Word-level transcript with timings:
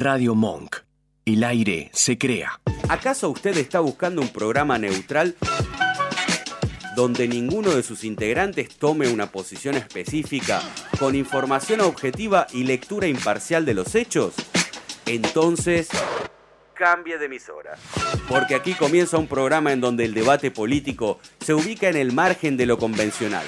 Radio 0.00 0.34
Monk. 0.34 0.76
El 1.26 1.44
aire 1.44 1.90
se 1.92 2.16
crea. 2.16 2.58
¿Acaso 2.88 3.28
usted 3.28 3.54
está 3.58 3.80
buscando 3.80 4.22
un 4.22 4.28
programa 4.28 4.78
neutral 4.78 5.36
donde 6.96 7.28
ninguno 7.28 7.72
de 7.72 7.82
sus 7.82 8.02
integrantes 8.04 8.70
tome 8.76 9.08
una 9.08 9.30
posición 9.30 9.74
específica 9.74 10.62
con 10.98 11.14
información 11.14 11.82
objetiva 11.82 12.46
y 12.50 12.64
lectura 12.64 13.08
imparcial 13.08 13.66
de 13.66 13.74
los 13.74 13.94
hechos? 13.94 14.32
Entonces, 15.04 15.88
cambie 16.72 17.18
de 17.18 17.26
emisora. 17.26 17.76
Porque 18.26 18.54
aquí 18.54 18.72
comienza 18.72 19.18
un 19.18 19.26
programa 19.26 19.70
en 19.70 19.82
donde 19.82 20.06
el 20.06 20.14
debate 20.14 20.50
político 20.50 21.20
se 21.40 21.52
ubica 21.52 21.90
en 21.90 21.96
el 21.96 22.12
margen 22.12 22.56
de 22.56 22.64
lo 22.64 22.78
convencional, 22.78 23.44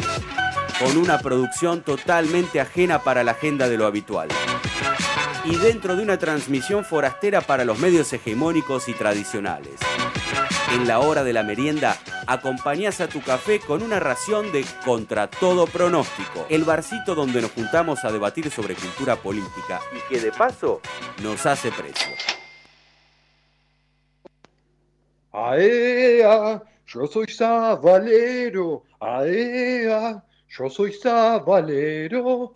con 0.78 0.98
una 0.98 1.18
producción 1.18 1.82
totalmente 1.82 2.60
ajena 2.60 3.02
para 3.02 3.24
la 3.24 3.32
agenda 3.32 3.70
de 3.70 3.78
lo 3.78 3.86
habitual 3.86 4.28
y 5.44 5.56
dentro 5.56 5.96
de 5.96 6.02
una 6.02 6.18
transmisión 6.18 6.84
forastera 6.84 7.40
para 7.40 7.64
los 7.64 7.78
medios 7.78 8.12
hegemónicos 8.12 8.88
y 8.88 8.94
tradicionales. 8.94 9.74
En 10.72 10.86
la 10.86 11.00
hora 11.00 11.24
de 11.24 11.32
la 11.32 11.42
merienda, 11.42 11.98
acompañás 12.26 13.00
a 13.00 13.08
tu 13.08 13.20
café 13.20 13.60
con 13.60 13.82
una 13.82 14.00
ración 14.00 14.52
de 14.52 14.64
Contra 14.84 15.28
todo 15.28 15.66
pronóstico, 15.66 16.46
el 16.48 16.64
barcito 16.64 17.14
donde 17.14 17.42
nos 17.42 17.50
juntamos 17.52 18.04
a 18.04 18.12
debatir 18.12 18.50
sobre 18.50 18.74
cultura 18.74 19.16
política 19.16 19.80
y 19.94 20.08
que 20.08 20.20
de 20.20 20.32
paso 20.32 20.80
nos 21.22 21.44
hace 21.44 21.70
precio. 21.72 22.08
¡Aea! 25.32 26.62
Yo 26.86 27.06
soy 27.06 27.26
Sabalero. 27.26 28.84
¡Aea! 29.00 30.24
Yo 30.48 30.70
soy 30.70 30.92
Sabalero. 30.92 32.52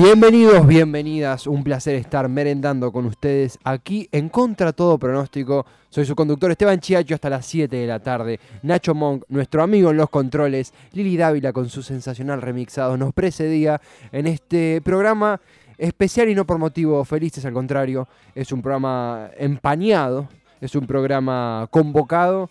Bienvenidos, 0.00 0.64
bienvenidas, 0.64 1.48
un 1.48 1.64
placer 1.64 1.96
estar 1.96 2.28
merendando 2.28 2.92
con 2.92 3.04
ustedes 3.04 3.58
aquí 3.64 4.08
en 4.12 4.28
Contra 4.28 4.72
Todo 4.72 4.96
Pronóstico. 4.96 5.66
Soy 5.90 6.04
su 6.04 6.14
conductor 6.14 6.52
Esteban 6.52 6.78
Chiacho 6.78 7.16
hasta 7.16 7.28
las 7.28 7.44
7 7.46 7.74
de 7.74 7.86
la 7.88 7.98
tarde. 7.98 8.38
Nacho 8.62 8.94
Monk, 8.94 9.24
nuestro 9.28 9.60
amigo 9.60 9.90
en 9.90 9.96
los 9.96 10.08
controles, 10.08 10.72
Lili 10.92 11.16
Dávila 11.16 11.52
con 11.52 11.68
su 11.68 11.82
sensacional 11.82 12.40
remixado 12.40 12.96
nos 12.96 13.12
precedía 13.12 13.80
en 14.12 14.28
este 14.28 14.80
programa 14.84 15.40
especial 15.78 16.28
y 16.28 16.34
no 16.36 16.46
por 16.46 16.58
motivo 16.58 17.04
felices, 17.04 17.44
al 17.44 17.52
contrario, 17.52 18.06
es 18.36 18.52
un 18.52 18.62
programa 18.62 19.30
empañado, 19.36 20.28
es 20.60 20.76
un 20.76 20.86
programa 20.86 21.66
convocado, 21.72 22.50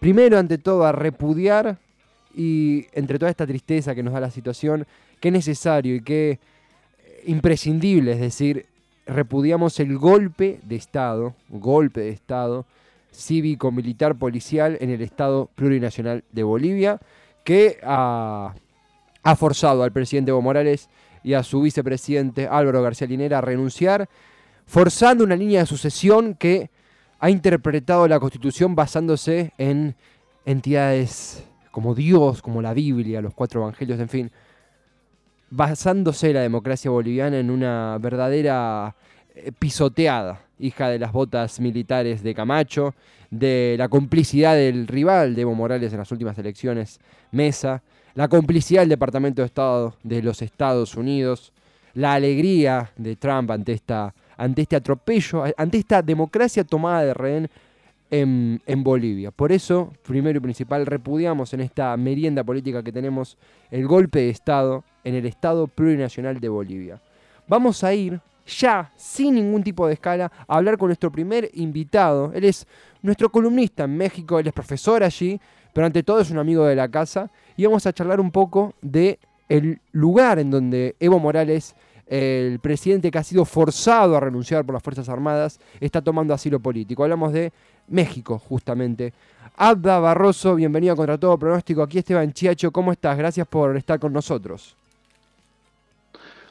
primero 0.00 0.36
ante 0.36 0.58
todo 0.58 0.84
a 0.84 0.90
repudiar 0.90 1.78
y 2.34 2.86
entre 2.92 3.20
toda 3.20 3.30
esta 3.30 3.46
tristeza 3.46 3.94
que 3.94 4.02
nos 4.02 4.14
da 4.14 4.18
la 4.18 4.32
situación, 4.32 4.84
qué 5.20 5.30
necesario 5.30 5.94
y 5.94 6.00
qué 6.00 6.40
imprescindible, 7.28 8.12
es 8.12 8.20
decir, 8.20 8.66
repudiamos 9.06 9.78
el 9.80 9.96
golpe 9.96 10.60
de 10.64 10.76
Estado, 10.76 11.34
golpe 11.48 12.00
de 12.00 12.10
Estado 12.10 12.66
cívico, 13.12 13.70
militar, 13.70 14.16
policial 14.16 14.76
en 14.80 14.90
el 14.90 15.02
Estado 15.02 15.48
plurinacional 15.54 16.24
de 16.32 16.42
Bolivia, 16.42 17.00
que 17.44 17.78
ha, 17.82 18.54
ha 19.22 19.36
forzado 19.36 19.82
al 19.82 19.92
presidente 19.92 20.30
Evo 20.30 20.42
Morales 20.42 20.88
y 21.22 21.34
a 21.34 21.42
su 21.42 21.62
vicepresidente 21.62 22.46
Álvaro 22.46 22.82
García 22.82 23.06
Linera 23.06 23.38
a 23.38 23.42
renunciar, 23.42 24.08
forzando 24.66 25.24
una 25.24 25.36
línea 25.36 25.60
de 25.60 25.66
sucesión 25.66 26.34
que 26.34 26.70
ha 27.18 27.30
interpretado 27.30 28.06
la 28.08 28.20
Constitución 28.20 28.74
basándose 28.74 29.52
en 29.58 29.96
entidades 30.44 31.44
como 31.70 31.94
Dios, 31.94 32.42
como 32.42 32.62
la 32.62 32.74
Biblia, 32.74 33.20
los 33.20 33.34
cuatro 33.34 33.62
evangelios, 33.62 34.00
en 34.00 34.08
fin, 34.08 34.30
basándose 35.50 36.32
la 36.32 36.40
democracia 36.40 36.90
boliviana 36.90 37.38
en 37.38 37.50
una 37.50 37.98
verdadera 37.98 38.94
eh, 39.34 39.52
pisoteada, 39.58 40.42
hija 40.58 40.88
de 40.88 40.98
las 40.98 41.12
botas 41.12 41.60
militares 41.60 42.22
de 42.22 42.34
Camacho, 42.34 42.94
de 43.30 43.76
la 43.78 43.88
complicidad 43.88 44.54
del 44.54 44.86
rival 44.86 45.34
de 45.34 45.42
Evo 45.42 45.54
Morales 45.54 45.92
en 45.92 45.98
las 45.98 46.10
últimas 46.12 46.38
elecciones, 46.38 47.00
Mesa, 47.30 47.82
la 48.14 48.28
complicidad 48.28 48.82
del 48.82 48.88
Departamento 48.88 49.42
de 49.42 49.46
Estado 49.46 49.94
de 50.02 50.22
los 50.22 50.42
Estados 50.42 50.96
Unidos, 50.96 51.52
la 51.94 52.14
alegría 52.14 52.90
de 52.96 53.16
Trump 53.16 53.50
ante, 53.50 53.72
esta, 53.72 54.14
ante 54.36 54.62
este 54.62 54.76
atropello, 54.76 55.44
ante 55.56 55.78
esta 55.78 56.02
democracia 56.02 56.64
tomada 56.64 57.04
de 57.04 57.14
rehén 57.14 57.50
en, 58.10 58.62
en, 58.66 58.82
Bolivia. 58.82 59.30
Por 59.30 59.52
eso, 59.52 59.92
primero 60.02 60.38
y 60.38 60.40
principal, 60.40 60.86
repudiamos 60.86 61.52
en 61.52 61.60
esta 61.60 61.96
merienda 61.96 62.42
política 62.42 62.82
que 62.82 62.92
tenemos 62.92 63.36
el 63.70 63.86
golpe 63.86 64.20
de 64.20 64.30
Estado 64.30 64.84
en 65.08 65.14
el 65.14 65.24
Estado 65.24 65.66
plurinacional 65.66 66.38
de 66.38 66.48
Bolivia. 66.50 67.00
Vamos 67.46 67.82
a 67.82 67.94
ir 67.94 68.20
ya, 68.46 68.92
sin 68.94 69.34
ningún 69.34 69.62
tipo 69.62 69.86
de 69.86 69.94
escala, 69.94 70.30
a 70.46 70.56
hablar 70.56 70.76
con 70.76 70.88
nuestro 70.88 71.10
primer 71.10 71.50
invitado. 71.54 72.30
Él 72.34 72.44
es 72.44 72.66
nuestro 73.02 73.30
columnista 73.30 73.84
en 73.84 73.96
México, 73.96 74.38
él 74.38 74.46
es 74.46 74.52
profesor 74.52 75.02
allí, 75.02 75.40
pero 75.72 75.86
ante 75.86 76.02
todo 76.02 76.20
es 76.20 76.30
un 76.30 76.38
amigo 76.38 76.64
de 76.66 76.76
la 76.76 76.88
casa. 76.88 77.30
Y 77.56 77.64
vamos 77.64 77.86
a 77.86 77.92
charlar 77.92 78.20
un 78.20 78.30
poco 78.30 78.74
de 78.82 79.18
el 79.48 79.80
lugar 79.92 80.38
en 80.38 80.50
donde 80.50 80.94
Evo 81.00 81.18
Morales, 81.18 81.74
el 82.06 82.58
presidente 82.60 83.10
que 83.10 83.18
ha 83.18 83.24
sido 83.24 83.46
forzado 83.46 84.14
a 84.16 84.20
renunciar 84.20 84.64
por 84.64 84.74
las 84.74 84.82
Fuerzas 84.82 85.08
Armadas, 85.08 85.58
está 85.80 86.02
tomando 86.02 86.34
asilo 86.34 86.60
político. 86.60 87.02
Hablamos 87.02 87.32
de 87.32 87.52
México, 87.88 88.38
justamente. 88.38 89.14
Abda 89.56 89.98
Barroso, 89.98 90.54
bienvenido 90.54 90.92
a 90.92 90.96
Contra 90.96 91.18
Todo 91.18 91.38
Pronóstico. 91.38 91.82
Aquí 91.82 91.98
Esteban 91.98 92.32
Chiacho, 92.32 92.70
¿cómo 92.70 92.92
estás? 92.92 93.16
Gracias 93.16 93.46
por 93.46 93.76
estar 93.76 93.98
con 93.98 94.12
nosotros. 94.12 94.77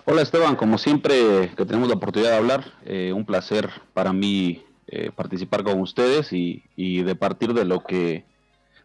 Hola 0.10 0.22
Esteban, 0.22 0.56
como 0.56 0.78
siempre 0.78 1.52
que 1.58 1.66
tenemos 1.66 1.90
la 1.90 1.96
oportunidad 1.96 2.32
de 2.32 2.38
hablar, 2.38 2.64
eh, 2.86 3.12
un 3.12 3.26
placer 3.26 3.70
para 3.94 4.14
mí 4.14 4.64
eh, 4.88 5.12
participar 5.14 5.66
con 5.66 5.82
ustedes 5.82 6.32
y, 6.32 6.64
de 6.78 7.14
partir 7.14 7.54
de 7.54 7.66
lo 7.66 7.84
que 7.84 8.24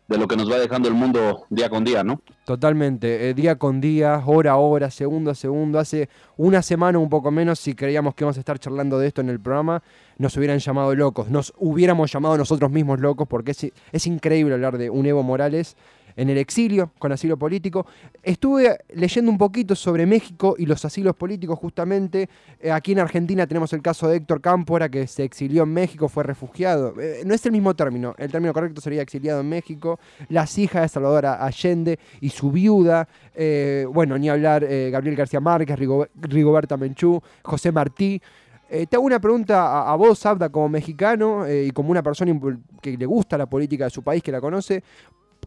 de 0.08 0.18
lo 0.18 0.26
que 0.26 0.36
nos 0.36 0.50
va 0.50 0.58
dejando 0.58 0.88
el 0.88 0.94
mundo 0.94 1.46
día 1.48 1.70
con 1.70 1.84
día, 1.84 2.02
¿no? 2.02 2.20
Totalmente, 2.44 3.30
eh, 3.30 3.34
día 3.34 3.54
con 3.54 3.80
día, 3.80 4.20
hora 4.26 4.50
a 4.50 4.56
hora, 4.56 4.90
segundo 4.90 5.30
a 5.30 5.36
segundo. 5.36 5.78
Hace 5.78 6.08
una 6.36 6.60
semana 6.60 6.98
un 6.98 7.08
poco 7.08 7.30
menos, 7.30 7.60
si 7.60 7.74
creíamos 7.74 8.16
que 8.16 8.24
íbamos 8.24 8.36
a 8.36 8.40
estar 8.40 8.58
charlando 8.58 8.98
de 8.98 9.06
esto 9.06 9.20
en 9.20 9.28
el 9.28 9.38
programa, 9.38 9.80
nos 10.18 10.36
hubieran 10.36 10.58
llamado 10.58 10.92
locos, 10.96 11.30
nos 11.30 11.54
hubiéramos 11.56 12.10
llamado 12.12 12.36
nosotros 12.36 12.68
mismos 12.72 12.98
locos, 12.98 13.28
porque 13.28 13.52
es, 13.52 13.72
es 13.92 14.06
increíble 14.08 14.54
hablar 14.54 14.76
de 14.76 14.90
un 14.90 15.06
Evo 15.06 15.22
Morales 15.22 15.76
en 16.16 16.30
el 16.30 16.38
exilio, 16.38 16.92
con 16.98 17.12
asilo 17.12 17.36
político. 17.36 17.86
Estuve 18.22 18.78
leyendo 18.94 19.30
un 19.30 19.38
poquito 19.38 19.74
sobre 19.74 20.06
México 20.06 20.54
y 20.58 20.66
los 20.66 20.84
asilos 20.84 21.16
políticos 21.16 21.58
justamente. 21.58 22.28
Eh, 22.60 22.70
aquí 22.70 22.92
en 22.92 23.00
Argentina 23.00 23.46
tenemos 23.46 23.72
el 23.72 23.82
caso 23.82 24.08
de 24.08 24.16
Héctor 24.16 24.40
Cámpora, 24.40 24.88
que 24.88 25.06
se 25.06 25.24
exilió 25.24 25.62
en 25.64 25.72
México, 25.72 26.08
fue 26.08 26.24
refugiado. 26.24 26.94
Eh, 27.00 27.22
no 27.24 27.34
es 27.34 27.44
el 27.46 27.52
mismo 27.52 27.74
término, 27.74 28.14
el 28.18 28.30
término 28.30 28.52
correcto 28.52 28.80
sería 28.80 29.02
exiliado 29.02 29.40
en 29.40 29.48
México. 29.48 29.98
Las 30.28 30.58
hijas 30.58 30.82
de 30.82 30.88
Salvador 30.88 31.26
Allende 31.26 31.98
y 32.20 32.30
su 32.30 32.50
viuda, 32.50 33.08
eh, 33.34 33.86
bueno, 33.90 34.18
ni 34.18 34.28
hablar 34.28 34.62
Gabriel 34.62 35.16
García 35.16 35.40
Márquez, 35.40 35.78
Rigoberta 36.14 36.76
Menchú, 36.76 37.20
José 37.42 37.72
Martí. 37.72 38.20
te 38.68 38.96
hago 38.96 39.04
una 39.04 39.20
pregunta 39.20 39.90
a, 39.90 39.94
vos, 39.96 40.24
Abda, 40.24 40.48
como 40.48 40.68
mexicano 40.68 41.44
y 41.50 41.70
como 41.72 41.90
una 41.90 42.02
persona 42.02 42.32
que 42.80 42.96
le 42.96 43.06
gusta 43.06 43.36
la 43.36 43.46
política 43.46 43.84
de 43.84 43.90
su 43.90 44.02
país, 44.02 44.22
que 44.22 44.32
la 44.32 44.40
conoce. 44.40 44.82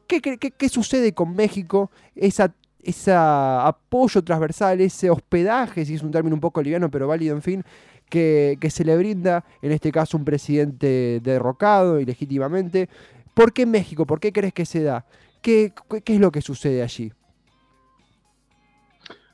¿Qué, 0.07 0.69
sucede 0.69 1.13
con 1.13 1.35
México? 1.35 1.91
Esa, 2.15 2.53
ese 2.81 3.13
apoyo 3.13 4.23
transversal, 4.23 4.81
ese 4.81 5.09
hospedaje, 5.09 5.85
si 5.85 5.95
es 5.95 6.03
un 6.03 6.11
término 6.11 6.35
un 6.35 6.41
poco 6.41 6.61
liviano, 6.61 6.89
pero 6.89 7.07
válido, 7.07 7.35
en 7.35 7.41
fin, 7.41 7.63
que, 8.09 8.57
se 8.69 8.85
le 8.85 8.95
brinda, 8.97 9.43
en 9.61 9.71
este 9.71 9.91
caso, 9.91 10.17
un 10.17 10.25
presidente 10.25 11.19
derrocado 11.21 11.99
ilegítimamente. 11.99 12.89
¿Por 13.33 13.51
qué 13.53 13.65
México? 13.65 14.05
¿Por 14.05 14.19
qué 14.19 14.31
crees 14.31 14.53
que 14.53 14.65
se 14.65 14.83
da? 14.83 15.05
¿Qué, 15.41 15.73
es 16.05 16.19
lo 16.19 16.31
que 16.31 16.41
sucede 16.41 16.81
allí? 16.81 17.11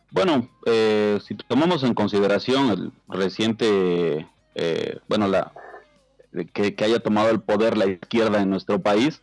Bueno, 0.09 0.49
eh, 0.65 1.19
si 1.25 1.35
tomamos 1.35 1.83
en 1.83 1.93
consideración 1.93 2.69
el 2.69 2.91
reciente, 3.07 4.27
eh, 4.55 4.99
bueno, 5.07 5.27
la 5.27 5.53
que, 6.53 6.75
haya 6.83 6.99
tomado 6.99 7.29
el 7.29 7.41
poder 7.41 7.77
la 7.77 7.85
izquierda 7.85 8.41
en 8.41 8.49
nuestro 8.49 8.81
país, 8.81 9.21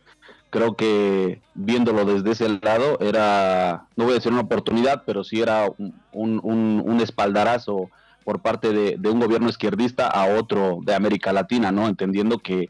creo 0.49 0.75
que 0.75 1.41
viéndolo 1.53 2.05
desde 2.05 2.31
ese 2.31 2.59
lado 2.61 2.99
era, 2.99 3.87
no 3.95 4.05
voy 4.05 4.13
a 4.13 4.15
decir 4.15 4.31
una 4.31 4.41
oportunidad, 4.41 5.03
pero 5.05 5.23
sí 5.23 5.41
era 5.41 5.67
un, 5.77 6.41
un, 6.43 7.01
espaldarazo 7.01 7.89
por 8.23 8.41
parte 8.41 8.71
de, 8.73 9.09
un 9.09 9.19
gobierno 9.19 9.49
izquierdista 9.49 10.07
a 10.07 10.37
otro 10.37 10.79
de 10.83 10.95
América 10.95 11.33
Latina, 11.33 11.71
¿no? 11.71 11.87
Entendiendo 11.87 12.39
que 12.39 12.69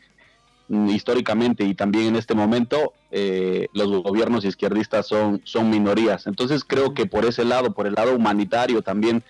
históricamente 0.70 1.64
y 1.64 1.74
también 1.74 2.06
en 2.06 2.16
este 2.16 2.36
momento 2.36 2.94
eh, 3.10 3.68
los 3.74 3.88
gobiernos 4.04 4.46
izquierdistas 4.46 5.08
son, 5.08 5.42
son 5.44 5.70
minorías. 5.70 6.28
Entonces 6.28 6.64
creo 6.64 6.94
que 6.94 7.08
por 7.08 7.26
ese 7.26 7.44
lado, 7.44 7.74
por 7.74 7.88
el 7.88 7.94
lado 7.94 8.16
humanitario 8.16 8.81
también, 8.84 9.24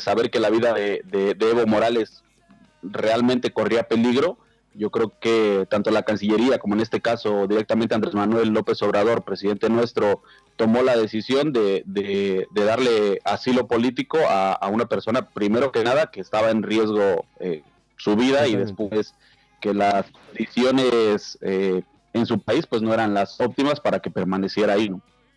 saber 0.00 0.30
que 0.30 0.40
la 0.40 0.50
vida 0.50 0.74
de 0.74 1.36
Evo 1.40 1.66
Morales 1.66 2.22
realmente 2.82 3.52
corría 3.52 3.84
peligro, 3.84 4.38
Yo 4.74 4.90
creo 4.90 5.12
que 5.18 5.66
tanto 5.68 5.90
la 5.90 6.04
Cancillería 6.04 6.58
como 6.58 6.74
en 6.74 6.80
este 6.80 7.00
caso 7.00 7.46
directamente 7.48 7.94
Andrés 7.94 8.14
Manuel 8.14 8.50
López 8.50 8.80
Obrador, 8.82 9.24
presidente 9.24 9.68
nuestro, 9.68 10.22
tomó 10.56 10.82
la 10.82 10.96
decisión 10.96 11.52
de, 11.52 11.82
de, 11.86 12.46
darle 12.52 13.20
asilo 13.24 13.66
político 13.66 14.18
a, 14.28 14.68
una 14.68 14.86
persona, 14.86 15.28
primero 15.28 15.72
que 15.72 15.82
nada, 15.82 16.10
que 16.10 16.20
estaba 16.20 16.50
en 16.50 16.62
riesgo 16.62 17.24
eh, 17.40 17.62
su 17.96 18.14
vida 18.14 18.46
y 18.46 18.56
después 18.56 19.14
que 19.60 19.74
las 19.74 20.06
condiciones 20.10 21.38
eh, 21.40 21.82
en 22.12 22.26
su 22.26 22.38
país 22.38 22.66
pues 22.66 22.82
no 22.82 22.94
eran 22.94 23.12
las 23.14 23.40
óptimas 23.40 23.80
para 23.80 24.00
que 24.00 24.10
permaneciera 24.10 24.74
ahí. 24.74 24.90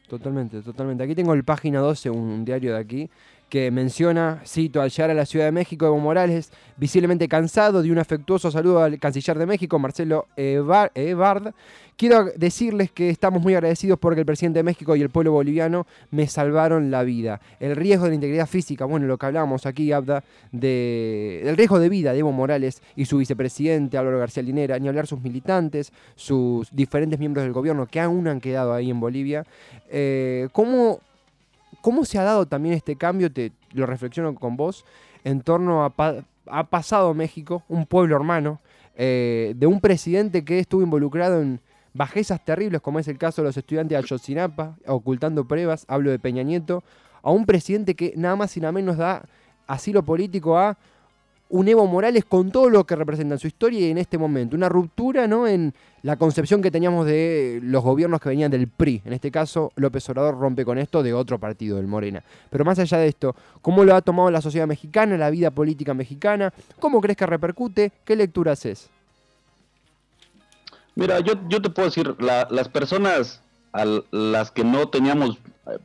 Totalmente, 0.07 0.61
totalmente. 0.61 1.03
Aquí 1.03 1.15
tengo 1.15 1.33
el 1.33 1.43
página 1.43 1.79
12, 1.79 2.09
un 2.09 2.45
diario 2.45 2.73
de 2.73 2.79
aquí, 2.79 3.09
que 3.53 3.69
menciona, 3.69 4.41
cito, 4.47 4.81
al 4.81 4.89
llegar 4.89 5.11
a 5.11 5.13
la 5.13 5.27
Ciudad 5.27 5.45
de 5.45 5.51
México, 5.51 5.85
Evo 5.85 5.99
Morales, 5.99 6.51
visiblemente 6.75 7.27
cansado 7.27 7.83
de 7.83 7.91
un 7.91 7.99
afectuoso 7.99 8.49
saludo 8.49 8.81
al 8.81 8.97
canciller 8.97 9.37
de 9.37 9.45
México, 9.45 9.77
Marcelo 9.77 10.25
Ebrard. 10.35 11.53
Quiero 11.95 12.31
decirles 12.35 12.89
que 12.89 13.11
estamos 13.11 13.43
muy 13.43 13.53
agradecidos 13.53 13.99
porque 13.99 14.21
el 14.21 14.25
presidente 14.25 14.57
de 14.57 14.63
México 14.63 14.95
y 14.95 15.03
el 15.03 15.11
pueblo 15.11 15.33
boliviano 15.33 15.85
me 16.09 16.25
salvaron 16.25 16.89
la 16.89 17.03
vida. 17.03 17.41
El 17.59 17.75
riesgo 17.75 18.05
de 18.05 18.09
la 18.09 18.15
integridad 18.15 18.47
física, 18.47 18.85
bueno, 18.85 19.05
lo 19.05 19.19
que 19.19 19.27
hablábamos 19.27 19.67
aquí, 19.67 19.91
Abda, 19.91 20.23
de, 20.51 21.41
del 21.43 21.55
riesgo 21.55 21.77
de 21.77 21.89
vida 21.89 22.11
de 22.11 22.17
Evo 22.17 22.31
Morales 22.31 22.81
y 22.95 23.05
su 23.05 23.19
vicepresidente 23.19 23.99
Álvaro 23.99 24.17
García 24.17 24.41
Linera, 24.41 24.79
ni 24.79 24.87
hablar 24.87 25.05
sus 25.05 25.21
militantes, 25.21 25.93
sus 26.15 26.75
diferentes 26.75 27.19
miembros 27.19 27.43
del 27.43 27.53
gobierno 27.53 27.85
que 27.85 27.99
aún 27.99 28.27
han 28.27 28.41
quedado 28.41 28.73
ahí 28.73 28.89
en 28.89 28.99
Bolivia. 28.99 29.45
Eh, 29.91 30.49
¿Cómo 30.53 31.01
¿Cómo 31.83 32.05
se 32.05 32.17
ha 32.17 32.23
dado 32.23 32.45
también 32.45 32.75
este 32.75 32.95
cambio? 32.95 33.29
Te 33.29 33.51
lo 33.73 33.85
reflexiono 33.85 34.33
con 34.35 34.55
vos 34.55 34.85
en 35.25 35.41
torno 35.41 35.83
a 35.83 35.93
ha 36.47 36.69
pasado 36.69 37.13
México, 37.13 37.63
un 37.67 37.85
pueblo 37.85 38.15
hermano, 38.15 38.61
eh, 38.95 39.53
de 39.57 39.67
un 39.67 39.81
presidente 39.81 40.45
que 40.45 40.59
estuvo 40.59 40.81
involucrado 40.81 41.41
en 41.41 41.59
bajezas 41.93 42.45
terribles, 42.45 42.79
como 42.79 42.99
es 42.99 43.09
el 43.09 43.17
caso 43.17 43.41
de 43.41 43.49
los 43.49 43.57
estudiantes 43.57 43.97
de 43.97 43.97
Ayotzinapa, 43.97 44.77
ocultando 44.87 45.45
pruebas, 45.45 45.83
hablo 45.89 46.09
de 46.09 46.19
Peña 46.19 46.41
Nieto, 46.43 46.85
a 47.21 47.31
un 47.31 47.45
presidente 47.45 47.95
que 47.95 48.13
nada 48.15 48.37
más 48.37 48.55
y 48.55 48.61
nada 48.61 48.71
menos 48.71 48.95
da 48.95 49.25
asilo 49.67 50.03
político 50.03 50.57
a 50.57 50.77
un 51.53 51.67
Evo 51.67 51.85
Morales 51.85 52.25
con 52.25 52.49
todo 52.49 52.67
lo 52.67 52.83
que 52.83 52.95
representa 52.95 53.35
en 53.35 53.39
su 53.39 53.45
historia 53.45 53.79
y 53.79 53.91
en 53.91 53.99
este 53.99 54.17
momento. 54.17 54.55
Una 54.55 54.69
ruptura 54.69 55.27
¿no? 55.27 55.47
en 55.47 55.71
la 56.01 56.15
concepción 56.15 56.63
que 56.63 56.71
teníamos 56.71 57.05
de 57.05 57.59
los 57.61 57.83
gobiernos 57.83 58.19
que 58.19 58.29
venían 58.29 58.49
del 58.49 58.67
PRI. 58.67 59.03
En 59.05 59.13
este 59.13 59.29
caso, 59.29 59.71
López 59.75 60.09
Obrador 60.09 60.35
rompe 60.39 60.65
con 60.65 60.79
esto 60.79 61.03
de 61.03 61.13
otro 61.13 61.37
partido, 61.37 61.77
del 61.77 61.85
Morena. 61.85 62.23
Pero 62.49 62.65
más 62.65 62.79
allá 62.79 62.97
de 62.97 63.07
esto, 63.07 63.35
¿cómo 63.61 63.83
lo 63.83 63.95
ha 63.95 64.01
tomado 64.01 64.31
la 64.31 64.41
sociedad 64.41 64.65
mexicana, 64.65 65.15
la 65.15 65.29
vida 65.29 65.51
política 65.51 65.93
mexicana? 65.93 66.51
¿Cómo 66.79 66.99
crees 67.01 67.17
que 67.17 67.27
repercute? 67.27 67.91
¿Qué 68.03 68.15
lectura 68.15 68.53
haces? 68.53 68.89
Mira, 70.95 71.19
yo, 71.19 71.33
yo 71.49 71.61
te 71.61 71.69
puedo 71.69 71.87
decir, 71.87 72.15
las 72.19 72.67
personas 72.69 73.41
a 73.73 73.85
las 74.09 74.49
que 74.49 74.63
no 74.63 74.89
teníamos 74.89 75.37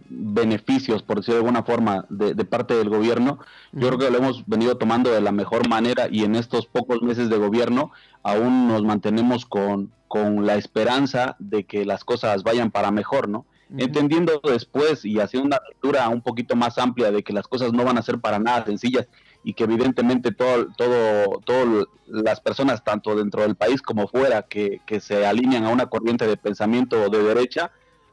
beneficios, 0.08 1.02
por 1.02 1.19
decirlo 1.19 1.36
de 1.36 1.46
alguna 1.46 1.62
forma, 1.62 2.04
de, 2.08 2.34
parte 2.44 2.75
del 2.75 2.88
gobierno, 2.88 3.38
yo 3.72 3.88
creo 3.88 3.98
que 3.98 4.10
lo 4.10 4.19
hemos 4.19 4.44
venido 4.46 4.76
tomando 4.76 5.10
de 5.10 5.20
la 5.20 5.32
mejor 5.32 5.69
manera 5.69 6.08
y 6.10 6.25
en 6.25 6.34
estos 6.34 6.66
pocos 6.66 7.02
meses 7.02 7.28
de 7.30 7.38
gobierno 7.38 7.92
aún 8.22 8.69
nos 8.69 8.82
mantenemos 8.82 9.46
con, 9.46 9.92
con 10.08 10.46
la 10.46 10.56
esperanza 10.56 11.36
de 11.38 11.64
que 11.64 11.84
las 11.84 12.04
cosas 12.04 12.42
vayan 12.42 12.70
para 12.70 12.90
mejor, 12.90 13.28
¿no? 13.28 13.46
Entendiendo 13.76 14.40
después 14.42 15.04
y 15.04 15.20
haciendo 15.20 15.46
una 15.46 15.60
lectura 15.69 16.08
un 16.08 16.22
poquito 16.22 16.56
más 16.56 16.78
amplia 16.78 17.10
de 17.10 17.22
que 17.22 17.34
las 17.34 17.46
cosas 17.46 17.75
no 17.75 17.84
van 17.84 17.98
a 17.98 18.02
ser 18.02 18.19
para 18.19 18.38
nada 18.38 18.64
sencillas 18.64 19.06
y 19.44 19.52
que 19.52 19.64
evidentemente 19.64 20.32
todo, 20.32 20.69
todo, 20.76 21.40
todo 21.44 21.86
las 22.06 22.40
personas, 22.40 22.82
tanto 22.82 23.14
dentro 23.14 23.42
del 23.42 23.56
país 23.56 23.82
como 23.82 24.08
fuera, 24.08 24.42
que, 24.42 24.80
que 24.86 25.00
se 25.00 25.26
alinean 25.26 25.66
a 25.66 25.69
una 25.69 25.86
corriente 25.86 26.26
de 26.26 26.38
pensamiento 26.38 27.10
de 27.10 27.22
derecha, 27.22 27.70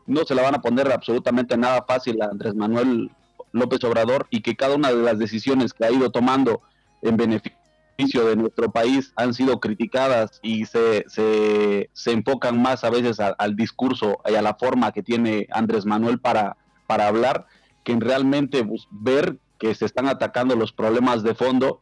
no 0.07 0.23
se 0.25 0.35
la 0.35 0.43
van 0.43 0.55
a 0.55 0.61
poner 0.61 0.91
absolutamente 0.91 1.57
nada 1.57 1.83
fácil 1.87 2.21
a 2.21 2.25
Andrés 2.25 2.55
Manuel 2.55 3.11
López 3.51 3.83
Obrador 3.83 4.27
y 4.29 4.41
que 4.41 4.55
cada 4.55 4.75
una 4.75 4.89
de 4.89 5.01
las 5.01 5.17
decisiones 5.17 5.73
que 5.73 5.85
ha 5.85 5.91
ido 5.91 6.11
tomando 6.11 6.61
en 7.01 7.17
beneficio 7.17 8.25
de 8.25 8.35
nuestro 8.35 8.71
país 8.71 9.13
han 9.15 9.33
sido 9.33 9.59
criticadas 9.59 10.39
y 10.43 10.65
se, 10.65 11.05
se, 11.07 11.89
se 11.93 12.11
enfocan 12.11 12.61
más 12.61 12.83
a 12.83 12.89
veces 12.89 13.19
al 13.19 13.55
discurso 13.55 14.17
y 14.29 14.35
a 14.35 14.41
la 14.41 14.55
forma 14.55 14.91
que 14.91 15.01
tiene 15.01 15.47
Andrés 15.51 15.85
Manuel 15.85 16.19
para, 16.19 16.57
para 16.87 17.07
hablar, 17.07 17.47
que 17.83 17.93
en 17.93 18.01
realmente 18.01 18.67
ver 18.91 19.37
que 19.57 19.73
se 19.73 19.85
están 19.85 20.07
atacando 20.07 20.55
los 20.55 20.73
problemas 20.73 21.23
de 21.23 21.35
fondo 21.35 21.81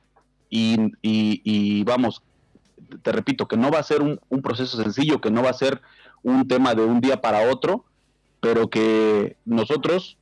y, 0.49 0.91
y, 1.01 1.83
vamos, 1.83 2.21
te 3.01 3.11
repito, 3.11 3.47
que 3.47 3.57
no 3.57 3.71
va 3.71 3.79
a 3.79 3.83
ser 3.83 4.03
un 4.03 4.41
proceso 4.43 4.77
sencillo, 4.81 5.19
que 5.19 5.31
no 5.31 5.41
va 5.41 5.49
a 5.49 5.53
ser 5.53 5.81
un 6.21 6.47
tema 6.47 6.75
de 6.75 6.85
un 6.85 7.01
día 7.01 7.21
para 7.21 7.49
otro, 7.49 7.85
pero 8.43 8.69
que 8.69 9.37
nosotros, 9.45 10.17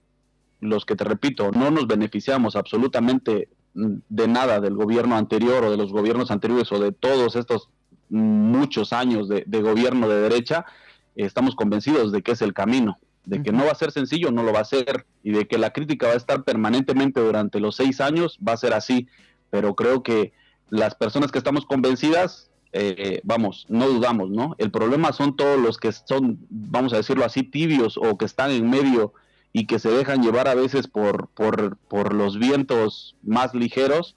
los 0.59 0.85
que 0.85 0.95
te 0.95 1.03
repito, 1.03 1.49
no 1.49 1.71
nos 1.71 1.87
beneficiamos 1.87 2.55
absolutamente 2.55 3.49
de 3.73 4.27
nada 4.27 4.59
del 4.59 4.75
gobierno 4.75 5.15
anterior 5.17 5.63
o 5.63 5.71
de 5.71 5.77
los 5.77 5.91
gobiernos 5.91 6.29
anteriores 6.29 6.71
o 6.71 6.77
de 6.77 6.91
todos 6.91 7.35
estos 7.35 7.69
muchos 8.09 8.93
años 8.93 9.27
de, 9.27 9.61
gobierno 9.61 10.07
de 10.07 10.21
derecha, 10.21 10.67
estamos 11.15 11.55
convencidos 11.55 12.11
de 12.11 12.21
que 12.21 12.33
es 12.33 12.43
el 12.43 12.53
camino, 12.53 12.99
de 13.25 13.41
que 13.41 13.51
no 13.51 13.65
va 13.65 13.71
a 13.71 13.75
ser 13.75 13.91
sencillo, 13.91 14.29
no 14.31 14.43
lo 14.43 14.53
va 14.53 14.59
a 14.59 14.65
ser, 14.65 15.07
y 15.23 15.31
de 15.31 15.47
que 15.47 15.57
la 15.57 15.71
crítica 15.71 16.05
va 16.05 16.13
a 16.13 16.17
estar 16.17 16.43
permanentemente 16.43 17.21
durante 17.21 17.59
los 17.59 17.75
seis 17.75 17.99
años, 18.01 18.37
va 18.47 18.53
a 18.53 18.57
ser 18.57 18.75
así, 18.75 19.07
pero 19.49 19.73
creo 19.73 20.03
que 20.03 20.31
las 20.69 20.93
personas 20.93 21.31
que 21.31 21.39
estamos 21.39 21.65
convencidas 21.65 22.50
eh, 22.73 23.21
vamos, 23.23 23.65
no 23.69 23.87
dudamos, 23.87 24.29
¿no? 24.29 24.55
El 24.57 24.71
problema 24.71 25.11
son 25.11 25.35
todos 25.35 25.59
los 25.59 25.77
que 25.77 25.91
son, 25.91 26.39
vamos 26.49 26.93
a 26.93 26.97
decirlo 26.97 27.25
así, 27.25 27.43
tibios 27.43 27.97
o 27.97 28.17
que 28.17 28.25
están 28.25 28.51
en 28.51 28.69
medio 28.69 29.13
y 29.53 29.65
que 29.65 29.79
se 29.79 29.89
dejan 29.89 30.23
llevar 30.23 30.47
a 30.47 30.55
veces 30.55 30.87
por, 30.87 31.27
por, 31.29 31.77
por 31.77 32.13
los 32.13 32.39
vientos 32.39 33.15
más 33.23 33.53
ligeros, 33.53 34.15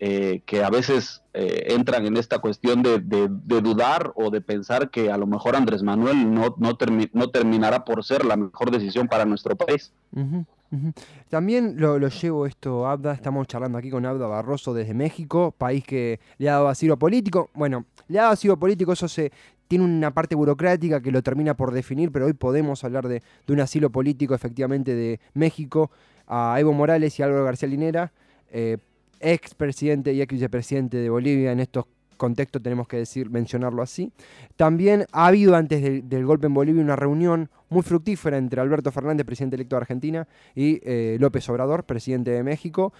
eh, 0.00 0.42
que 0.44 0.62
a 0.62 0.70
veces 0.70 1.22
eh, 1.32 1.68
entran 1.68 2.04
en 2.04 2.16
esta 2.16 2.38
cuestión 2.40 2.82
de, 2.82 2.98
dudar 2.98 4.12
o 4.16 4.30
de 4.30 4.40
pensar 4.40 4.90
que 4.90 5.10
a 5.10 5.16
lo 5.16 5.26
mejor 5.26 5.56
Andrés 5.56 5.82
Manuel 5.82 6.34
no, 6.34 6.54
no, 6.58 6.76
no 7.12 7.30
terminará 7.30 7.84
por 7.84 8.04
ser 8.04 8.24
la 8.24 8.36
mejor 8.36 8.70
decisión 8.70 9.08
para 9.08 9.24
nuestro 9.24 9.56
país. 9.56 9.92
También 11.28 11.74
lo, 11.78 11.98
llevo 12.08 12.46
esto, 12.46 12.86
Abda, 12.86 13.12
estamos 13.12 13.46
charlando 13.46 13.78
aquí 13.78 13.90
con 13.90 14.06
Abda 14.06 14.26
Barroso 14.26 14.74
desde 14.74 14.94
México, 14.94 15.54
país 15.56 15.84
que 15.84 16.20
le 16.38 16.48
ha 16.48 16.54
dado 16.54 16.68
asilo 16.68 16.98
político. 16.98 17.50
Bueno, 17.54 17.86
le 18.08 18.18
ha 18.18 18.22
dado 18.22 18.34
asilo 18.34 18.58
político, 18.58 18.92
eso 18.92 19.08
se 19.08 19.32
tiene 19.68 19.84
una 19.84 20.12
parte 20.12 20.34
burocrática 20.34 21.00
que 21.00 21.10
lo 21.10 21.22
termina 21.22 21.54
por 21.54 21.72
definir, 21.72 22.12
pero 22.12 22.26
hoy 22.26 22.34
podemos 22.34 22.84
hablar 22.84 23.08
de, 23.08 23.22
un 23.48 23.60
asilo 23.60 23.90
político 23.90 24.34
efectivamente 24.34 24.94
de 24.94 25.20
México 25.32 25.90
a 26.26 26.56
Evo 26.58 26.72
Morales 26.72 27.18
y 27.18 27.22
Álvaro 27.22 27.44
García 27.44 27.68
Linera, 27.68 28.12
eh, 28.50 28.78
ex 29.20 29.54
presidente 29.54 30.12
y 30.12 30.20
ex 30.20 30.32
vicepresidente 30.32 30.98
de 30.98 31.08
Bolivia 31.10 31.52
en 31.52 31.60
estos 31.60 31.86
contextos 32.16 32.62
tenemos 32.62 32.88
que 32.88 32.98
decir, 32.98 33.30
mencionarlo 33.30 33.82
así. 33.82 34.12
También 34.56 35.06
ha 35.12 35.26
habido 35.26 35.54
antes 35.54 36.08
del 36.08 36.26
golpe 36.26 36.46
en 36.46 36.54
Bolivia 36.54 36.82
una 36.82 36.96
reunión 36.96 37.50
muy 37.68 37.82
fructífera 37.82 38.38
entre 38.38 38.60
Alberto 38.60 38.92
Fernández, 38.92 39.26
presidente 39.26 39.56
electo 39.56 39.76
de 39.76 39.80
Argentina, 39.80 40.28
y 40.54 40.80
eh, 40.84 41.16
López 41.20 41.48
Obrador, 41.48 41.84
presidente 41.84 42.30
de 42.30 42.42
México. 42.42 42.92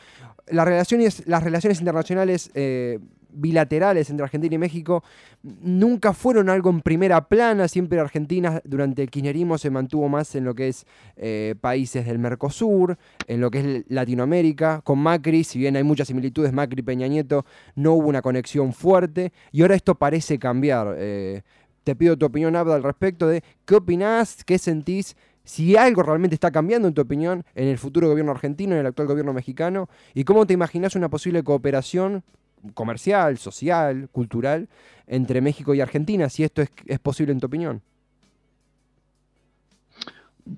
Las 0.48 0.66
relaciones, 0.66 1.26
las 1.26 1.42
relaciones 1.42 1.78
internacionales 1.78 2.50
eh, 2.54 2.98
bilaterales 3.34 4.10
entre 4.10 4.24
Argentina 4.24 4.54
y 4.54 4.58
México 4.58 5.02
nunca 5.42 6.12
fueron 6.12 6.48
algo 6.48 6.70
en 6.70 6.80
primera 6.80 7.28
plana, 7.28 7.68
siempre 7.68 8.00
Argentina 8.00 8.60
durante 8.64 9.02
el 9.02 9.10
kirchnerismo 9.10 9.58
se 9.58 9.70
mantuvo 9.70 10.08
más 10.08 10.34
en 10.34 10.44
lo 10.44 10.54
que 10.54 10.68
es 10.68 10.86
eh, 11.16 11.54
países 11.60 12.06
del 12.06 12.18
Mercosur, 12.18 12.96
en 13.26 13.40
lo 13.40 13.50
que 13.50 13.60
es 13.60 13.84
Latinoamérica, 13.88 14.80
con 14.82 14.98
Macri, 14.98 15.44
si 15.44 15.58
bien 15.58 15.76
hay 15.76 15.84
muchas 15.84 16.08
similitudes, 16.08 16.52
Macri 16.52 16.82
Peña 16.82 17.06
Nieto, 17.06 17.44
no 17.74 17.92
hubo 17.92 18.08
una 18.08 18.22
conexión 18.22 18.72
fuerte 18.72 19.32
y 19.52 19.62
ahora 19.62 19.74
esto 19.74 19.94
parece 19.94 20.38
cambiar. 20.38 20.94
Eh, 20.98 21.42
te 21.84 21.94
pido 21.94 22.16
tu 22.16 22.26
opinión, 22.26 22.56
Abda, 22.56 22.74
al 22.74 22.82
respecto 22.82 23.28
de 23.28 23.42
qué 23.66 23.74
opinás, 23.74 24.42
qué 24.44 24.58
sentís 24.58 25.16
si 25.44 25.76
algo 25.76 26.02
realmente 26.02 26.34
está 26.34 26.50
cambiando 26.50 26.88
en 26.88 26.94
tu 26.94 27.02
opinión 27.02 27.44
en 27.54 27.68
el 27.68 27.78
futuro 27.78 28.08
gobierno 28.08 28.32
argentino, 28.32 28.72
en 28.72 28.80
el 28.80 28.86
actual 28.86 29.06
gobierno 29.06 29.32
mexicano, 29.32 29.88
y 30.14 30.24
cómo 30.24 30.46
te 30.46 30.54
imaginas 30.54 30.96
una 30.96 31.10
posible 31.10 31.42
cooperación 31.42 32.24
comercial, 32.72 33.38
social, 33.38 34.08
cultural 34.10 34.68
entre 35.06 35.40
México 35.40 35.74
y 35.74 35.80
Argentina, 35.80 36.28
si 36.28 36.44
esto 36.44 36.62
es, 36.62 36.98
posible 37.00 37.32
en 37.32 37.40
tu 37.40 37.46
opinión. 37.46 37.82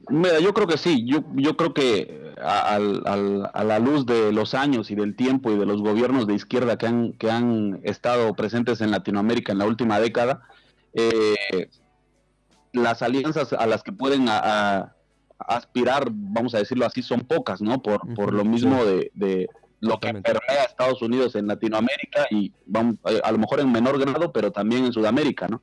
Mira, 0.09 0.41
yo 0.41 0.53
creo 0.53 0.67
que 0.67 0.79
sí, 0.79 1.05
yo, 1.07 1.25
yo 1.35 1.57
creo 1.57 1.73
que 1.73 2.33
a, 2.43 2.79
la 2.79 3.79
luz 3.79 4.05
de 4.05 4.33
los 4.33 4.55
años 4.55 4.91
y 4.91 4.95
del 4.95 5.15
tiempo 5.15 5.51
y 5.51 5.59
de 5.59 5.67
los 5.67 5.81
gobiernos 5.81 6.27
de 6.27 6.35
izquierda 6.35 6.77
que 6.77 6.87
han, 6.87 7.13
que 7.13 7.31
han 7.31 7.81
estado 7.85 8.35
presentes 8.35 8.81
en 8.81 8.91
Latinoamérica 8.91 9.53
en 9.53 9.59
la 9.59 9.67
última 9.67 10.01
década, 10.01 10.43
eh, 10.93 11.69
las 12.73 13.03
alianzas 13.03 13.53
a 13.53 13.67
las 13.67 13.83
que 13.83 13.93
pueden 13.93 14.27
aspirar, 15.39 16.09
vamos 16.11 16.55
a 16.55 16.59
decirlo 16.59 16.87
así, 16.87 17.03
son 17.03 17.21
pocas, 17.21 17.61
¿no? 17.61 17.83
Por, 17.83 18.15
por 18.15 18.33
lo 18.33 18.45
mismo 18.45 18.85
de, 18.85 19.49
lo 19.81 19.99
que 19.99 20.15
permea 20.15 20.63
a 20.63 20.65
Estados 20.65 21.03
Unidos 21.03 21.35
en 21.35 21.47
Latinoamérica 21.47 22.27
y 22.31 22.53
vamos, 22.67 22.97
eh, 23.09 23.21
a 23.23 23.33
lo 23.33 23.39
mejor 23.39 23.61
en 23.61 23.71
menor 23.71 23.99
grado, 23.99 24.33
pero 24.33 24.51
también 24.51 24.85
en 24.85 24.93
Sudamérica, 24.93 25.49
¿no? 25.49 25.63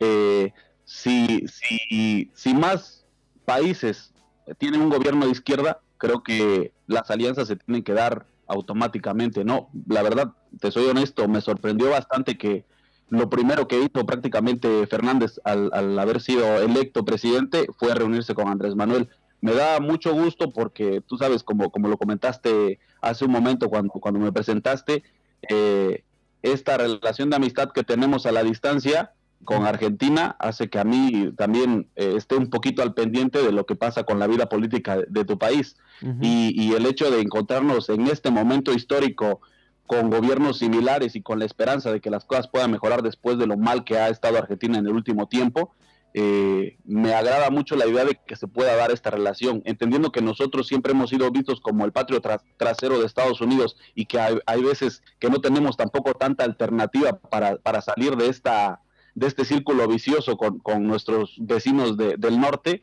Eh, 0.00 0.52
si, 0.84 1.44
si, 1.48 2.30
si 2.34 2.54
más 2.54 3.04
países 3.44 4.12
tienen 4.58 4.80
un 4.82 4.90
gobierno 4.90 5.26
de 5.26 5.32
izquierda, 5.32 5.80
creo 5.98 6.22
que 6.22 6.72
las 6.86 7.10
alianzas 7.10 7.48
se 7.48 7.56
tienen 7.56 7.82
que 7.82 7.92
dar 7.92 8.26
automáticamente, 8.46 9.44
¿no? 9.44 9.70
La 9.88 10.02
verdad, 10.02 10.32
te 10.60 10.70
soy 10.70 10.86
honesto, 10.86 11.26
me 11.28 11.40
sorprendió 11.40 11.90
bastante 11.90 12.38
que 12.38 12.64
lo 13.08 13.30
primero 13.30 13.68
que 13.68 13.78
hizo 13.78 14.04
prácticamente 14.04 14.86
Fernández 14.86 15.40
al, 15.44 15.70
al 15.72 15.98
haber 15.98 16.20
sido 16.20 16.60
electo 16.60 17.04
presidente 17.04 17.66
fue 17.78 17.94
reunirse 17.94 18.34
con 18.34 18.48
Andrés 18.48 18.74
Manuel 18.74 19.08
me 19.46 19.54
da 19.54 19.78
mucho 19.78 20.12
gusto 20.12 20.50
porque 20.50 21.00
tú 21.06 21.16
sabes, 21.16 21.44
como, 21.44 21.70
como 21.70 21.86
lo 21.86 21.96
comentaste 21.96 22.80
hace 23.00 23.24
un 23.24 23.30
momento 23.30 23.68
cuando, 23.68 23.92
cuando 23.92 24.18
me 24.18 24.32
presentaste, 24.32 25.04
eh, 25.48 26.02
esta 26.42 26.76
relación 26.76 27.30
de 27.30 27.36
amistad 27.36 27.70
que 27.70 27.84
tenemos 27.84 28.26
a 28.26 28.32
la 28.32 28.42
distancia 28.42 29.12
con 29.44 29.64
Argentina 29.64 30.34
hace 30.40 30.68
que 30.68 30.80
a 30.80 30.84
mí 30.84 31.32
también 31.36 31.88
eh, 31.94 32.14
esté 32.16 32.34
un 32.34 32.50
poquito 32.50 32.82
al 32.82 32.92
pendiente 32.94 33.40
de 33.40 33.52
lo 33.52 33.66
que 33.66 33.76
pasa 33.76 34.02
con 34.02 34.18
la 34.18 34.26
vida 34.26 34.48
política 34.48 34.98
de, 35.06 35.24
tu 35.24 35.38
país. 35.38 35.76
y, 36.20 36.52
y, 36.60 36.72
el 36.72 36.84
hecho 36.84 37.12
de 37.12 37.20
encontrarnos 37.20 37.88
en 37.88 38.08
este 38.08 38.32
momento 38.32 38.72
histórico 38.72 39.40
con 39.86 40.10
gobiernos 40.10 40.58
similares 40.58 41.14
y 41.14 41.22
con 41.22 41.38
la 41.38 41.44
esperanza 41.44 41.92
de 41.92 42.00
que 42.00 42.10
las 42.10 42.24
cosas 42.24 42.48
puedan 42.48 42.72
mejorar 42.72 43.02
después 43.02 43.38
de 43.38 43.46
lo 43.46 43.56
mal 43.56 43.84
que 43.84 43.96
ha 43.96 44.08
estado 44.08 44.38
Argentina 44.38 44.76
en 44.76 44.86
el 44.86 44.92
último 44.92 45.28
tiempo, 45.28 45.72
eh, 46.18 46.78
me 46.86 47.12
agrada 47.12 47.50
mucho 47.50 47.76
la 47.76 47.86
idea 47.86 48.06
de 48.06 48.18
que 48.26 48.36
se 48.36 48.48
pueda 48.48 48.74
dar 48.74 48.90
esta 48.90 49.10
relación, 49.10 49.60
entendiendo 49.66 50.12
que 50.12 50.22
nosotros 50.22 50.66
siempre 50.66 50.92
hemos 50.92 51.10
sido 51.10 51.30
vistos 51.30 51.60
como 51.60 51.84
el 51.84 51.92
patrio 51.92 52.22
trasero 52.56 52.98
de 52.98 53.04
Estados 53.04 53.42
Unidos 53.42 53.76
y 53.94 54.06
que 54.06 54.18
hay, 54.18 54.62
veces 54.62 55.02
que 55.18 55.28
no 55.28 55.42
tenemos 55.42 55.76
tampoco 55.76 56.14
tanta 56.14 56.44
alternativa 56.44 57.18
para, 57.18 57.56
para 57.56 57.82
salir 57.82 58.16
de 58.16 58.28
esta 58.30 58.80
de 59.14 59.26
este 59.26 59.44
círculo 59.44 59.86
vicioso 59.88 60.38
con, 60.38 60.86
nuestros 60.86 61.36
vecinos 61.38 61.98
del 61.98 62.40
norte, 62.40 62.82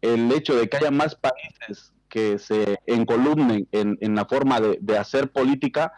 el 0.00 0.32
hecho 0.32 0.54
de 0.54 0.70
que 0.70 0.78
haya 0.78 0.90
más 0.90 1.14
países 1.14 1.92
que 2.08 2.38
se 2.38 2.78
encolumnen 2.86 3.68
en, 3.72 3.98
en 4.00 4.14
la 4.14 4.24
forma 4.24 4.60
de, 4.60 4.78
de, 4.80 4.96
hacer 4.96 5.30
política, 5.30 5.92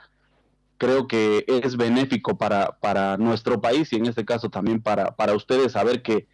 creo 0.77 1.07
que 1.07 1.45
es 1.47 1.77
benéfico 1.77 2.37
para, 2.37 2.79
para 2.81 3.17
nuestro 3.17 3.61
país 3.61 3.93
y 3.93 3.97
en 3.97 4.07
este 4.07 4.25
caso 4.25 4.49
también 4.49 4.81
para, 4.81 5.15
para 5.17 5.35
ustedes 5.35 5.73
saber 5.73 6.03
que 6.03 6.27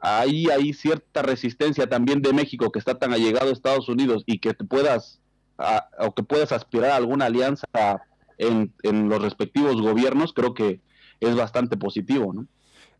ahí 0.00 0.46
hay 0.50 0.72
cierta 0.72 1.22
resistencia 1.22 1.88
también 1.88 2.22
de 2.22 2.32
México 2.32 2.72
que 2.72 2.78
está 2.78 2.98
tan 2.98 3.12
allegado 3.12 3.50
a 3.50 3.52
Estados 3.52 3.88
Unidos 3.88 4.24
y 4.26 4.38
que 4.38 4.54
te 4.54 4.64
puedas 4.64 5.20
o 5.98 6.14
que 6.14 6.22
puedas 6.22 6.52
aspirar 6.52 6.92
a 6.92 6.96
alguna 6.96 7.26
alianza 7.26 7.66
en, 8.38 8.72
los 8.82 9.20
respectivos 9.20 9.80
gobiernos, 9.82 10.32
creo 10.32 10.54
que 10.54 10.80
es 11.20 11.36
bastante 11.36 11.76
positivo, 11.76 12.32
¿no? 12.32 12.46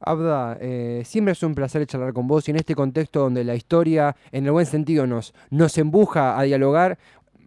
Abda, 0.02 0.56
eh, 0.60 1.02
siempre 1.04 1.32
es 1.32 1.42
un 1.42 1.54
placer 1.54 1.86
charlar 1.86 2.14
con 2.14 2.26
vos 2.26 2.48
y 2.48 2.52
en 2.52 2.56
este 2.56 2.74
contexto 2.74 3.20
donde 3.20 3.44
la 3.44 3.54
historia, 3.54 4.16
en 4.32 4.46
el 4.46 4.52
buen 4.52 4.66
sentido, 4.66 5.06
nos, 5.06 5.34
nos 5.50 5.76
empuja 5.76 6.38
a 6.38 6.42
dialogar, 6.42 6.98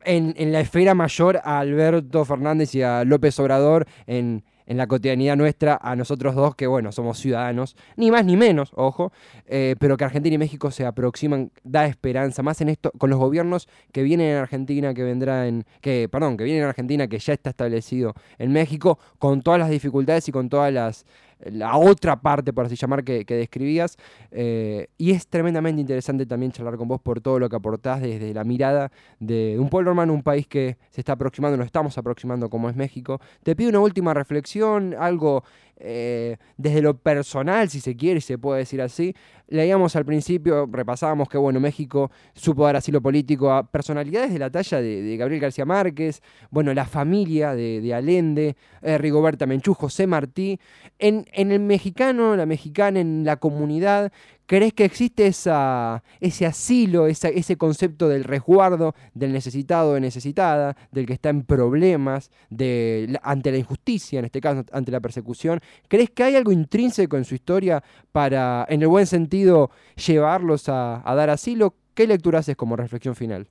en, 0.05 0.33
en 0.37 0.51
la 0.51 0.59
esfera 0.59 0.93
mayor 0.93 1.39
a 1.43 1.59
Alberto 1.59 2.25
Fernández 2.25 2.75
y 2.75 2.81
a 2.81 3.05
López 3.05 3.39
Obrador 3.39 3.87
en, 4.05 4.43
en 4.65 4.77
la 4.77 4.87
cotidianidad 4.87 5.35
nuestra 5.35 5.79
a 5.81 5.95
nosotros 5.95 6.35
dos, 6.35 6.55
que 6.55 6.67
bueno, 6.67 6.91
somos 6.91 7.19
ciudadanos, 7.19 7.75
ni 7.95 8.11
más 8.11 8.25
ni 8.25 8.37
menos, 8.37 8.71
ojo, 8.75 9.11
eh, 9.47 9.75
pero 9.79 9.97
que 9.97 10.05
Argentina 10.05 10.35
y 10.35 10.37
México 10.37 10.71
se 10.71 10.85
aproximan, 10.85 11.51
da 11.63 11.85
esperanza, 11.85 12.43
más 12.43 12.61
en 12.61 12.69
esto, 12.69 12.91
con 12.97 13.09
los 13.09 13.19
gobiernos 13.19 13.67
que 13.91 14.03
vienen 14.03 14.31
en 14.31 14.37
Argentina, 14.37 14.93
que 14.93 15.03
vendrá 15.03 15.47
en, 15.47 15.65
que, 15.81 16.09
perdón, 16.09 16.37
que 16.37 16.43
vienen 16.43 16.63
en 16.63 16.69
Argentina, 16.69 17.07
que 17.07 17.19
ya 17.19 17.33
está 17.33 17.51
establecido 17.51 18.13
en 18.37 18.51
México, 18.51 18.99
con 19.19 19.41
todas 19.41 19.59
las 19.59 19.69
dificultades 19.69 20.27
y 20.27 20.31
con 20.31 20.49
todas 20.49 20.71
las 20.71 21.05
la 21.51 21.77
otra 21.77 22.21
parte, 22.21 22.53
por 22.53 22.65
así 22.65 22.75
llamar, 22.75 23.03
que, 23.03 23.23
describías. 23.25 23.97
Eh, 24.31 24.87
y 24.97 25.11
es 25.11 25.27
tremendamente 25.27 25.81
interesante 25.81 26.25
también 26.25 26.51
charlar 26.51 26.77
con 26.77 26.87
vos 26.87 27.01
por 27.01 27.21
todo 27.21 27.39
lo 27.39 27.49
que 27.49 27.55
aportás 27.55 28.01
desde 28.01 28.33
la 28.33 28.43
mirada 28.43 28.91
de 29.19 29.57
un 29.59 29.69
pueblo 29.69 29.91
hermano, 29.91 30.13
un 30.13 30.23
país 30.23 30.47
que 30.47 30.77
se 30.89 31.01
está 31.01 31.13
aproximando, 31.13 31.57
nos 31.57 31.65
estamos 31.65 31.97
aproximando 31.97 32.49
como 32.49 32.69
es 32.69 32.75
México. 32.75 33.19
Te 33.43 33.55
pido 33.55 33.69
una 33.69 33.79
última 33.79 34.13
reflexión, 34.13 34.95
algo 34.97 35.43
eh, 35.85 36.37
desde 36.55 36.81
lo 36.81 36.97
personal, 36.97 37.69
si 37.69 37.81
se 37.81 37.97
quiere, 37.97 38.21
se 38.21 38.37
puede 38.37 38.59
decir 38.59 38.81
así. 38.81 39.13
Leíamos 39.49 39.97
al 39.97 40.05
principio, 40.05 40.65
repasábamos 40.71 41.27
que 41.27 41.37
bueno, 41.37 41.59
México 41.59 42.09
supo 42.33 42.63
dar 42.65 42.77
asilo 42.77 43.01
político 43.01 43.51
a 43.51 43.69
personalidades 43.69 44.31
de 44.31 44.39
la 44.39 44.49
talla 44.49 44.81
de, 44.81 45.17
Gabriel 45.17 45.41
García 45.41 45.65
Márquez, 45.65 46.21
bueno, 46.49 46.73
la 46.73 46.85
familia 46.85 47.53
de, 47.53 47.93
Allende, 47.93 48.55
eh, 48.81 48.97
Rigoberta 48.97 49.45
Menchú, 49.45 49.73
José 49.73 50.07
Martí. 50.07 50.57
En, 50.99 51.25
en 51.33 51.51
el 51.51 51.59
mexicano, 51.59 52.37
la 52.37 52.45
mexicana, 52.45 53.01
en 53.01 53.25
la 53.25 53.35
comunidad, 53.35 54.13
¿Crees 54.45 54.73
que 54.73 54.83
existe 54.83 55.25
ese 55.25 56.45
asilo, 56.45 57.07
ese 57.07 57.57
concepto 57.57 58.09
del 58.09 58.25
resguardo 58.25 58.93
del 59.13 59.31
necesitado 59.31 59.93
o 59.93 59.99
necesitada, 59.99 60.75
del 60.91 61.05
que 61.05 61.13
está 61.13 61.29
en 61.29 61.43
problemas, 61.43 62.29
de, 62.49 63.17
ante 63.23 63.51
la 63.51 63.57
injusticia, 63.57 64.19
en 64.19 64.25
este 64.25 64.41
caso, 64.41 64.65
ante 64.71 64.91
la 64.91 64.99
persecución? 64.99 65.61
¿Crees 65.87 66.09
que 66.09 66.23
hay 66.23 66.35
algo 66.35 66.51
intrínseco 66.51 67.15
en 67.15 67.23
su 67.23 67.35
historia 67.35 67.83
para, 68.11 68.65
en 68.69 68.81
el 68.81 68.89
buen 68.89 69.07
sentido, 69.07 69.71
llevarlos 69.95 70.67
a, 70.67 71.09
a 71.09 71.15
dar 71.15 71.29
asilo? 71.29 71.75
¿Qué 71.93 72.05
lectura 72.05 72.39
haces 72.39 72.57
como 72.57 72.75
reflexión 72.75 73.15
final? 73.15 73.47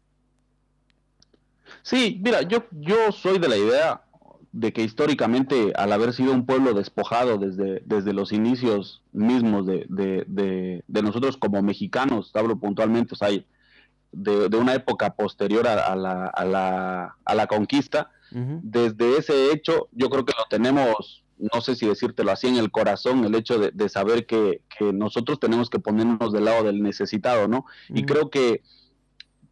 Sí, 1.83 2.21
mira, 2.23 2.43
yo, 2.43 2.67
yo 2.71 3.11
soy 3.13 3.39
de 3.39 3.49
la 3.49 3.57
idea 3.57 4.03
de 4.53 4.73
que 4.73 4.83
históricamente, 4.83 5.73
al 5.77 5.93
haber 5.93 6.13
sido 6.13 6.33
un 6.33 6.45
pueblo 6.45 6.75
despojado 6.75 7.39
desde, 7.39 7.83
desde 7.87 8.13
los 8.13 8.33
inicios 8.33 9.03
mismos 9.13 9.67
de, 9.67 9.87
de, 9.89 10.85
de, 10.87 11.03
nosotros 11.03 11.39
como 11.39 11.63
mexicanos, 11.63 12.31
hablo 12.35 12.57
puntualmente, 12.57 13.15
o 13.15 13.17
sea, 13.17 13.31
de, 14.13 14.57
una 14.57 14.75
época 14.75 15.15
posterior 15.15 15.67
a, 15.67 15.97
la, 15.97 16.27
a, 16.27 16.45
la, 16.45 17.17
a 17.25 17.35
la, 17.35 17.47
conquista, 17.47 18.11
desde 18.31 19.19
ese 19.19 19.53
hecho 19.53 19.89
yo 19.93 20.09
creo 20.11 20.25
que 20.25 20.35
lo 20.37 20.45
tenemos, 20.49 21.25
no 21.39 21.61
sé 21.63 21.75
si 21.75 21.87
decírtelo 21.87 22.31
así, 22.31 22.49
en 22.49 22.57
el 22.57 22.71
corazón, 22.71 23.25
el 23.25 23.35
hecho 23.35 23.59
de, 23.59 23.89
saber 23.89 24.27
que, 24.27 24.61
que, 24.79 24.93
nosotros 24.93 25.41
tenemos 25.41 25.71
que 25.71 25.79
ponernos 25.79 26.31
del 26.31 26.45
lado 26.45 26.65
del 26.65 26.83
necesitado, 26.83 27.49
¿no? 27.49 27.65
Y 27.89 28.05
creo 28.05 28.29
que 28.29 28.63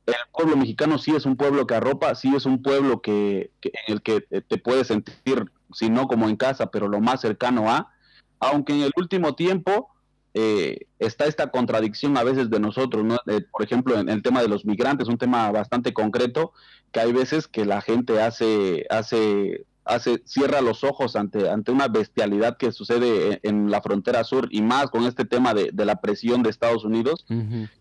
el 0.07 0.15
pueblo 0.33 0.57
mexicano 0.57 0.99
sí 0.99 1.13
es 1.15 1.27
un 1.27 1.37
pueblo 1.37 1.67
que 1.67 1.75
arropa, 1.75 2.15
sí 2.15 2.35
es 2.35 2.47
un 2.47 2.63
pueblo 2.63 3.01
que, 3.01 3.51
en 3.63 3.95
el 3.95 4.03
que 4.03 4.21
te 4.21 4.59
puedes 4.59 4.89
sentir, 4.89 5.51
si 5.73 5.91
no 5.91 6.09
como 6.09 6.29
en 6.29 6.37
casa, 6.37 6.71
pero 6.71 6.89
lo 6.89 7.01
más 7.01 7.21
cercano 7.21 7.71
a, 7.71 7.93
aunque 8.41 8.73
en 8.73 8.83
el 8.83 8.93
último 8.97 9.35
tiempo 9.35 9.91
eh, 10.33 10.87
está 10.99 11.27
esta 11.27 11.51
contradicción 11.51 12.17
a 12.17 12.23
veces 12.23 12.51
de 12.51 12.61
nosotros, 12.61 13.05
¿no? 13.05 13.19
por 13.51 13.63
ejemplo, 13.63 13.99
en 13.99 14.09
el 14.09 14.23
tema 14.23 14.43
de 14.43 14.49
los 14.49 14.65
migrantes, 14.65 15.09
un 15.09 15.19
tema 15.19 15.51
bastante 15.51 15.93
concreto, 15.93 16.53
que 16.93 17.01
hay 17.01 17.13
veces 17.13 17.49
que 17.49 17.65
la 17.65 17.81
gente 17.81 18.21
hace, 18.21 18.87
hace, 18.91 19.67
hace, 19.85 20.23
cierra 20.25 20.61
los 20.61 20.85
ojos 20.85 21.17
ante, 21.17 21.49
ante 21.49 21.73
una 21.73 21.89
bestialidad 21.89 22.57
que 22.57 22.73
sucede 22.73 23.41
en, 23.43 23.71
la 23.71 23.83
frontera 23.83 24.25
sur 24.25 24.49
y 24.51 24.63
más 24.63 24.91
con 24.91 25.05
este 25.05 25.25
tema 25.25 25.53
de, 25.53 25.73
la 25.75 26.01
presión 26.01 26.43
de 26.43 26.51
Estados 26.51 26.85
Unidos. 26.85 27.27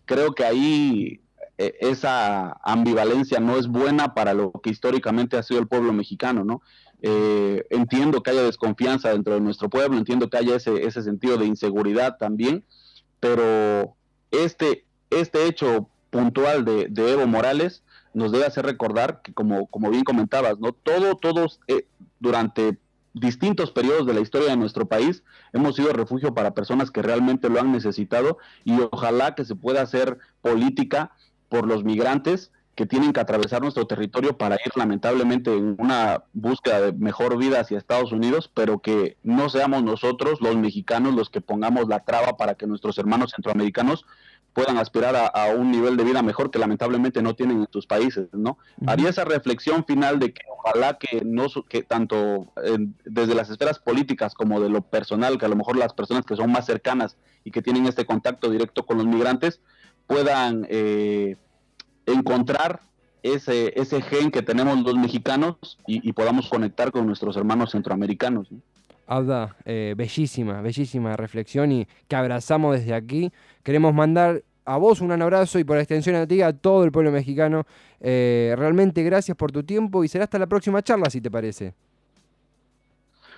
Creo 0.04 0.32
que 0.32 0.44
ahí 0.44 1.20
e, 1.60 1.76
esa 1.80 2.56
ambivalencia 2.64 3.38
no 3.38 3.58
es 3.58 3.68
buena 3.68 4.14
para 4.14 4.32
lo 4.32 4.50
que 4.62 4.70
históricamente 4.70 5.36
ha 5.36 5.42
sido 5.42 5.60
el 5.60 5.68
pueblo 5.68 5.92
mexicano, 5.92 6.42
¿no? 6.42 6.62
Eh, 7.02 7.66
entiendo 7.68 8.22
que 8.22 8.30
haya 8.30 8.42
desconfianza 8.42 9.10
dentro 9.10 9.34
de 9.34 9.42
nuestro 9.42 9.68
pueblo, 9.68 9.98
entiendo 9.98 10.30
que 10.30 10.38
haya 10.38 10.56
ese, 10.56 10.86
ese 10.86 11.02
sentido 11.02 11.36
de 11.36 11.44
inseguridad 11.44 12.16
también, 12.16 12.64
pero 13.20 13.94
este, 14.30 14.86
este 15.10 15.46
hecho 15.46 15.90
puntual 16.08 16.64
de, 16.64 16.90
Evo 16.96 17.26
Morales 17.26 17.82
nos 18.14 18.32
debe 18.32 18.46
hacer 18.46 18.64
recordar 18.64 19.20
que, 19.20 19.34
como, 19.34 19.66
como 19.66 19.90
bien 19.90 20.04
comentabas, 20.04 20.58
¿no? 20.60 20.72
Todo, 20.72 21.14
todos, 21.14 21.60
eh, 21.68 21.86
durante 22.20 22.78
distintos 23.12 23.70
periodos 23.70 24.06
de 24.06 24.14
la 24.14 24.20
historia 24.20 24.48
de 24.48 24.56
nuestro 24.56 24.86
país 24.86 25.24
hemos 25.52 25.76
sido 25.76 25.92
refugio 25.92 26.32
para 26.32 26.54
personas 26.54 26.90
que 26.90 27.02
realmente 27.02 27.50
lo 27.50 27.60
han 27.60 27.72
necesitado 27.72 28.38
y 28.64 28.78
ojalá 28.92 29.34
que 29.34 29.44
se 29.44 29.56
pueda 29.56 29.82
hacer 29.82 30.18
política 30.40 31.12
por 31.50 31.66
los 31.66 31.84
migrantes 31.84 32.50
que 32.74 32.86
tienen 32.86 33.12
que 33.12 33.20
atravesar 33.20 33.60
nuestro 33.60 33.86
territorio 33.86 34.38
para 34.38 34.54
ir 34.54 34.72
lamentablemente 34.74 35.54
en 35.54 35.76
una 35.78 36.24
búsqueda 36.32 36.80
de 36.80 36.92
mejor 36.92 37.36
vida 37.36 37.60
hacia 37.60 37.76
Estados 37.76 38.10
Unidos, 38.12 38.50
pero 38.54 38.78
que 38.78 39.18
no 39.22 39.50
seamos 39.50 39.82
nosotros 39.82 40.40
los 40.40 40.56
mexicanos 40.56 41.14
los 41.14 41.28
que 41.28 41.42
pongamos 41.42 41.88
la 41.88 42.00
traba 42.04 42.38
para 42.38 42.54
que 42.54 42.66
nuestros 42.66 42.96
hermanos 42.96 43.32
centroamericanos 43.34 44.06
puedan 44.54 44.78
aspirar 44.78 45.14
a, 45.14 45.54
un 45.54 45.70
nivel 45.70 45.96
de 45.96 46.04
vida 46.04 46.22
mejor 46.22 46.50
que 46.50 46.58
lamentablemente 46.58 47.22
no 47.22 47.34
tienen 47.34 47.58
en 47.58 47.68
sus 47.70 47.86
países, 47.86 48.28
¿no? 48.32 48.58
Haría 48.86 49.10
esa 49.10 49.24
reflexión 49.24 49.84
final 49.84 50.18
de 50.18 50.32
que 50.32 50.42
ojalá 50.50 50.98
que 50.98 51.22
no 51.24 51.46
que 51.68 51.82
tanto 51.82 52.52
desde 53.04 53.34
las 53.34 53.50
esferas 53.50 53.78
políticas 53.78 54.34
como 54.34 54.60
de 54.60 54.68
lo 54.68 54.80
personal, 54.82 55.38
que 55.38 55.44
a 55.44 55.48
lo 55.48 55.56
mejor 55.56 55.76
las 55.76 55.92
personas 55.92 56.24
que 56.24 56.34
son 56.34 56.50
más 56.50 56.66
cercanas 56.66 57.16
y 57.44 57.50
que 57.50 57.62
tienen 57.62 57.86
este 57.86 58.06
contacto 58.06 58.50
directo 58.50 58.86
con 58.86 58.96
los 58.96 59.06
migrantes, 59.06 59.60
puedan 60.10 60.66
eh, 60.68 61.36
encontrar 62.04 62.80
ese, 63.22 63.72
ese 63.80 64.02
gen 64.02 64.32
que 64.32 64.42
tenemos 64.42 64.82
los 64.82 64.96
mexicanos 64.96 65.78
y, 65.86 66.12
podamos 66.12 66.48
conectar 66.48 66.90
con 66.90 67.06
nuestros 67.06 67.36
hermanos 67.36 67.70
centroamericanos. 67.70 68.48
Abda, 69.06 69.56
eh, 69.64 69.94
bellísima, 69.96 70.62
bellísima 70.62 71.16
reflexión 71.16 71.70
y 71.70 71.86
que 72.08 72.16
abrazamos 72.16 72.74
desde 72.74 72.92
aquí. 72.92 73.30
Queremos 73.62 73.94
mandar 73.94 74.42
a 74.64 74.78
vos 74.78 75.00
un 75.00 75.08
gran 75.08 75.22
abrazo 75.22 75.60
y 75.60 75.64
por 75.64 75.78
extensión 75.78 76.16
a 76.16 76.26
ti, 76.26 76.42
a 76.42 76.52
todo 76.52 76.82
el 76.82 76.90
pueblo 76.90 77.12
mexicano. 77.12 77.64
Eh, 78.00 78.52
realmente 78.58 79.04
gracias 79.04 79.36
por 79.36 79.52
tu 79.52 79.62
tiempo 79.62 80.02
y 80.02 80.08
será 80.08 80.24
hasta 80.24 80.40
la 80.40 80.48
próxima 80.48 80.82
charla, 80.82 81.08
si 81.08 81.20
te 81.20 81.30
parece. 81.30 81.72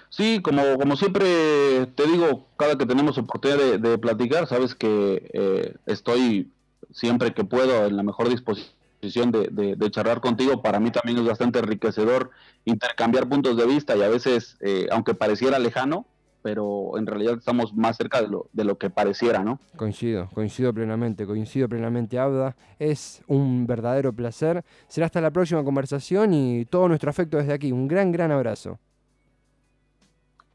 Sí, 0.09 0.41
como, 0.43 0.79
como 0.79 0.97
siempre 0.97 1.87
te 1.95 2.07
digo, 2.07 2.47
cada 2.57 2.79
que 2.79 2.87
tenemos 2.87 3.19
oportunidad 3.19 3.79
de, 3.79 3.99
platicar, 3.99 4.47
sabes 4.47 4.75
que 4.75 5.31
eh, 5.35 5.75
estoy 5.85 6.51
siempre 6.93 7.35
que 7.35 7.45
puedo 7.45 7.87
en 7.87 7.97
la 7.97 8.03
mejor 8.03 8.29
disposición 8.29 9.33
de, 9.33 9.75
de, 9.77 9.91
charlar 9.91 10.21
contigo. 10.21 10.63
Para 10.63 10.79
mí 10.79 10.91
también 10.91 11.19
es 11.19 11.25
bastante 11.25 11.59
enriquecedor 11.59 12.31
intercambiar 12.65 13.29
puntos 13.29 13.57
de 13.57 13.67
vista 13.67 13.97
y 13.97 14.03
a 14.03 14.09
veces, 14.09 14.57
eh, 14.61 14.87
aunque 14.93 15.15
pareciera 15.15 15.59
lejano, 15.59 16.07
pero 16.43 16.99
en 16.99 17.07
realidad 17.07 17.35
estamos 17.39 17.75
más 17.75 17.97
cerca 17.97 18.21
de 18.21 18.29
lo, 18.29 18.49
de 18.53 18.65
lo 18.65 18.79
que 18.79 18.91
pareciera, 18.91 19.43
¿no? 19.45 19.61
Coincido, 19.77 20.29
coincido 20.35 20.73
plenamente, 20.73 21.27
coincido 21.27 21.69
plenamente, 21.69 22.19
Abda. 22.19 22.57
Es 22.79 23.23
un 23.27 23.67
verdadero 23.67 24.13
placer. 24.13 24.65
Será 24.89 25.07
hasta 25.07 25.21
la 25.21 25.31
próxima 25.31 25.65
conversación 25.65 26.35
y 26.35 26.65
todo 26.65 26.89
nuestro 26.89 27.11
afecto 27.11 27.39
desde 27.39 27.53
aquí. 27.53 27.73
Un 27.73 27.89
gran, 27.89 28.13
gran 28.13 28.31
abrazo. 28.31 28.79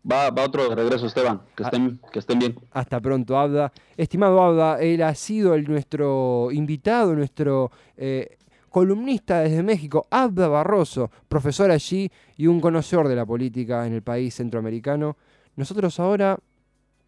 Va, 0.10 0.30
va 0.30 0.46
otro 0.46 0.74
regreso, 0.74 1.08
Esteban. 1.08 1.42
Que 1.56 1.63
ah. 1.63 1.68
estén, 1.68 2.00
que 2.12 2.20
estén 2.20 2.39
bien. 2.39 2.56
Hasta 2.72 3.00
pronto, 3.00 3.38
Abda. 3.38 3.72
Estimado 3.96 4.42
Abda, 4.42 4.80
él 4.82 5.01
ha 5.01 5.13
sido 5.16 5.54
el, 5.54 5.70
nuestro 5.70 6.50
invitado, 6.51 7.13
nuestro 7.16 7.72
eh, 7.98 8.38
columnista 8.70 9.39
desde 9.39 9.63
México, 9.63 10.08
Abda 10.10 10.48
Barroso, 10.48 11.10
profesor 11.27 11.72
allí 11.72 12.12
y 12.38 12.48
un 12.48 12.62
conocedor 12.62 13.08
de 13.08 13.16
la 13.16 13.25
política 13.25 13.86
en 13.88 13.94
el 13.94 14.01
país 14.01 14.36
centroamericano. 14.36 15.18
Nosotros 15.56 16.00
ahora 16.00 16.38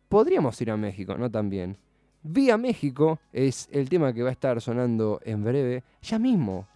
podríamos 0.08 0.60
ir 0.62 0.72
a 0.72 0.77
México, 0.77 1.15
¿no? 1.17 1.29
También. 1.29 1.77
Vía 2.22 2.58
México 2.58 3.19
es 3.31 3.69
el 3.72 3.88
tema 3.88 4.12
que 4.12 4.24
va 4.24 4.29
a 4.29 4.34
estar 4.34 4.60
sonando 4.60 5.22
en 5.24 5.43
breve, 5.43 5.84
ya 6.01 6.19
mismo. 6.19 6.67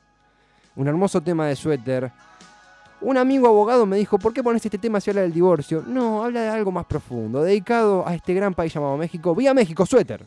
Un 0.75 0.87
hermoso 0.87 1.21
tema 1.21 1.47
de 1.47 1.55
suéter. 1.55 2.11
Un 3.03 3.17
amigo 3.17 3.47
abogado 3.47 3.85
me 3.85 3.97
dijo, 3.97 4.17
¿por 4.17 4.33
qué 4.33 4.41
pones 4.41 4.65
este 4.65 4.77
tema 4.77 5.01
si 5.01 5.09
habla 5.09 5.23
del 5.23 5.33
divorcio? 5.33 5.83
No, 5.85 6.23
habla 6.23 6.43
de 6.43 6.47
algo 6.47 6.71
más 6.71 6.85
profundo, 6.85 7.43
dedicado 7.43 8.07
a 8.07 8.15
este 8.15 8.33
gran 8.33 8.53
país 8.53 8.73
llamado 8.73 8.95
México. 8.95 9.35
Vía 9.35 9.53
México, 9.53 9.85
suéter. 9.85 10.25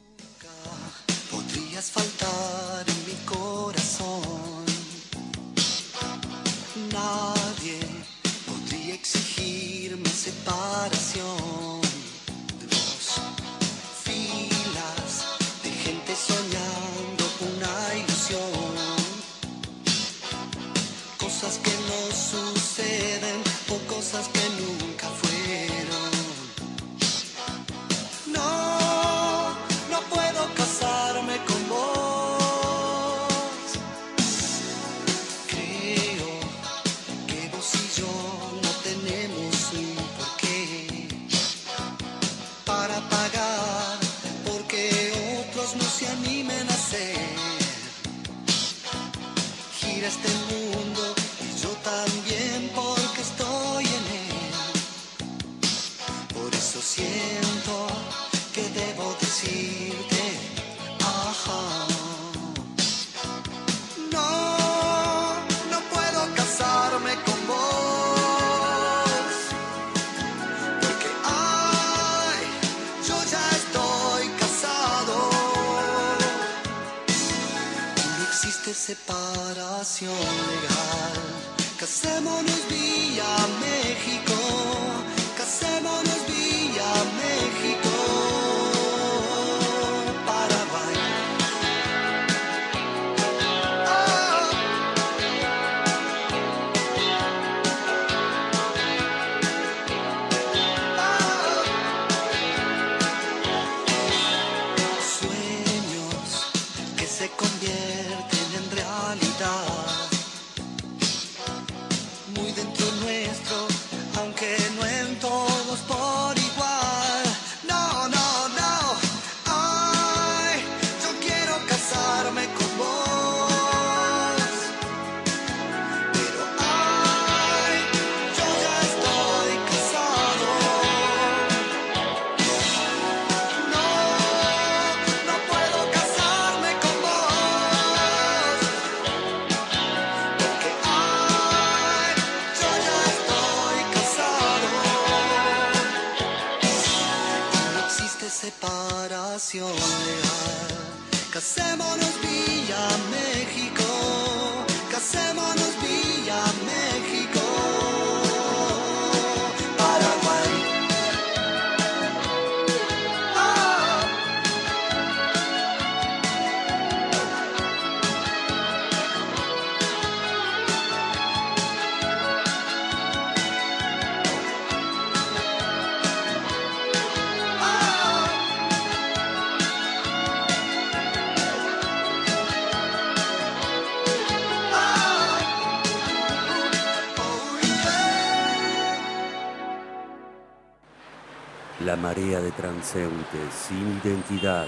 Marea 191.97 192.41
de 192.41 192.51
transeúntes 192.53 193.53
sin 193.69 194.01
identidad 194.05 194.67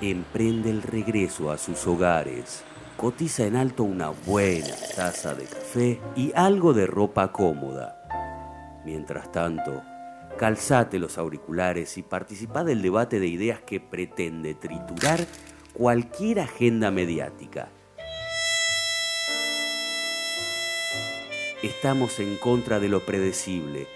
emprende 0.00 0.70
el 0.70 0.82
regreso 0.82 1.50
a 1.50 1.58
sus 1.58 1.86
hogares. 1.86 2.62
Cotiza 2.96 3.44
en 3.44 3.56
alto 3.56 3.84
una 3.84 4.10
buena 4.10 4.74
taza 4.94 5.34
de 5.34 5.44
café 5.44 6.00
y 6.14 6.32
algo 6.34 6.72
de 6.72 6.86
ropa 6.86 7.32
cómoda. 7.32 8.00
Mientras 8.84 9.32
tanto, 9.32 9.82
calzate 10.38 10.98
los 10.98 11.18
auriculares 11.18 11.96
y 11.98 12.02
participa 12.02 12.64
del 12.64 12.82
debate 12.82 13.18
de 13.20 13.26
ideas 13.26 13.60
que 13.60 13.80
pretende 13.80 14.54
triturar 14.54 15.24
cualquier 15.72 16.40
agenda 16.40 16.90
mediática. 16.90 17.68
Estamos 21.62 22.20
en 22.20 22.36
contra 22.36 22.78
de 22.78 22.88
lo 22.88 23.00
predecible, 23.06 23.86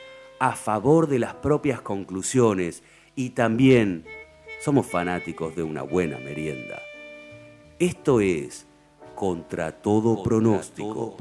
a 0.41 0.53
favor 0.53 1.09
de 1.09 1.19
las 1.19 1.35
propias 1.35 1.81
conclusiones 1.81 2.83
y 3.15 3.31
también 3.31 4.05
somos 4.61 4.87
fanáticos 4.87 5.57
de 5.57 5.63
una 5.63 5.83
buena 5.83 6.19
merienda. 6.19 6.81
Esto 7.79 8.21
es 8.21 8.67
contra 9.15 9.83
todo 9.83 10.23
pronóstico, 10.23 11.17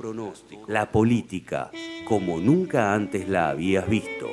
la 0.67 0.91
política 0.91 1.71
como 2.07 2.39
nunca 2.39 2.93
antes 2.93 3.27
la 3.27 3.49
habías 3.49 3.89
visto. 3.89 4.27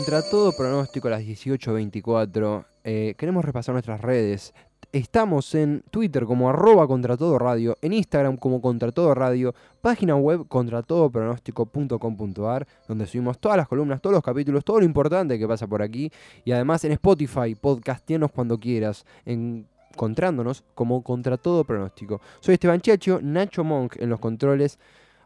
Contra 0.00 0.22
todo 0.22 0.52
pronóstico 0.52 1.08
a 1.08 1.10
las 1.10 1.20
18.24, 1.20 2.64
eh, 2.84 3.14
queremos 3.18 3.44
repasar 3.44 3.74
nuestras 3.74 4.00
redes. 4.00 4.54
Estamos 4.92 5.54
en 5.54 5.82
Twitter 5.90 6.24
como 6.24 6.48
arroba 6.48 6.86
contra 6.86 7.18
todo 7.18 7.38
radio, 7.38 7.76
en 7.82 7.92
Instagram 7.92 8.38
como 8.38 8.62
contra 8.62 8.92
todo 8.92 9.14
radio, 9.14 9.54
página 9.82 10.16
web 10.16 10.48
contratodopronóstico.com.ar, 10.48 12.66
donde 12.88 13.06
subimos 13.06 13.38
todas 13.38 13.58
las 13.58 13.68
columnas, 13.68 14.00
todos 14.00 14.14
los 14.14 14.22
capítulos, 14.22 14.64
todo 14.64 14.78
lo 14.78 14.86
importante 14.86 15.38
que 15.38 15.46
pasa 15.46 15.66
por 15.66 15.82
aquí. 15.82 16.10
Y 16.46 16.52
además 16.52 16.82
en 16.84 16.92
Spotify, 16.92 17.54
podcastianos 17.54 18.32
cuando 18.32 18.58
quieras, 18.58 19.04
encontrándonos 19.26 20.64
como 20.74 21.02
contra 21.02 21.36
todo 21.36 21.62
pronóstico. 21.64 22.22
Soy 22.40 22.54
Esteban 22.54 22.80
Chiacho, 22.80 23.20
Nacho 23.22 23.64
Monk 23.64 23.96
en 23.98 24.08
los 24.08 24.18
controles. 24.18 24.78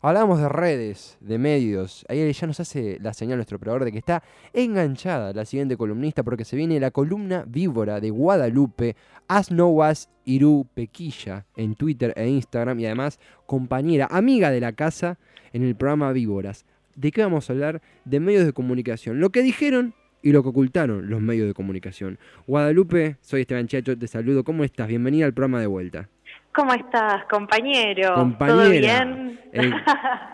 Hablamos 0.07 0.38
de 0.38 0.51
redes, 0.51 1.17
de 1.23 1.38
medios. 1.38 2.05
Ahí 2.11 2.31
ya 2.31 2.47
nos 2.47 2.61
hace 2.61 2.99
la 3.01 3.14
señal 3.14 3.38
nuestro 3.38 3.57
operador 3.57 3.87
de 3.87 3.90
que 3.90 3.97
está 3.97 4.23
enganchada 4.53 5.33
la 5.33 5.47
siguiente 5.47 5.79
columnista 5.79 6.23
porque 6.23 6.45
se 6.45 6.57
viene 6.57 6.79
la 6.79 6.90
columna 6.90 7.47
víbora 7.49 8.01
de 8.01 8.11
Guadalupe, 8.11 8.97
As 9.29 9.51
No 9.51 9.69
Was 9.69 10.11
Iru 10.27 10.67
Pequilla 10.75 11.47
en 11.57 11.75
Twitter 11.75 12.12
e 12.17 12.29
Instagram 12.29 12.81
y 12.81 12.85
además 12.85 13.19
compañera, 13.47 14.07
amiga 14.11 14.51
de 14.51 14.61
la 14.61 14.73
casa 14.73 15.19
en 15.55 15.62
el 15.62 15.75
programa 15.75 16.12
Víboras. 16.12 16.67
¿De 16.97 17.11
qué 17.11 17.23
vamos 17.23 17.49
a 17.49 17.55
hablar? 17.55 17.81
De 18.05 18.21
medios 18.21 18.45
de 18.45 18.53
comunicación. 18.53 19.21
Lo 19.21 19.31
que 19.31 19.40
dijeron 19.40 19.95
y 20.21 20.33
lo 20.33 20.43
que 20.43 20.51
ocultaron 20.51 21.09
los 21.09 21.23
medios 21.23 21.49
de 21.49 21.55
comunicación. 21.55 22.19
Guadalupe, 22.47 23.17
soy 23.23 23.40
Esteban 23.40 23.69
Chacho, 23.69 23.97
te 23.97 24.07
saludo. 24.07 24.45
¿Cómo 24.45 24.64
estás? 24.64 24.87
Bienvenida 24.87 25.25
al 25.25 25.33
programa 25.33 25.61
de 25.61 25.67
vuelta. 25.67 26.11
¿Cómo 26.55 26.73
estás, 26.73 27.25
compañero? 27.25 28.14
Compañera. 28.14 28.57
¿Todo 28.57 28.71
bien? 28.71 29.40
Eh, 29.53 29.73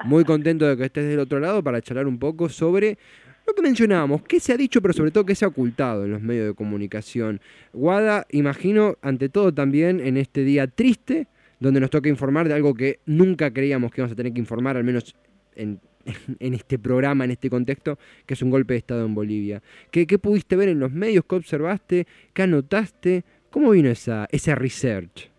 muy 0.04 0.22
contento 0.24 0.66
de 0.66 0.76
que 0.76 0.84
estés 0.84 1.08
del 1.08 1.18
otro 1.18 1.40
lado 1.40 1.62
para 1.64 1.80
charlar 1.80 2.06
un 2.06 2.18
poco 2.18 2.50
sobre 2.50 2.98
lo 3.46 3.54
que 3.54 3.62
mencionábamos, 3.62 4.22
qué 4.24 4.38
se 4.38 4.52
ha 4.52 4.58
dicho, 4.58 4.82
pero 4.82 4.92
sobre 4.92 5.12
todo 5.12 5.24
qué 5.24 5.34
se 5.34 5.46
ha 5.46 5.48
ocultado 5.48 6.04
en 6.04 6.10
los 6.10 6.20
medios 6.20 6.48
de 6.48 6.54
comunicación. 6.54 7.40
Guada, 7.72 8.26
imagino, 8.32 8.96
ante 9.00 9.30
todo 9.30 9.54
también 9.54 9.98
en 9.98 10.18
este 10.18 10.44
día 10.44 10.66
triste, 10.66 11.26
donde 11.58 11.80
nos 11.80 11.88
toca 11.88 12.10
informar 12.10 12.48
de 12.48 12.54
algo 12.54 12.74
que 12.74 13.00
nunca 13.06 13.50
creíamos 13.50 13.90
que 13.90 14.02
íbamos 14.02 14.12
a 14.12 14.16
tener 14.16 14.34
que 14.34 14.40
informar, 14.40 14.76
al 14.76 14.84
menos 14.84 15.16
en, 15.56 15.80
en 16.38 16.52
este 16.52 16.78
programa, 16.78 17.24
en 17.24 17.30
este 17.30 17.48
contexto, 17.48 17.98
que 18.26 18.34
es 18.34 18.42
un 18.42 18.50
golpe 18.50 18.74
de 18.74 18.78
Estado 18.78 19.06
en 19.06 19.14
Bolivia. 19.14 19.62
¿Qué, 19.90 20.06
qué 20.06 20.18
pudiste 20.18 20.54
ver 20.54 20.68
en 20.68 20.80
los 20.80 20.92
medios? 20.92 21.24
¿Qué 21.26 21.34
observaste? 21.34 22.06
¿Qué 22.34 22.42
anotaste? 22.42 23.24
¿Cómo 23.50 23.70
vino 23.70 23.88
esa, 23.88 24.28
ese 24.30 24.54
research? 24.54 25.30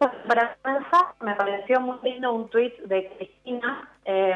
Para 0.00 0.56
comenzar, 0.62 1.14
me 1.20 1.34
pareció 1.34 1.78
muy 1.78 1.98
lindo 2.02 2.32
un 2.32 2.48
tuit 2.48 2.74
de 2.84 3.06
Cristina, 3.18 3.86
eh, 4.06 4.34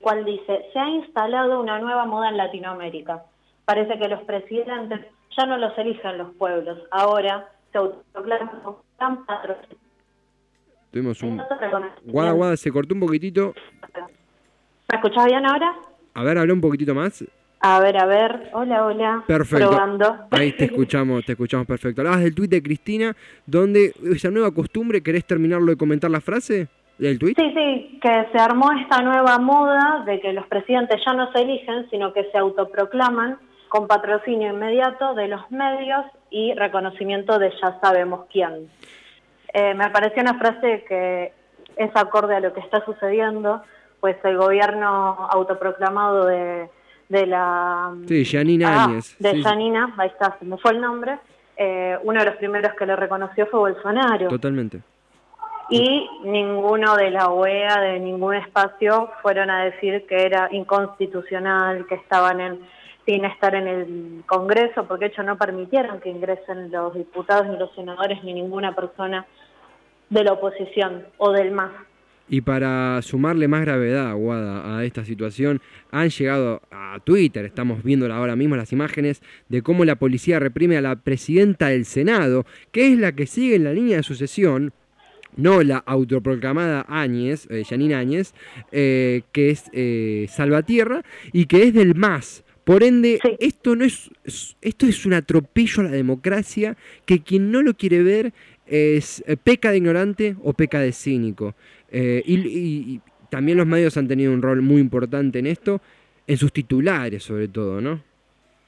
cual 0.00 0.24
dice, 0.24 0.70
se 0.72 0.78
ha 0.78 0.88
instalado 0.88 1.60
una 1.60 1.78
nueva 1.78 2.06
moda 2.06 2.30
en 2.30 2.38
Latinoamérica. 2.38 3.22
Parece 3.66 3.98
que 3.98 4.08
los 4.08 4.22
presidentes 4.22 5.00
ya 5.36 5.44
no 5.44 5.58
los 5.58 5.76
eligen 5.76 6.16
los 6.16 6.34
pueblos, 6.36 6.78
ahora 6.90 7.46
se 7.72 7.78
autoproclaman 7.78 8.60
como 8.62 8.82
gran 8.98 9.26
patrocinadores. 9.26 9.78
Tuvimos 10.92 11.22
un... 11.22 11.42
Guada, 12.04 12.32
guada, 12.32 12.56
se 12.56 12.72
cortó 12.72 12.94
un 12.94 13.00
poquitito. 13.00 13.52
¿Me 13.94 14.96
escuchás 14.96 15.26
bien 15.26 15.44
ahora? 15.44 15.74
A 16.14 16.22
ver, 16.24 16.38
habla 16.38 16.54
un 16.54 16.62
poquitito 16.62 16.94
más. 16.94 17.22
A 17.60 17.80
ver, 17.80 17.96
a 17.96 18.06
ver. 18.06 18.50
Hola, 18.52 18.84
hola. 18.84 19.24
Perfecto. 19.26 19.70
Probando. 19.70 20.16
Ahí 20.30 20.52
te 20.52 20.66
escuchamos, 20.66 21.24
te 21.24 21.32
escuchamos 21.32 21.66
perfecto. 21.66 22.02
Hablabas 22.02 22.22
del 22.22 22.34
tuit 22.34 22.50
de 22.50 22.62
Cristina, 22.62 23.16
donde 23.46 23.92
esa 24.12 24.30
nueva 24.30 24.52
costumbre, 24.52 25.02
¿querés 25.02 25.24
terminarlo 25.24 25.66
de 25.66 25.76
comentar 25.76 26.10
la 26.10 26.20
frase 26.20 26.68
del 26.98 27.18
tuit? 27.18 27.38
Sí, 27.38 27.52
sí, 27.54 27.98
que 28.02 28.26
se 28.32 28.38
armó 28.38 28.70
esta 28.72 29.02
nueva 29.02 29.38
moda 29.38 30.02
de 30.04 30.20
que 30.20 30.32
los 30.32 30.46
presidentes 30.46 31.00
ya 31.04 31.14
no 31.14 31.32
se 31.32 31.40
eligen, 31.42 31.88
sino 31.90 32.12
que 32.12 32.24
se 32.30 32.38
autoproclaman 32.38 33.38
con 33.68 33.88
patrocinio 33.88 34.52
inmediato 34.52 35.14
de 35.14 35.28
los 35.28 35.50
medios 35.50 36.04
y 36.30 36.54
reconocimiento 36.54 37.38
de 37.38 37.50
ya 37.60 37.78
sabemos 37.80 38.26
quién. 38.30 38.70
Eh, 39.52 39.74
me 39.74 39.90
pareció 39.90 40.22
una 40.22 40.38
frase 40.38 40.84
que 40.86 41.32
es 41.76 41.90
acorde 41.94 42.36
a 42.36 42.40
lo 42.40 42.52
que 42.52 42.60
está 42.60 42.84
sucediendo, 42.84 43.62
pues 44.00 44.16
el 44.24 44.36
gobierno 44.36 45.28
autoproclamado 45.30 46.26
de, 46.26 46.68
de 47.08 47.26
la... 47.26 47.94
Sí, 48.08 48.24
Janine 48.24 48.64
Ah, 48.64 48.84
Áñez. 48.84 49.16
de 49.18 49.30
Sí, 49.32 49.42
Janina, 49.42 49.94
ahí 49.96 50.08
está, 50.08 50.36
se 50.38 50.44
me 50.44 50.56
fue 50.58 50.72
el 50.72 50.80
nombre. 50.80 51.18
eh, 51.56 51.96
uno 52.02 52.20
de 52.20 52.26
los 52.26 52.36
primeros 52.36 52.74
que 52.74 52.84
le 52.84 52.94
reconoció 52.96 53.46
fue 53.46 53.60
Bolsonaro 53.60 54.28
Totalmente. 54.28 54.80
y 55.70 56.06
ninguno 56.24 56.96
de 56.96 57.10
la 57.10 57.28
OEA, 57.30 57.80
de 57.80 57.98
ningún 58.00 58.34
espacio, 58.34 59.10
fueron 59.22 59.48
a 59.50 59.64
decir 59.64 60.04
que 60.06 60.26
era 60.26 60.48
inconstitucional, 60.52 61.86
que 61.86 61.94
estaban 61.94 62.40
en, 62.40 62.60
sin 63.06 63.24
estar 63.24 63.54
en 63.54 63.68
el 63.68 64.22
Congreso, 64.26 64.84
porque 64.86 65.06
de 65.06 65.10
hecho 65.12 65.22
no 65.22 65.38
permitieron 65.38 66.00
que 66.00 66.10
ingresen 66.10 66.70
los 66.70 66.92
diputados, 66.94 67.46
ni 67.46 67.56
los 67.56 67.72
senadores, 67.74 68.22
ni 68.22 68.34
ninguna 68.34 68.74
persona 68.74 69.24
de 70.10 70.24
la 70.24 70.32
oposición 70.34 71.06
o 71.18 71.32
del 71.32 71.52
MAS. 71.52 71.70
Y 72.28 72.40
para 72.40 73.00
sumarle 73.02 73.46
más 73.46 73.60
gravedad, 73.62 74.12
Guada, 74.16 74.78
a 74.78 74.84
esta 74.84 75.04
situación, 75.04 75.60
han 75.92 76.08
llegado 76.10 76.60
a 76.72 76.98
Twitter, 77.04 77.44
estamos 77.44 77.84
viendo 77.84 78.12
ahora 78.12 78.34
mismo 78.34 78.56
las 78.56 78.72
imágenes 78.72 79.22
de 79.48 79.62
cómo 79.62 79.84
la 79.84 79.94
policía 79.94 80.40
reprime 80.40 80.76
a 80.76 80.80
la 80.80 80.96
presidenta 80.96 81.68
del 81.68 81.84
Senado, 81.84 82.44
que 82.72 82.92
es 82.92 82.98
la 82.98 83.12
que 83.12 83.26
sigue 83.26 83.54
en 83.54 83.62
la 83.64 83.72
línea 83.72 83.98
de 83.98 84.02
sucesión, 84.02 84.72
no 85.36 85.62
la 85.62 85.76
autoproclamada 85.78 86.84
Áñez, 86.88 87.46
eh, 87.50 87.62
Janine 87.68 87.94
Áñez, 87.94 88.34
eh, 88.72 89.22
que 89.32 89.50
es 89.50 89.64
eh, 89.72 90.26
Salvatierra 90.28 91.02
y 91.32 91.44
que 91.46 91.62
es 91.64 91.74
del 91.74 91.94
MAS. 91.94 92.42
Por 92.64 92.82
ende, 92.82 93.20
Sí. 93.22 93.36
esto 93.38 93.76
no 93.76 93.84
es, 93.84 94.10
es- 94.24 94.56
esto 94.62 94.86
es 94.86 95.06
un 95.06 95.12
atropello 95.12 95.82
a 95.82 95.84
la 95.84 95.90
democracia 95.92 96.76
que 97.04 97.22
quien 97.22 97.52
no 97.52 97.62
lo 97.62 97.74
quiere 97.74 98.02
ver 98.02 98.32
es 98.66 99.22
eh, 99.26 99.36
peca 99.36 99.70
de 99.70 99.78
ignorante 99.78 100.36
o 100.42 100.52
peca 100.52 100.80
de 100.80 100.92
cínico. 100.92 101.54
Eh, 101.90 102.22
y, 102.26 102.34
y- 102.40 102.94
y 102.94 103.00
también 103.30 103.58
los 103.58 103.66
medios 103.66 103.96
han 103.96 104.08
tenido 104.08 104.32
un 104.32 104.42
rol 104.42 104.62
muy 104.62 104.80
importante 104.80 105.38
en 105.38 105.46
esto, 105.46 105.80
en 106.26 106.36
sus 106.36 106.52
titulares 106.52 107.22
sobre 107.24 107.48
todo, 107.48 107.80
¿no? 107.80 108.00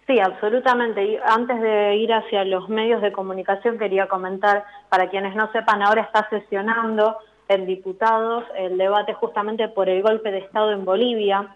Sí, 0.07 0.19
absolutamente. 0.21 1.05
Y 1.05 1.19
antes 1.23 1.61
de 1.61 1.97
ir 1.97 2.13
hacia 2.13 2.45
los 2.45 2.69
medios 2.69 3.03
de 3.03 3.13
comunicación, 3.13 3.79
quería 3.79 4.07
comentar, 4.09 4.65
para 4.89 5.11
quienes 5.11 5.35
no 5.37 5.53
sepan, 5.53 5.83
ahora 5.83 6.03
está 6.03 6.27
sesionando 6.31 7.17
en 7.49 7.67
diputados 7.67 8.45
el 8.57 8.79
debate 8.79 9.13
justamente 9.15 9.69
por 9.69 9.89
el 9.89 10.03
golpe 10.03 10.31
de 10.31 10.39
Estado 10.39 10.73
en 10.73 10.85
Bolivia. 10.85 11.55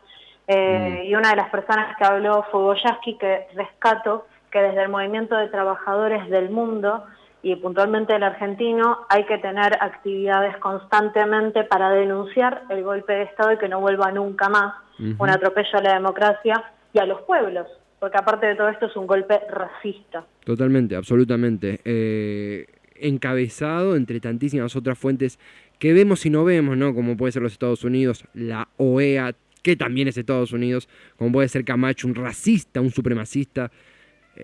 Eh, 0.48 1.04
Y 1.06 1.14
una 1.14 1.30
de 1.30 1.36
las 1.36 1.48
personas 1.50 1.96
que 1.96 2.04
habló 2.04 2.44
fue 2.50 2.60
Boyaski, 2.60 3.14
que 3.16 3.46
rescato 3.54 4.26
que 4.50 4.58
desde 4.60 4.82
el 4.82 4.88
movimiento 4.90 5.34
de 5.36 5.48
trabajadores 5.48 6.28
del 6.28 6.50
mundo 6.50 7.04
y 7.42 7.56
puntualmente 7.56 8.14
el 8.14 8.22
argentino 8.22 9.00
hay 9.08 9.24
que 9.26 9.38
tener 9.38 9.74
actividades 9.80 10.56
constantemente 10.58 11.64
para 11.64 11.90
denunciar 11.90 12.62
el 12.70 12.82
golpe 12.84 13.12
de 13.12 13.22
Estado 13.24 13.52
y 13.52 13.58
que 13.58 13.68
no 13.68 13.80
vuelva 13.80 14.12
nunca 14.12 14.48
más 14.48 14.74
un 15.18 15.28
atropello 15.28 15.78
a 15.78 15.82
la 15.82 15.94
democracia 15.94 16.62
y 16.92 16.98
a 17.00 17.06
los 17.06 17.22
pueblos, 17.22 17.66
porque 17.98 18.18
aparte 18.18 18.46
de 18.46 18.54
todo 18.54 18.68
esto 18.68 18.86
es 18.86 18.96
un 18.96 19.06
golpe 19.06 19.40
racista. 19.50 20.24
Totalmente, 20.44 20.94
absolutamente. 20.94 21.80
Eh, 21.84 22.66
encabezado 22.94 23.96
entre 23.96 24.20
tantísimas 24.20 24.76
otras 24.76 24.96
fuentes 24.96 25.40
que 25.80 25.92
vemos 25.92 26.24
y 26.24 26.30
no 26.30 26.44
vemos, 26.44 26.76
¿no? 26.76 26.94
Como 26.94 27.16
puede 27.16 27.32
ser 27.32 27.42
los 27.42 27.52
Estados 27.52 27.82
Unidos, 27.82 28.24
la 28.34 28.68
OEA, 28.76 29.34
que 29.62 29.74
también 29.76 30.06
es 30.06 30.16
Estados 30.16 30.52
Unidos, 30.52 30.88
como 31.16 31.32
puede 31.32 31.48
ser 31.48 31.64
Camacho, 31.64 32.06
un 32.06 32.14
racista, 32.14 32.80
un 32.80 32.90
supremacista, 32.90 33.72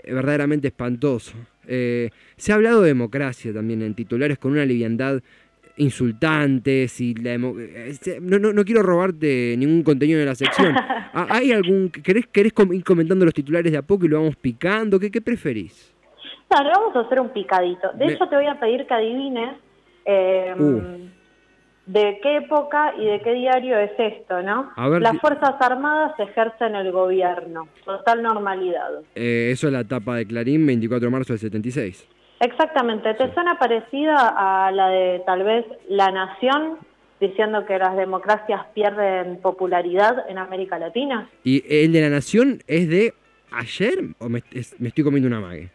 verdaderamente 0.05 0.69
espantoso. 0.69 1.35
Eh, 1.67 2.11
se 2.37 2.53
ha 2.53 2.55
hablado 2.57 2.83
de 2.83 2.89
democracia 2.89 3.53
también 3.53 3.83
en 3.83 3.95
titulares 3.95 4.39
con 4.39 4.53
una 4.53 4.65
liviandad 4.65 5.21
insultante, 5.77 6.89
si 6.89 7.15
la 7.15 7.35
eh, 7.35 7.95
no, 8.21 8.39
no, 8.39 8.53
no 8.53 8.65
quiero 8.65 8.83
robarte 8.83 9.55
ningún 9.57 9.83
contenido 9.83 10.19
de 10.19 10.27
la 10.27 10.35
sección. 10.35 10.75
¿Hay 11.13 11.53
algún, 11.53 11.91
querés, 11.91 12.27
querés 12.27 12.53
ir 12.73 12.85
comentando 12.85 13.25
los 13.25 13.35
titulares 13.35 13.71
de 13.73 13.79
a 13.79 13.83
poco 13.83 14.05
y 14.05 14.09
lo 14.09 14.19
vamos 14.21 14.37
picando? 14.37 14.99
¿Qué, 14.99 15.11
qué 15.11 15.21
preferís? 15.21 15.95
Claro, 16.49 16.71
vamos 16.75 16.97
a 16.97 17.01
hacer 17.01 17.21
un 17.21 17.31
picadito. 17.33 17.93
De 17.93 18.07
Me- 18.07 18.13
hecho, 18.13 18.29
te 18.29 18.37
voy 18.37 18.47
a 18.47 18.59
pedir 18.59 18.87
que 18.87 18.95
adivines 18.95 19.57
eh, 20.05 20.55
Uh. 20.59 21.18
De 21.89 22.21
qué 22.23 22.37
época 22.37 22.93
y 22.99 23.05
de 23.07 23.21
qué 23.21 23.33
diario 23.33 23.77
es 23.79 23.91
esto, 23.99 24.43
¿no? 24.43 24.71
Ver 24.91 25.03
Las 25.03 25.19
Fuerzas 25.19 25.55
Armadas 25.61 26.13
ejercen 26.21 26.75
el 26.77 26.93
gobierno. 26.93 27.67
Total 27.85 28.23
normalidad. 28.23 28.91
Eh, 29.15 29.51
eso 29.53 29.67
es 29.67 29.73
la 29.73 29.85
tapa 29.85 30.15
de 30.17 30.27
Clarín, 30.27 30.67
24 30.67 31.07
de 31.07 31.11
marzo 31.11 31.33
del 31.33 31.41
76. 31.41 32.07
Exactamente. 32.41 33.13
¿Te 33.15 33.33
suena 33.35 33.59
parecida 33.59 34.15
a 34.37 34.71
la 34.71 34.89
de 34.91 35.23
tal 35.27 35.43
vez 35.43 35.65
La 35.89 36.13
Nación, 36.13 36.77
diciendo 37.21 37.67
que 37.67 37.79
las 37.79 37.97
democracias 37.97 38.61
pierden 38.75 39.41
popularidad 39.41 40.25
en 40.29 40.39
América 40.39 40.79
Latina? 40.79 41.29
¿Y 41.43 41.65
el 41.69 41.93
de 41.93 42.01
la 42.03 42.11
Nación 42.11 42.63
es 42.69 42.89
de 42.89 43.15
ayer 43.51 43.95
o 44.19 44.29
me, 44.29 44.43
es- 44.53 44.79
me 44.79 44.89
estoy 44.89 45.03
comiendo 45.05 45.27
una 45.27 45.41
mague? 45.41 45.71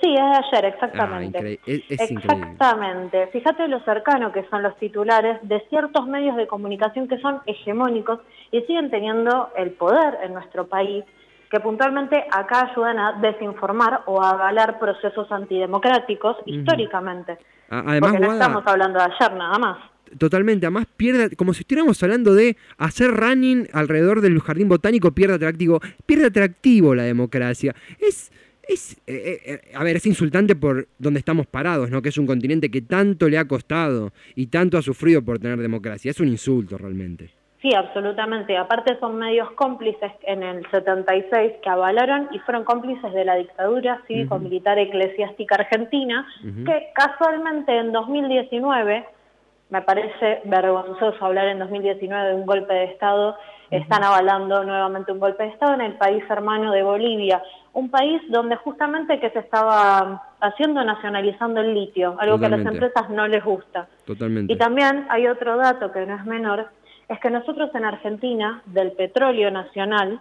Sí, 0.00 0.14
es 0.14 0.20
de 0.20 0.36
ayer, 0.58 0.64
Ah, 0.64 0.68
exactamente. 0.68 1.38
increíble. 1.38 1.60
Es, 1.66 2.00
es 2.00 2.10
increíble. 2.10 2.52
Exactamente. 2.52 3.26
Fíjate 3.28 3.66
lo 3.68 3.80
cercano 3.80 4.30
que 4.32 4.44
son 4.48 4.62
los 4.62 4.76
titulares 4.78 5.38
de 5.42 5.60
ciertos 5.68 6.06
medios 6.06 6.36
de 6.36 6.46
comunicación 6.46 7.08
que 7.08 7.18
son 7.18 7.40
hegemónicos 7.46 8.20
y 8.52 8.60
siguen 8.62 8.90
teniendo 8.90 9.50
el 9.56 9.70
poder 9.72 10.18
en 10.22 10.34
nuestro 10.34 10.66
país, 10.68 11.04
que 11.50 11.58
puntualmente 11.60 12.24
acá 12.30 12.70
ayudan 12.70 12.98
a 12.98 13.12
desinformar 13.20 14.02
o 14.06 14.22
a 14.22 14.30
avalar 14.30 14.78
procesos 14.78 15.30
antidemocráticos 15.32 16.36
históricamente. 16.46 17.38
Además, 17.70 18.10
Porque 18.12 18.20
no 18.20 18.26
Guada, 18.26 18.40
estamos 18.44 18.62
hablando 18.66 18.98
de 18.98 19.04
ayer 19.06 19.36
nada 19.36 19.58
más. 19.58 19.78
totalmente, 20.18 20.64
además 20.66 20.86
pierde, 20.96 21.34
como 21.36 21.52
si 21.52 21.60
estuviéramos 21.62 22.02
hablando 22.02 22.34
de 22.34 22.56
hacer 22.78 23.10
running 23.10 23.66
alrededor 23.72 24.20
del 24.20 24.40
jardín 24.40 24.68
botánico, 24.68 25.10
pierde 25.12 25.34
atractivo, 25.34 25.80
pierde 26.06 26.26
atractivo 26.26 26.94
la 26.94 27.02
democracia. 27.02 27.74
Es, 27.98 28.30
es 28.68 29.00
eh, 29.06 29.40
eh, 29.44 29.60
a 29.74 29.82
ver, 29.82 29.96
es 29.96 30.06
insultante 30.06 30.54
por 30.54 30.88
donde 30.98 31.18
estamos 31.18 31.46
parados, 31.46 31.90
¿no? 31.90 32.02
Que 32.02 32.10
es 32.10 32.18
un 32.18 32.26
continente 32.26 32.70
que 32.70 32.82
tanto 32.82 33.28
le 33.28 33.38
ha 33.38 33.48
costado 33.48 34.12
y 34.36 34.48
tanto 34.48 34.78
ha 34.78 34.82
sufrido 34.82 35.24
por 35.24 35.38
tener 35.38 35.58
democracia. 35.58 36.10
Es 36.10 36.20
un 36.20 36.28
insulto 36.28 36.76
realmente. 36.78 37.30
Sí, 37.60 37.74
absolutamente. 37.74 38.56
Aparte 38.56 38.98
son 39.00 39.16
medios 39.16 39.50
cómplices 39.52 40.12
en 40.22 40.44
el 40.44 40.64
76 40.70 41.54
que 41.60 41.68
avalaron 41.68 42.28
y 42.30 42.38
fueron 42.40 42.62
cómplices 42.62 43.12
de 43.12 43.24
la 43.24 43.34
dictadura 43.34 44.00
cívico-militar 44.06 44.78
eclesiástica 44.78 45.56
argentina, 45.56 46.24
que 46.64 46.90
casualmente 46.94 47.76
en 47.76 47.90
2019, 47.90 49.04
me 49.70 49.82
parece 49.82 50.40
vergonzoso 50.44 51.24
hablar 51.24 51.48
en 51.48 51.58
2019 51.58 52.28
de 52.28 52.34
un 52.36 52.46
golpe 52.46 52.72
de 52.72 52.84
Estado, 52.84 53.36
están 53.70 54.04
avalando 54.04 54.62
nuevamente 54.64 55.12
un 55.12 55.18
golpe 55.18 55.42
de 55.42 55.50
Estado 55.50 55.74
en 55.74 55.80
el 55.80 55.94
país 55.94 56.22
hermano 56.30 56.72
de 56.72 56.82
Bolivia, 56.82 57.42
un 57.72 57.90
país 57.90 58.20
donde 58.30 58.56
justamente 58.56 59.20
que 59.20 59.30
se 59.30 59.40
estaba 59.40 60.22
haciendo 60.40 60.82
nacionalizando 60.84 61.60
el 61.60 61.74
litio, 61.74 62.16
algo 62.18 62.38
que 62.38 62.46
a 62.46 62.50
las 62.50 62.66
empresas 62.66 63.10
no 63.10 63.26
les 63.28 63.44
gusta. 63.44 63.88
Totalmente. 64.04 64.52
Y 64.52 64.56
también 64.56 65.06
hay 65.10 65.26
otro 65.26 65.56
dato 65.56 65.92
que 65.92 66.04
no 66.06 66.16
es 66.16 66.24
menor, 66.24 66.68
es 67.08 67.18
que 67.20 67.30
nosotros 67.30 67.70
en 67.74 67.84
Argentina, 67.84 68.62
del 68.66 68.92
petróleo 68.92 69.50
nacional, 69.50 70.20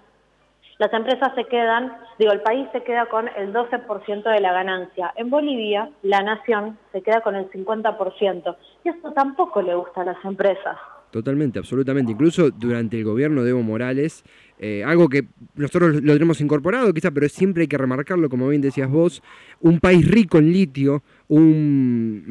las 0.77 0.93
empresas 0.93 1.33
se 1.35 1.45
quedan, 1.45 1.91
digo, 2.19 2.31
el 2.31 2.41
país 2.41 2.67
se 2.71 2.83
queda 2.83 3.07
con 3.07 3.27
el 3.35 3.51
12% 3.51 4.31
de 4.31 4.39
la 4.39 4.53
ganancia. 4.53 5.11
En 5.15 5.29
Bolivia, 5.29 5.89
la 6.03 6.21
nación 6.21 6.77
se 6.91 7.01
queda 7.01 7.21
con 7.21 7.35
el 7.35 7.49
50%. 7.49 8.55
Y 8.83 8.89
esto 8.89 9.11
tampoco 9.13 9.61
le 9.61 9.73
gusta 9.73 10.01
a 10.01 10.05
las 10.05 10.23
empresas. 10.23 10.77
Totalmente, 11.09 11.57
absolutamente. 11.57 12.11
Incluso 12.11 12.51
durante 12.51 12.97
el 12.97 13.05
gobierno 13.05 13.43
de 13.43 13.51
Evo 13.51 13.63
Morales, 13.63 14.23
eh, 14.59 14.83
algo 14.83 15.07
que 15.07 15.25
nosotros 15.55 16.01
lo 16.01 16.13
tenemos 16.13 16.41
incorporado 16.41 16.91
quizá, 16.93 17.11
pero 17.11 17.29
siempre 17.29 17.61
hay 17.61 17.67
que 17.67 17.77
remarcarlo, 17.77 18.27
como 18.29 18.47
bien 18.47 18.61
decías 18.61 18.89
vos, 18.89 19.21
un 19.61 19.79
país 19.79 20.07
rico 20.07 20.39
en 20.39 20.51
litio, 20.51 21.03
un 21.27 22.23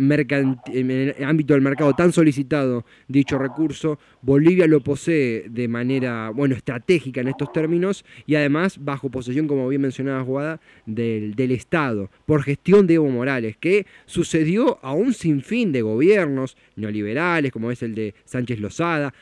en 0.67 0.91
el 0.91 1.25
ámbito 1.25 1.55
del 1.55 1.63
mercado 1.63 1.93
tan 1.95 2.13
solicitado 2.13 2.85
dicho 3.09 3.39
recurso, 3.39 3.99
Bolivia 4.23 4.67
lo 4.67 4.81
posee 4.81 5.47
de 5.51 5.69
manera, 5.69 6.31
bueno, 6.31 6.55
estratégica 6.55 7.21
en 7.21 7.29
estos 7.29 7.53
términos 7.53 8.05
y 8.27 8.35
además 8.35 8.79
bajo 8.83 9.11
posesión, 9.11 9.47
como 9.47 9.69
bien 9.69 9.83
mencionaba 9.83 10.23
Guada, 10.23 10.61
del, 10.87 11.35
del 11.35 11.53
Estado, 11.53 12.11
por 12.25 12.43
gestión 12.43 12.87
de 12.87 12.95
Evo 12.95 13.09
Morales, 13.09 13.57
que 13.59 13.87
sucedió 14.07 14.79
a 14.83 14.93
un 14.93 15.13
sinfín 15.13 15.73
de 15.73 15.83
gobiernos 15.83 16.57
neoliberales, 16.75 17.53
como 17.53 17.71
es 17.71 17.83
el 17.83 17.95
de 17.95 18.15
Sánchez 18.25 18.61
Lozada, 18.61 19.13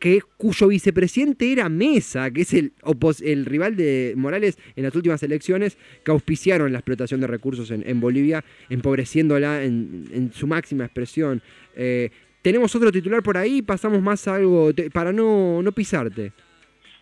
que, 0.00 0.20
cuyo 0.36 0.68
vicepresidente 0.68 1.52
era 1.52 1.68
Mesa, 1.68 2.30
que 2.30 2.42
es 2.42 2.52
el, 2.54 2.72
opos- 2.82 3.22
el 3.24 3.44
rival 3.46 3.76
de 3.76 4.14
Morales 4.16 4.58
en 4.76 4.82
las 4.84 4.94
últimas 4.94 5.22
elecciones, 5.22 5.78
que 6.04 6.10
auspiciaron 6.10 6.72
la 6.72 6.78
explotación 6.78 7.20
de 7.20 7.26
recursos 7.26 7.70
en, 7.70 7.88
en 7.88 8.00
Bolivia, 8.00 8.44
empobreciéndola 8.68 9.62
en, 9.62 10.04
en 10.12 10.32
su 10.32 10.46
máxima 10.46 10.84
expresión. 10.84 11.42
Eh, 11.76 12.10
tenemos 12.42 12.74
otro 12.74 12.90
titular 12.90 13.22
por 13.22 13.36
ahí, 13.36 13.62
pasamos 13.62 14.00
más 14.02 14.26
a 14.28 14.34
algo 14.36 14.72
te- 14.72 14.90
para 14.90 15.12
no, 15.12 15.62
no 15.62 15.72
pisarte. 15.72 16.32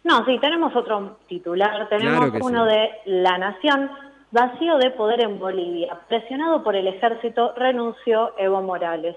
No, 0.05 0.25
sí, 0.25 0.39
tenemos 0.41 0.75
otro 0.77 1.19
titular. 1.29 1.89
Tenemos 1.89 2.31
Claro 2.31 2.45
uno 2.47 2.65
sí. 2.69 2.75
de 2.75 2.89
La 3.23 3.39
Nación. 3.39 3.91
Vacío 4.31 4.77
de 4.79 4.91
poder 4.91 5.21
en 5.21 5.39
Bolivia. 5.39 5.99
Presionado 6.09 6.63
por 6.63 6.77
el 6.77 6.87
ejército, 6.89 7.55
renunció 7.57 8.33
Evo 8.39 8.61
Morales. 8.63 9.17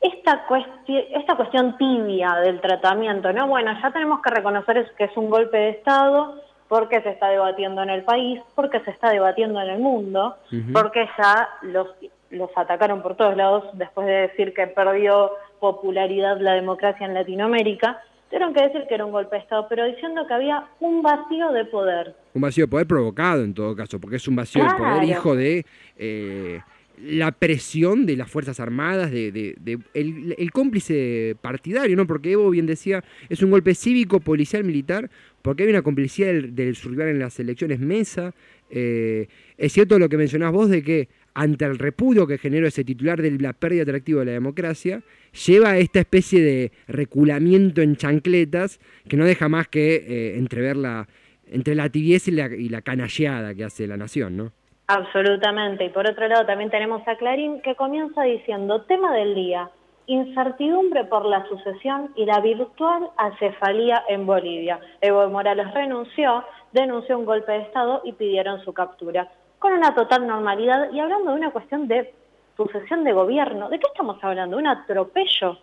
Esta, 0.00 0.46
cuesti- 0.46 1.06
esta 1.12 1.34
cuestión 1.36 1.76
tibia 1.76 2.34
del 2.36 2.60
tratamiento, 2.60 3.32
¿no? 3.32 3.48
Bueno, 3.48 3.72
ya 3.82 3.90
tenemos 3.90 4.20
que 4.22 4.30
reconocer 4.30 4.90
que 4.96 5.04
es 5.04 5.16
un 5.16 5.28
golpe 5.28 5.56
de 5.56 5.70
Estado 5.70 6.40
porque 6.68 7.00
se 7.02 7.08
está 7.10 7.28
debatiendo 7.30 7.82
en 7.82 7.90
el 7.90 8.04
país, 8.04 8.40
porque 8.54 8.78
se 8.80 8.90
está 8.90 9.10
debatiendo 9.10 9.60
en 9.60 9.70
el 9.70 9.78
mundo, 9.80 10.36
porque 10.72 11.08
ya 11.18 11.48
los, 11.62 11.88
los 12.30 12.50
atacaron 12.56 13.02
por 13.02 13.16
todos 13.16 13.36
lados 13.36 13.64
después 13.72 14.06
de 14.06 14.12
decir 14.28 14.52
que 14.54 14.66
perdió 14.68 15.32
popularidad 15.60 16.38
la 16.40 16.52
democracia 16.54 17.06
en 17.06 17.14
Latinoamérica. 17.14 18.00
Tuvieron 18.28 18.52
que 18.52 18.62
decir 18.64 18.84
que 18.86 18.94
era 18.94 19.06
un 19.06 19.12
golpe 19.12 19.36
de 19.36 19.42
Estado, 19.42 19.66
pero 19.68 19.86
diciendo 19.86 20.26
que 20.26 20.34
había 20.34 20.62
un 20.80 21.00
vacío 21.02 21.50
de 21.52 21.64
poder. 21.64 22.14
Un 22.34 22.42
vacío 22.42 22.66
de 22.66 22.70
poder 22.70 22.86
provocado 22.86 23.42
en 23.42 23.54
todo 23.54 23.74
caso, 23.74 23.98
porque 23.98 24.16
es 24.16 24.28
un 24.28 24.36
vacío 24.36 24.62
de 24.62 24.74
poder 24.76 25.04
hijo 25.04 25.34
de 25.34 25.64
eh, 25.96 26.60
la 27.02 27.32
presión 27.32 28.06
de 28.06 28.16
las 28.16 28.30
Fuerzas 28.30 28.60
Armadas, 28.60 29.10
de, 29.10 29.54
el, 29.94 30.50
cómplice 30.52 31.36
partidario, 31.40 31.96
¿no? 31.96 32.06
Porque 32.06 32.32
Evo 32.32 32.50
bien 32.50 32.66
decía, 32.66 33.04
es 33.28 33.42
un 33.42 33.50
golpe 33.50 33.74
cívico, 33.74 34.20
policial, 34.20 34.64
militar, 34.64 35.10
porque 35.42 35.64
hay 35.64 35.70
una 35.70 35.82
complicidad 35.82 36.28
del, 36.28 36.54
del 36.54 36.76
en 37.00 37.18
las 37.18 37.38
elecciones 37.38 37.78
Mesa. 37.80 38.34
Eh, 38.70 39.28
es 39.56 39.72
cierto 39.72 39.98
lo 39.98 40.08
que 40.08 40.16
mencionás 40.16 40.52
vos 40.52 40.68
de 40.68 40.82
que 40.82 41.08
ante 41.34 41.64
el 41.64 41.78
repudio 41.78 42.26
que 42.26 42.36
generó 42.36 42.66
ese 42.66 42.84
titular 42.84 43.22
de 43.22 43.30
la 43.38 43.52
pérdida 43.52 43.82
atractiva 43.82 44.20
de 44.20 44.26
la 44.26 44.32
democracia, 44.32 45.02
lleva 45.46 45.70
a 45.70 45.78
esta 45.78 46.00
especie 46.00 46.42
de 46.42 46.72
reculamiento 46.88 47.80
en 47.80 47.96
chancletas 47.96 48.80
que 49.08 49.16
no 49.16 49.24
deja 49.24 49.48
más 49.48 49.68
que 49.68 49.94
eh, 49.94 50.36
entrever 50.36 50.76
la, 50.76 51.08
entre 51.46 51.74
la 51.76 51.88
tibieza 51.90 52.30
y 52.30 52.34
la, 52.34 52.54
y 52.54 52.68
la 52.68 52.82
canalleada 52.82 53.54
que 53.54 53.64
hace 53.64 53.86
la 53.86 53.96
nación, 53.96 54.36
¿no? 54.36 54.52
Absolutamente. 54.88 55.84
Y 55.84 55.88
por 55.90 56.08
otro 56.08 56.26
lado 56.28 56.46
también 56.46 56.70
tenemos 56.70 57.06
a 57.06 57.16
Clarín 57.16 57.60
que 57.60 57.74
comienza 57.74 58.22
diciendo, 58.22 58.82
tema 58.82 59.12
del 59.12 59.34
día, 59.34 59.70
incertidumbre 60.06 61.04
por 61.04 61.26
la 61.26 61.46
sucesión 61.46 62.10
y 62.16 62.24
la 62.24 62.40
virtual 62.40 63.10
acefalía 63.18 64.02
en 64.08 64.24
Bolivia. 64.24 64.80
Evo 65.02 65.28
Morales 65.28 65.72
renunció, 65.74 66.42
denunció 66.72 67.18
un 67.18 67.26
golpe 67.26 67.52
de 67.52 67.58
Estado 67.58 68.00
y 68.02 68.12
pidieron 68.12 68.64
su 68.64 68.72
captura. 68.72 69.30
Con 69.58 69.74
una 69.74 69.94
total 69.94 70.26
normalidad 70.26 70.90
y 70.90 71.00
hablando 71.00 71.32
de 71.32 71.36
una 71.36 71.50
cuestión 71.50 71.86
de 71.86 72.14
sucesión 72.56 73.04
de 73.04 73.12
gobierno. 73.12 73.68
¿De 73.68 73.78
qué 73.78 73.88
estamos 73.88 74.16
hablando? 74.24 74.56
¿Un 74.56 74.68
atropello 74.68 75.58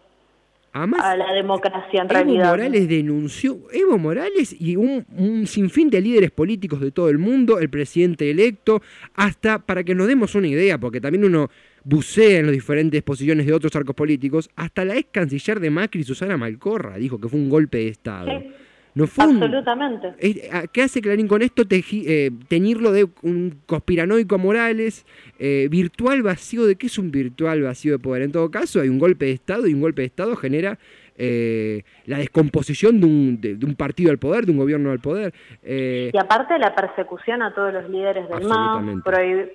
Además, 0.75 0.99
a 1.05 1.15
la 1.15 1.31
democracia 1.31 2.01
en 2.01 2.05
Evo 2.05 2.13
realidad? 2.13 2.49
Morales 2.49 2.89
denunció, 2.89 3.59
Evo 3.71 3.97
Morales 3.97 4.53
y 4.59 4.75
un, 4.75 5.05
un 5.15 5.47
sinfín 5.47 5.89
de 5.89 6.01
líderes 6.01 6.31
políticos 6.31 6.81
de 6.81 6.91
todo 6.91 7.07
el 7.07 7.17
mundo, 7.17 7.59
el 7.59 7.69
presidente 7.69 8.29
electo, 8.29 8.81
hasta 9.13 9.59
para 9.59 9.85
que 9.85 9.95
nos 9.95 10.07
demos 10.07 10.35
una 10.35 10.49
idea, 10.49 10.77
porque 10.77 10.99
también 10.99 11.23
uno 11.23 11.49
bucea 11.85 12.39
en 12.39 12.47
las 12.47 12.51
diferentes 12.51 13.01
posiciones 13.03 13.45
de 13.45 13.53
otros 13.53 13.73
arcos 13.73 13.95
políticos, 13.95 14.49
hasta 14.57 14.83
la 14.83 14.97
ex 14.97 15.07
canciller 15.13 15.61
de 15.61 15.69
Macri, 15.69 16.03
Susana 16.03 16.35
Malcorra, 16.35 16.97
dijo 16.97 17.21
que 17.21 17.29
fue 17.29 17.39
un 17.39 17.49
golpe 17.49 17.77
de 17.77 17.87
Estado. 17.87 18.41
Sí, 18.41 18.47
No 18.95 19.07
fue 19.07 19.25
un- 19.27 19.35
absolutamente. 19.35 20.13
Es- 20.19 20.53
a- 20.53 20.67
¿Qué 20.67 20.81
hace 20.81 21.01
Clarín 21.01 21.27
con 21.27 21.41
esto? 21.41 21.63
Teji- 21.65 22.05
eh, 22.07 22.31
teñirlo 22.47 22.91
de 22.93 23.07
un 23.23 23.59
conspiranoico 23.65 24.35
a 24.35 24.37
Morales, 24.37 25.05
eh, 25.37 25.67
virtual 25.69 26.23
vacío. 26.23 26.65
¿De 26.65 26.77
qué 26.77 26.87
es 26.87 26.97
un 26.97 27.11
virtual 27.11 27.61
vacío 27.61 27.91
de 27.91 27.99
poder? 27.99 28.21
En 28.23 28.31
todo 28.31 28.49
caso, 28.49 28.79
hay 28.79 28.87
un 28.89 28.97
golpe 28.97 29.25
de 29.25 29.31
Estado 29.33 29.67
y 29.67 29.73
un 29.73 29.81
golpe 29.81 30.01
de 30.01 30.07
Estado 30.07 30.35
genera 30.37 30.79
eh, 31.17 31.83
la 32.07 32.17
descomposición 32.17 32.99
de 32.99 33.05
un, 33.05 33.39
de- 33.39 33.55
de 33.55 33.65
un 33.65 33.75
partido 33.75 34.11
al 34.11 34.17
poder, 34.17 34.45
de 34.45 34.51
un 34.51 34.57
gobierno 34.57 34.91
al 34.91 34.99
poder. 34.99 35.33
Eh, 35.63 36.11
Y 36.13 36.17
aparte 36.17 36.59
la 36.59 36.75
persecución 36.75 37.41
a 37.41 37.53
todos 37.53 37.73
los 37.73 37.89
líderes 37.89 38.27
del 38.27 38.43
MAS, 38.45 38.83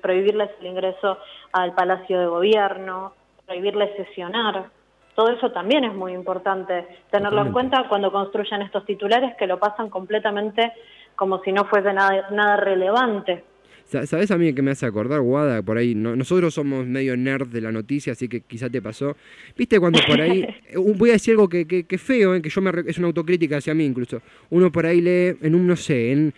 prohibirles 0.00 0.48
el 0.62 0.66
ingreso 0.68 1.18
al 1.52 1.74
Palacio 1.74 2.18
de 2.18 2.26
Gobierno, 2.26 3.12
prohibirles 3.46 3.90
sesionar. 3.96 4.70
Todo 5.20 5.32
eso 5.36 5.52
también 5.52 5.84
es 5.84 5.92
muy 5.94 6.14
importante 6.14 6.86
tenerlo 7.10 7.42
en 7.44 7.52
cuenta 7.52 7.86
cuando 7.90 8.10
construyan 8.10 8.62
estos 8.62 8.86
titulares 8.86 9.34
que 9.38 9.46
lo 9.46 9.58
pasan 9.58 9.90
completamente 9.90 10.72
como 11.14 11.42
si 11.42 11.52
no 11.52 11.66
fuese 11.66 11.92
nada, 11.92 12.28
nada 12.30 12.56
relevante. 12.56 13.44
Sa- 13.84 14.06
¿Sabes 14.06 14.30
a 14.30 14.38
mí 14.38 14.54
que 14.54 14.62
me 14.62 14.70
hace 14.70 14.86
acordar, 14.86 15.20
Guada? 15.20 15.60
Por 15.60 15.76
ahí, 15.76 15.94
no- 15.94 16.16
nosotros 16.16 16.54
somos 16.54 16.86
medio 16.86 17.18
nerd 17.18 17.48
de 17.48 17.60
la 17.60 17.70
noticia, 17.70 18.14
así 18.14 18.28
que 18.28 18.40
quizá 18.40 18.70
te 18.70 18.80
pasó. 18.80 19.14
¿Viste 19.58 19.78
cuando 19.78 20.00
por 20.06 20.18
ahí, 20.22 20.40
eh, 20.70 20.76
voy 20.78 21.10
a 21.10 21.12
decir 21.12 21.32
algo 21.32 21.50
que, 21.50 21.66
que, 21.66 21.84
que 21.84 21.98
feo, 21.98 22.34
eh, 22.34 22.40
que 22.40 22.48
yo 22.48 22.62
me, 22.62 22.70
es 22.86 22.96
una 22.96 23.08
autocrítica 23.08 23.58
hacia 23.58 23.74
mí 23.74 23.84
incluso. 23.84 24.22
Uno 24.48 24.72
por 24.72 24.86
ahí 24.86 25.02
lee 25.02 25.36
en 25.42 25.54
un, 25.54 25.66
no 25.66 25.76
sé, 25.76 26.12
en, 26.12 26.32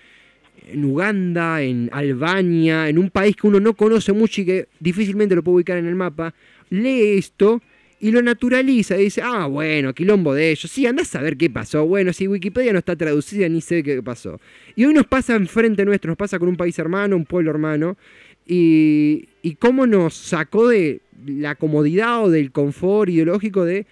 en 0.67 0.85
Uganda, 0.85 1.63
en 1.63 1.89
Albania, 1.93 2.89
en 2.89 2.99
un 2.99 3.11
país 3.11 3.37
que 3.37 3.47
uno 3.47 3.61
no 3.61 3.75
conoce 3.75 4.13
mucho 4.13 4.41
y 4.41 4.45
que 4.45 4.67
difícilmente 4.81 5.37
lo 5.37 5.45
puede 5.45 5.55
ubicar 5.59 5.79
en 5.79 5.87
el 5.87 5.95
mapa, 5.95 6.35
lee 6.69 7.17
esto 7.17 7.61
y 8.03 8.11
lo 8.11 8.21
naturaliza 8.21 8.99
y 8.99 9.05
dice, 9.05 9.23
ah, 9.23 9.47
bueno, 9.47 9.95
quilombo 9.95 10.35
de 10.35 10.51
ellos. 10.51 10.69
Sí, 10.69 10.85
andás 10.87 11.15
a 11.15 11.23
ver 11.23 11.37
qué 11.37 11.49
pasó. 11.49 11.87
Bueno, 11.87 12.13
si 12.13 12.27
Wikipedia 12.27 12.73
no 12.73 12.81
está 12.81 12.97
traducida, 12.97 13.49
ni 13.49 13.61
sé 13.61 13.85
qué 13.85 14.03
pasó. 14.03 14.41
Y 14.75 14.85
hoy 14.85 14.93
nos 14.93 15.07
pasa 15.07 15.37
enfrente 15.37 15.85
nuestro, 15.85 16.09
nos 16.09 16.19
pasa 16.19 16.41
con 16.41 16.49
un 16.49 16.57
país 16.57 16.77
hermano, 16.81 17.15
un 17.15 17.25
pueblo 17.25 17.53
hermano, 17.53 17.97
y, 18.45 19.29
y 19.41 19.55
cómo 19.55 19.87
nos 19.87 20.15
sacó 20.15 20.67
de 20.67 21.01
la 21.25 21.55
comodidad 21.55 22.25
o 22.25 22.29
del 22.29 22.51
confort 22.51 23.09
ideológico 23.09 23.65
de 23.65 23.87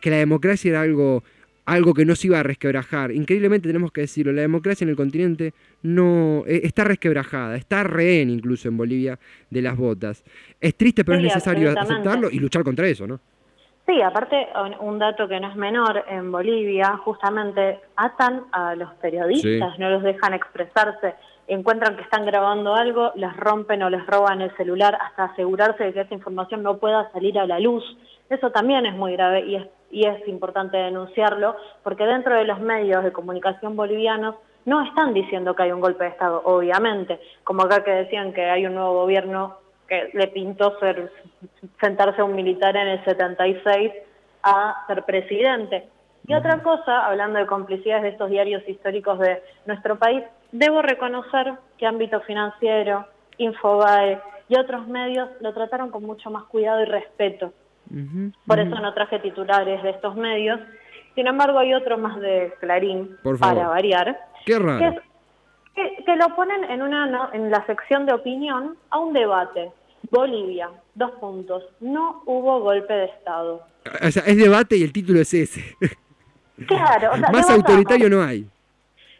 que 0.00 0.10
la 0.10 0.18
democracia 0.18 0.68
era 0.68 0.82
algo, 0.82 1.24
algo 1.64 1.92
que 1.92 2.04
no 2.04 2.14
se 2.14 2.28
iba 2.28 2.38
a 2.38 2.44
resquebrajar. 2.44 3.10
Increíblemente 3.10 3.68
tenemos 3.68 3.90
que 3.90 4.02
decirlo, 4.02 4.32
la 4.32 4.42
democracia 4.42 4.84
en 4.84 4.90
el 4.90 4.96
continente 4.96 5.54
no 5.82 6.44
eh, 6.46 6.60
está 6.62 6.84
resquebrajada, 6.84 7.56
está 7.56 7.82
rehén 7.82 8.30
incluso 8.30 8.68
en 8.68 8.76
Bolivia 8.76 9.18
de 9.50 9.60
las 9.60 9.76
botas. 9.76 10.22
Es 10.60 10.76
triste, 10.76 11.04
pero 11.04 11.18
Sí, 11.18 11.26
es 11.26 11.34
necesario 11.34 11.76
aceptarlo 11.76 12.30
y 12.30 12.38
luchar 12.38 12.62
contra 12.62 12.86
eso, 12.86 13.08
¿no? 13.08 13.20
Sí, 13.86 14.02
aparte, 14.02 14.48
un- 14.80 14.98
dato 14.98 15.28
que 15.28 15.38
no 15.38 15.48
es 15.48 15.54
menor, 15.56 16.04
en 16.08 16.32
Bolivia 16.32 16.96
justamente 17.04 17.80
atan 17.94 18.44
a 18.50 18.74
los 18.74 18.92
periodistas, 18.94 19.74
Sí. 19.76 19.80
no 19.80 19.90
los 19.90 20.02
dejan 20.02 20.34
expresarse, 20.34 21.14
encuentran 21.46 21.94
que 21.94 22.02
están 22.02 22.26
grabando 22.26 22.74
algo, 22.74 23.12
les 23.14 23.36
rompen 23.36 23.82
o 23.84 23.90
les 23.90 24.04
roban 24.06 24.40
el 24.40 24.50
celular 24.56 24.98
hasta 25.00 25.24
asegurarse 25.24 25.84
de 25.84 25.92
que 25.92 26.00
esa 26.00 26.14
información 26.14 26.64
no 26.64 26.78
pueda 26.78 27.10
salir 27.12 27.38
a 27.38 27.46
la 27.46 27.60
luz. 27.60 27.84
Eso 28.28 28.50
también 28.50 28.86
es 28.86 28.94
muy 28.94 29.12
grave 29.12 29.46
y 29.46 29.54
es, 29.54 29.68
y 29.92 30.04
es 30.06 30.26
importante 30.26 30.76
denunciarlo, 30.78 31.54
porque 31.84 32.04
dentro 32.06 32.34
de 32.34 32.44
los 32.44 32.58
medios 32.58 33.04
de 33.04 33.12
comunicación 33.12 33.76
bolivianos 33.76 34.34
no 34.64 34.82
están 34.82 35.14
diciendo 35.14 35.54
que 35.54 35.62
hay 35.62 35.70
un 35.70 35.80
golpe 35.80 36.02
de 36.02 36.10
Estado, 36.10 36.42
obviamente, 36.44 37.20
como 37.44 37.62
acá 37.62 37.84
que 37.84 37.92
decían 37.92 38.32
que 38.32 38.50
hay 38.50 38.66
un 38.66 38.74
nuevo 38.74 38.94
gobierno 38.94 39.58
que 39.88 40.10
le 40.12 40.26
pintó 40.28 40.78
ser, 40.80 41.10
sentarse 41.80 42.20
a 42.20 42.24
un 42.24 42.34
militar 42.34 42.76
en 42.76 42.88
el 42.88 43.04
76 43.04 43.92
a 44.42 44.84
ser 44.86 45.02
presidente. 45.04 45.88
Y 46.28 46.34
otra 46.34 46.60
cosa, 46.62 47.06
hablando 47.06 47.38
de 47.38 47.46
complicidades 47.46 48.02
de 48.02 48.08
estos 48.10 48.30
diarios 48.30 48.62
históricos 48.68 49.18
de 49.20 49.42
nuestro 49.66 49.96
país, 49.96 50.24
debo 50.50 50.82
reconocer 50.82 51.54
que 51.78 51.86
ámbito 51.86 52.20
financiero, 52.22 53.06
Infobae 53.38 54.18
y 54.48 54.58
otros 54.58 54.88
medios 54.88 55.28
lo 55.40 55.52
trataron 55.52 55.90
con 55.90 56.02
mucho 56.04 56.30
más 56.30 56.44
cuidado 56.44 56.80
y 56.82 56.86
respeto. 56.86 57.52
Por 58.46 58.58
eso 58.58 58.74
no 58.80 58.92
traje 58.94 59.18
titulares 59.20 59.82
de 59.82 59.90
estos 59.90 60.16
medios. 60.16 60.58
Sin 61.14 61.26
embargo, 61.26 61.58
hay 61.58 61.74
otro 61.74 61.96
más 61.98 62.18
de 62.20 62.52
Clarín, 62.60 63.16
para 63.38 63.68
variar, 63.68 64.18
Qué 64.44 64.54
que, 64.54 64.58
raro. 64.58 64.84
es- 64.86 65.02
que- 65.76 66.02
que 66.04 66.16
lo 66.16 66.34
ponen 66.34 66.64
en, 66.64 66.82
una, 66.82 67.06
no- 67.06 67.32
en 67.32 67.50
la 67.50 67.64
sección 67.66 68.04
de 68.06 68.14
opinión 68.14 68.76
a 68.90 68.98
un 68.98 69.12
debate. 69.12 69.70
Bolivia, 70.10 70.70
dos 70.94 71.10
puntos. 71.12 71.64
No 71.80 72.22
hubo 72.26 72.60
golpe 72.60 72.92
de 72.92 73.04
Estado. 73.06 73.62
O 74.04 74.10
sea, 74.10 74.22
es 74.26 74.36
debate 74.38 74.76
y 74.76 74.82
el 74.82 74.92
título 74.92 75.20
es 75.20 75.32
ese. 75.34 75.62
Claro, 76.66 77.12
o 77.12 77.16
sea, 77.16 77.28
Más 77.32 77.50
autoritario 77.50 78.08
no 78.08 78.22
hay. 78.22 78.46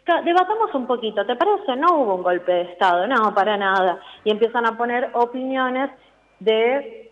Claro, 0.03 0.23
debatamos 0.23 0.73
un 0.73 0.87
poquito, 0.87 1.25
¿te 1.25 1.35
parece? 1.35 1.75
No 1.75 1.87
hubo 1.99 2.15
un 2.15 2.23
golpe 2.23 2.51
de 2.51 2.61
Estado, 2.71 3.05
no, 3.07 3.33
para 3.35 3.57
nada. 3.57 3.99
Y 4.23 4.31
empiezan 4.31 4.65
a 4.65 4.77
poner 4.77 5.09
opiniones 5.13 5.89
de 6.39 7.11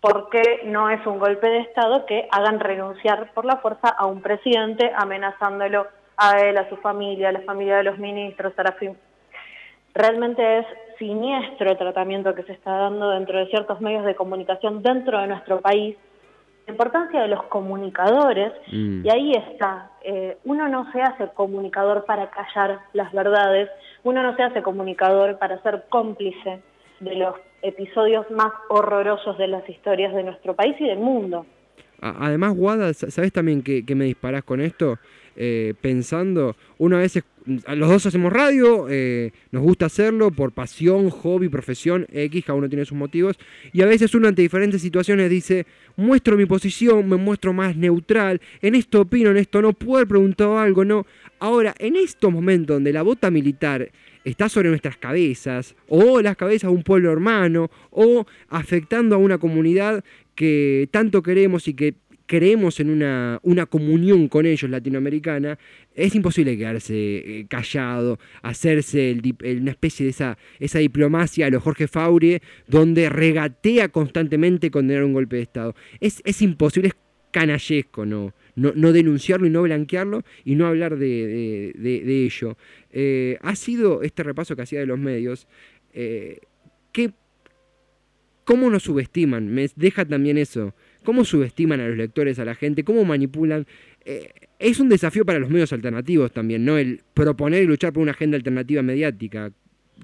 por 0.00 0.28
qué 0.30 0.62
no 0.64 0.90
es 0.90 1.06
un 1.06 1.18
golpe 1.18 1.46
de 1.48 1.58
Estado 1.60 2.04
que 2.06 2.28
hagan 2.32 2.58
renunciar 2.60 3.32
por 3.32 3.44
la 3.44 3.56
fuerza 3.58 3.88
a 3.88 4.06
un 4.06 4.20
presidente, 4.20 4.90
amenazándolo 4.96 5.86
a 6.16 6.38
él, 6.40 6.56
a 6.58 6.68
su 6.68 6.76
familia, 6.76 7.28
a 7.28 7.32
la 7.32 7.40
familia 7.42 7.76
de 7.78 7.84
los 7.84 7.98
ministros, 7.98 8.52
fin- 8.78 8.96
Realmente 9.94 10.58
es 10.58 10.66
siniestro 10.98 11.70
el 11.70 11.78
tratamiento 11.78 12.34
que 12.34 12.42
se 12.42 12.52
está 12.52 12.72
dando 12.72 13.10
dentro 13.10 13.38
de 13.38 13.46
ciertos 13.46 13.80
medios 13.80 14.04
de 14.04 14.14
comunicación 14.16 14.82
dentro 14.82 15.20
de 15.20 15.28
nuestro 15.28 15.60
país. 15.60 15.96
La 16.66 16.72
importancia 16.72 17.20
de 17.20 17.28
los 17.28 17.42
comunicadores, 17.44 18.52
Mm. 18.72 19.06
y 19.06 19.10
ahí 19.10 19.32
está, 19.32 19.90
eh, 20.02 20.38
uno 20.44 20.66
no 20.68 20.90
se 20.92 21.00
hace 21.00 21.28
comunicador 21.34 22.04
para 22.06 22.30
callar 22.30 22.80
las 22.92 23.12
verdades, 23.12 23.68
uno 24.02 24.22
no 24.22 24.34
se 24.34 24.42
hace 24.42 24.62
comunicador 24.62 25.38
para 25.38 25.60
ser 25.62 25.84
cómplice 25.90 26.60
de 27.00 27.14
los 27.16 27.34
episodios 27.62 28.28
más 28.30 28.52
horrorosos 28.70 29.36
de 29.38 29.46
las 29.48 29.68
historias 29.68 30.12
de 30.14 30.22
nuestro 30.24 30.54
país 30.54 30.74
y 30.80 30.86
del 30.88 30.98
mundo. 30.98 31.46
Además, 32.00 32.54
Guada, 32.54 32.92
sa- 32.94 33.10
¿sabes 33.10 33.32
también 33.32 33.62
que, 33.62 33.84
me 33.94 34.04
disparás 34.04 34.44
con 34.44 34.60
esto? 34.60 34.98
Eh, 35.36 35.74
pensando, 35.80 36.54
uno 36.78 36.96
a 36.96 37.00
veces, 37.00 37.24
mm, 37.44 37.56
los 37.74 37.88
dos 37.88 38.06
hacemos 38.06 38.32
radio, 38.32 38.86
eh, 38.88 39.32
nos 39.50 39.64
gusta 39.64 39.86
hacerlo 39.86 40.30
por 40.30 40.52
pasión, 40.52 41.10
hobby, 41.10 41.48
profesión, 41.48 42.06
X, 42.12 42.44
cada 42.44 42.56
uno 42.56 42.68
tiene 42.68 42.84
sus 42.84 42.96
motivos, 42.96 43.36
y 43.72 43.82
a 43.82 43.86
veces 43.86 44.14
uno 44.14 44.28
ante 44.28 44.42
diferentes 44.42 44.80
situaciones 44.80 45.28
dice, 45.28 45.66
muestro 45.96 46.36
mi 46.36 46.46
posición, 46.46 47.08
me 47.08 47.16
muestro 47.16 47.52
más 47.52 47.74
neutral, 47.76 48.40
en 48.62 48.76
esto 48.76 49.00
opino, 49.00 49.30
en 49.30 49.38
esto 49.38 49.60
no, 49.60 49.72
puedo 49.72 49.96
haber 49.96 50.08
preguntado 50.08 50.56
algo, 50.56 50.84
no. 50.84 51.04
Ahora, 51.40 51.74
en 51.80 51.96
estos 51.96 52.32
momentos 52.32 52.76
donde 52.76 52.92
la 52.92 53.02
bota 53.02 53.28
militar 53.30 53.90
está 54.24 54.48
sobre 54.48 54.68
nuestras 54.68 54.96
cabezas, 54.96 55.74
o 55.88 56.22
las 56.22 56.36
cabezas 56.36 56.70
de 56.70 56.76
un 56.76 56.84
pueblo 56.84 57.10
hermano, 57.12 57.70
o 57.90 58.24
afectando 58.48 59.16
a 59.16 59.18
una 59.18 59.38
comunidad 59.38 60.04
que 60.34 60.88
tanto 60.90 61.22
queremos 61.22 61.68
y 61.68 61.74
que 61.74 61.94
creemos 62.26 62.80
en 62.80 62.88
una, 62.88 63.38
una 63.42 63.66
comunión 63.66 64.28
con 64.28 64.46
ellos 64.46 64.70
latinoamericana, 64.70 65.58
es 65.94 66.14
imposible 66.14 66.56
quedarse 66.56 66.94
eh, 67.40 67.46
callado, 67.48 68.18
hacerse 68.42 69.20
una 69.60 69.70
especie 69.70 70.04
de 70.04 70.10
esa, 70.10 70.38
esa 70.58 70.78
diplomacia 70.78 71.46
a 71.46 71.50
lo 71.50 71.60
Jorge 71.60 71.86
Faurie, 71.86 72.40
donde 72.66 73.10
regatea 73.10 73.88
constantemente 73.88 74.70
condenar 74.70 75.04
un 75.04 75.12
golpe 75.12 75.36
de 75.36 75.42
Estado. 75.42 75.74
Es, 76.00 76.22
es 76.24 76.40
imposible, 76.40 76.88
es 76.88 76.94
canallesco 77.30 78.06
no, 78.06 78.32
no, 78.54 78.72
no 78.74 78.92
denunciarlo 78.92 79.46
y 79.46 79.50
no 79.50 79.62
blanquearlo 79.62 80.22
y 80.44 80.54
no 80.54 80.66
hablar 80.66 80.96
de, 80.96 81.72
de- 81.76 82.24
ello. 82.24 82.56
Eh, 82.90 83.36
ha 83.42 83.54
sido 83.56 84.02
este 84.02 84.22
repaso 84.22 84.56
que 84.56 84.62
hacía 84.62 84.80
de 84.80 84.86
los 84.86 84.98
medios, 84.98 85.46
eh, 85.92 86.38
que 86.92 87.12
¿Cómo 88.44 88.68
nos 88.70 88.82
subestiman? 88.84 89.46
Me 89.52 89.66
deja 89.76 90.04
también 90.04 90.38
eso. 90.38 90.74
¿Cómo 91.04 91.24
subestiman 91.24 91.80
a 91.80 91.88
los 91.88 91.96
lectores, 91.96 92.38
a 92.38 92.44
la 92.44 92.54
gente? 92.54 92.84
¿Cómo 92.84 93.04
manipulan? 93.04 93.66
Eh, 94.04 94.28
es 94.58 94.80
un 94.80 94.88
desafío 94.88 95.24
para 95.24 95.38
los 95.38 95.50
medios 95.50 95.72
alternativos 95.72 96.32
también, 96.32 96.64
¿no? 96.64 96.76
El 96.78 97.02
proponer 97.14 97.62
y 97.62 97.66
luchar 97.66 97.92
por 97.92 98.02
una 98.02 98.12
agenda 98.12 98.36
alternativa 98.36 98.82
mediática. 98.82 99.50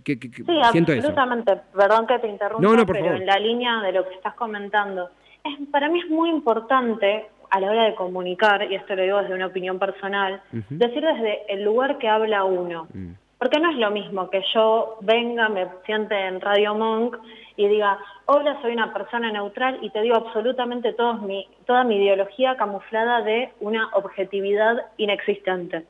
Que, 0.04 0.18
que- 0.18 0.30
que- 0.30 0.44
Sí, 0.44 0.52
siento 0.72 0.92
eso. 0.92 1.08
absolutamente. 1.08 1.52
Perdón 1.76 2.06
que 2.06 2.18
te 2.20 2.28
interrumpa, 2.28 2.62
No, 2.62 2.76
no, 2.76 2.86
pero 2.86 3.00
favor. 3.00 3.16
en 3.20 3.26
la 3.26 3.38
línea 3.38 3.80
de 3.82 3.92
lo 3.92 4.08
que 4.08 4.14
estás 4.14 4.34
comentando, 4.34 5.10
es, 5.44 5.68
para 5.70 5.88
mí 5.88 6.00
es 6.00 6.08
muy 6.10 6.30
importante 6.30 7.24
a 7.50 7.58
la 7.60 7.70
hora 7.70 7.84
de 7.86 7.94
comunicar, 7.96 8.70
y 8.70 8.76
esto 8.76 8.94
lo 8.94 9.02
digo 9.02 9.20
desde 9.20 9.34
una 9.34 9.46
opinión 9.46 9.78
personal, 9.80 10.40
decir 10.52 11.02
desde 11.02 11.52
el 11.52 11.64
lugar 11.64 11.98
que 11.98 12.06
habla 12.08 12.44
uno. 12.44 12.86
Mm. 12.94 13.08
Porque 13.40 13.58
no 13.58 13.70
es 13.70 13.78
lo 13.78 13.90
mismo 13.90 14.28
que 14.28 14.44
yo 14.52 14.98
venga, 15.00 15.48
me 15.48 15.66
siente 15.86 16.14
en 16.14 16.42
Radio 16.42 16.74
Monk 16.74 17.16
y 17.56 17.68
diga, 17.68 17.98
hola, 18.26 18.60
soy 18.60 18.74
una 18.74 18.92
persona 18.92 19.32
neutral 19.32 19.78
y 19.80 19.88
te 19.88 20.02
digo 20.02 20.16
absolutamente 20.16 20.94
mi, 21.22 21.48
toda 21.64 21.82
mi 21.84 21.96
ideología 21.96 22.58
camuflada 22.58 23.22
de 23.22 23.50
una 23.60 23.88
objetividad 23.94 24.88
inexistente. 24.98 25.86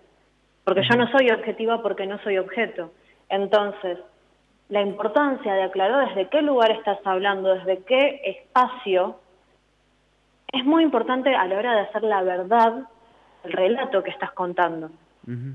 Porque 0.63 0.83
yo 0.89 0.97
no 0.97 1.11
soy 1.11 1.29
objetiva 1.33 1.83
porque 1.83 2.07
no 2.07 2.23
soy 2.23 2.39
objeto. 2.39 2.93
Entonces, 3.29 3.99
la 4.69 4.83
importancia 4.83 5.53
de 5.53 5.65
aclarar 5.65 6.09
desde 6.09 6.29
qué 6.29 6.43
lugar 6.43 6.71
estás 6.71 7.01
hablando, 7.05 7.57
desde 7.57 7.83
qué 7.83 8.21
espacio, 8.27 9.17
es 10.53 10.65
muy 10.65 10.85
importante 10.85 11.35
a 11.35 11.47
la 11.47 11.59
hora 11.59 11.75
de 11.75 11.81
hacer 11.81 12.05
la 12.05 12.23
verdad, 12.23 12.85
el 13.43 13.53
relato 13.53 14.05
que 14.05 14.11
estás 14.11 14.31
contando. 14.31 14.91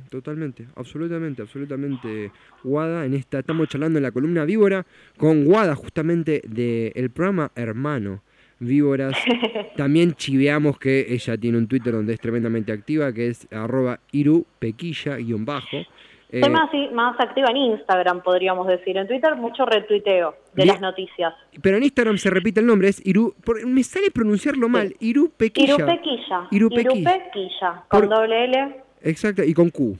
Totalmente, 0.09 0.67
absolutamente, 0.75 1.41
absolutamente. 1.41 2.31
Guada, 2.63 3.05
en 3.05 3.13
esta 3.13 3.39
estamos 3.39 3.67
charlando 3.67 3.99
en 3.99 4.03
la 4.03 4.11
columna 4.11 4.45
Víbora 4.45 4.85
con 5.17 5.45
Guada, 5.45 5.75
justamente 5.75 6.41
del 6.47 7.09
programa 7.11 7.51
Hermano 7.55 8.21
Víboras. 8.59 9.15
También 9.75 10.13
chiveamos 10.13 10.77
que 10.79 11.05
ella 11.09 11.37
tiene 11.37 11.57
un 11.57 11.67
Twitter 11.67 11.93
donde 11.93 12.13
es 12.13 12.19
tremendamente 12.19 12.71
activa, 12.71 13.11
que 13.13 13.27
es 13.27 13.47
arroba 13.51 13.99
irupequilla 14.11 15.17
guion 15.17 15.45
bajo. 15.45 15.77
Eh, 16.31 16.49
más, 16.49 16.69
más 16.93 17.15
activa 17.19 17.49
en 17.51 17.57
Instagram, 17.57 18.21
podríamos 18.23 18.67
decir. 18.67 18.97
En 18.97 19.07
Twitter 19.07 19.35
mucho 19.35 19.63
retuiteo 19.65 20.31
de 20.53 20.63
Bien. 20.63 20.67
las 20.69 20.81
noticias. 20.81 21.33
pero 21.61 21.77
en 21.77 21.83
Instagram 21.83 22.17
se 22.17 22.29
repite 22.29 22.59
el 22.59 22.65
nombre, 22.65 22.87
es 22.89 23.05
Iru. 23.05 23.35
por- 23.43 23.65
me 23.65 23.83
sale 23.83 24.09
pronunciarlo 24.11 24.67
mal, 24.67 24.95
Irupequilla. 24.99 25.75
Irupequilla. 25.75 26.47
Irupequilla. 26.51 26.91
Irupequilla, 27.15 27.83
con 27.87 28.01
Por- 28.01 28.09
doble 28.09 28.45
L 28.45 28.75
Exacto, 29.05 29.43
y 29.43 29.53
con 29.53 29.69
Q. 29.69 29.97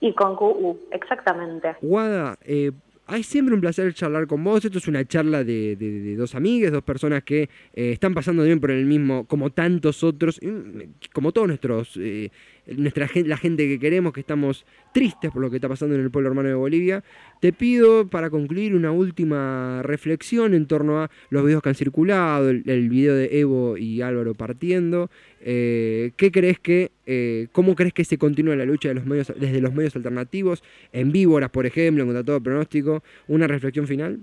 y 0.00 0.12
con 0.14 0.36
QU, 0.36 0.78
exactamente. 0.92 1.74
Guada, 1.80 2.38
eh, 2.44 2.70
es 3.16 3.26
siempre 3.26 3.54
un 3.54 3.60
placer 3.60 3.92
charlar 3.94 4.26
con 4.26 4.42
vos. 4.44 4.64
Esto 4.64 4.78
es 4.78 4.88
una 4.88 5.04
charla 5.06 5.42
de, 5.42 5.74
de- 5.76 6.00
de 6.00 6.16
dos 6.16 6.34
amigas, 6.34 6.70
dos 6.72 6.82
personas 6.82 7.22
que 7.24 7.42
eh, 7.72 7.92
están 7.92 8.12
pasando 8.14 8.42
bien 8.44 8.60
por 8.60 8.70
el 8.72 8.84
mismo, 8.84 9.24
como 9.26 9.50
tantos 9.50 10.02
otros, 10.04 10.38
mm, 10.42 10.80
como 11.12 11.32
todos 11.32 11.46
nuestros, 11.48 11.96
eh, 11.98 12.30
nuestra 12.66 13.08
la 13.24 13.36
gente 13.36 13.66
que 13.68 13.78
queremos, 13.78 14.12
que 14.12 14.20
estamos 14.20 14.66
tristes 14.92 15.30
por 15.30 15.40
lo 15.40 15.48
que 15.50 15.56
está 15.56 15.68
pasando 15.68 15.94
en 15.94 16.00
el 16.02 16.10
pueblo 16.10 16.28
hermano 16.30 16.48
de 16.48 16.54
Bolivia. 16.56 17.04
Te 17.40 17.52
pido 17.52 18.08
para 18.08 18.28
concluir 18.28 18.74
una 18.74 18.90
última 18.90 19.82
reflexión 19.82 20.52
en 20.52 20.66
torno 20.66 21.00
a 21.02 21.10
los 21.30 21.44
videos 21.44 21.62
que 21.62 21.68
han 21.70 21.74
circulado, 21.76 22.50
el, 22.50 22.64
el 22.68 22.88
video 22.90 23.14
de 23.14 23.38
Evo 23.40 23.76
y 23.78 24.02
Álvaro 24.02 24.34
partiendo. 24.34 25.10
Eh, 25.40 26.10
¿Qué 26.16 26.32
crees 26.32 26.58
que, 26.58 26.90
eh, 27.06 27.48
cómo 27.52 27.74
crees 27.74 27.92
que 27.92 28.04
se 28.04 28.18
continúa 28.18 28.56
la 28.56 28.64
lucha 28.64 28.88
de 28.88 28.94
los 28.94 29.06
medios, 29.06 29.32
desde 29.36 29.60
los 29.60 29.72
medios 29.72 29.96
alternativos, 29.96 30.62
en 30.92 31.12
víboras, 31.12 31.50
por 31.50 31.66
ejemplo, 31.66 32.02
en 32.02 32.08
contra 32.08 32.24
todo 32.24 32.40
pronóstico? 32.40 33.02
¿Una 33.28 33.46
reflexión 33.46 33.86
final? 33.86 34.20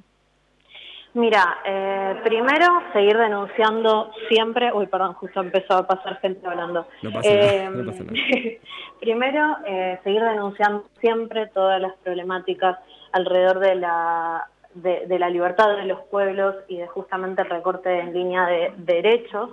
Mira, 1.16 1.60
eh, 1.64 2.16
primero 2.24 2.66
seguir 2.92 3.16
denunciando 3.16 4.12
siempre. 4.30 4.74
Uy, 4.74 4.88
perdón, 4.88 5.14
justo 5.14 5.42
empezó 5.42 5.76
a 5.76 5.88
pasar 5.88 6.20
gente 6.22 6.46
hablando. 6.48 6.88
No 7.04 7.12
pasa 7.12 7.30
nada, 7.30 7.54
Eh, 7.54 7.70
no 7.72 7.86
pasa 7.86 8.04
nada. 8.04 8.18
primero, 9.00 9.58
eh, 9.68 10.00
seguir 10.04 10.24
denunciando 10.24 10.86
siempre 11.00 11.48
todas 11.48 11.80
las 11.80 11.94
problemáticas 12.04 12.80
alrededor 13.12 13.60
de 13.60 13.76
la, 13.76 14.48
de, 14.76 15.06
de 15.08 15.20
la 15.20 15.30
libertad 15.30 15.76
de 15.76 15.86
los 15.86 16.02
pueblos 16.12 16.56
y 16.68 16.78
de 16.78 16.88
justamente 16.88 17.42
el 17.42 17.50
recorte 17.50 18.00
en 18.00 18.14
línea 18.14 18.46
de 18.48 18.74
derechos. 18.78 19.50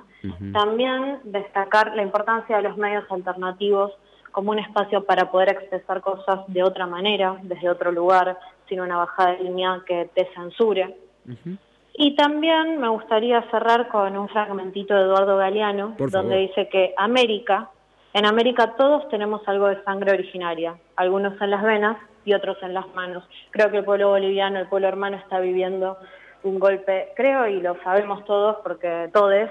También 0.52 1.18
destacar 1.24 1.94
la 1.94 2.02
importancia 2.02 2.56
de 2.56 2.62
los 2.62 2.76
medios 2.76 3.04
alternativos 3.10 3.92
como 4.32 4.52
un 4.52 4.58
espacio 4.58 5.04
para 5.04 5.30
poder 5.30 5.50
expresar 5.50 6.00
cosas 6.00 6.40
de 6.48 6.62
otra 6.62 6.86
manera, 6.86 7.36
desde 7.42 7.68
otro 7.68 7.90
lugar, 7.90 8.38
sin 8.68 8.80
una 8.80 8.96
bajada 8.96 9.32
de 9.32 9.44
línea 9.44 9.82
que 9.86 10.08
te 10.14 10.28
censure. 10.34 10.96
Y 11.94 12.14
también 12.14 12.80
me 12.80 12.88
gustaría 12.88 13.42
cerrar 13.50 13.88
con 13.88 14.16
un 14.16 14.28
fragmentito 14.28 14.94
de 14.94 15.02
Eduardo 15.02 15.36
Galeano, 15.36 15.96
donde 15.98 16.36
dice 16.36 16.68
que 16.68 16.94
América, 16.96 17.70
en 18.12 18.26
América 18.26 18.74
todos 18.76 19.08
tenemos 19.08 19.46
algo 19.46 19.68
de 19.68 19.82
sangre 19.84 20.12
originaria, 20.12 20.76
algunos 20.96 21.40
en 21.40 21.50
las 21.50 21.62
venas 21.62 21.96
y 22.24 22.34
otros 22.34 22.58
en 22.62 22.74
las 22.74 22.86
manos. 22.94 23.24
Creo 23.50 23.70
que 23.70 23.78
el 23.78 23.84
pueblo 23.84 24.08
boliviano, 24.10 24.58
el 24.58 24.68
pueblo 24.68 24.88
hermano 24.88 25.16
está 25.16 25.40
viviendo 25.40 25.98
un 26.42 26.58
golpe, 26.58 27.12
creo, 27.16 27.46
y 27.46 27.60
lo 27.60 27.76
sabemos 27.82 28.24
todos, 28.24 28.56
porque 28.62 29.10
todos, 29.12 29.50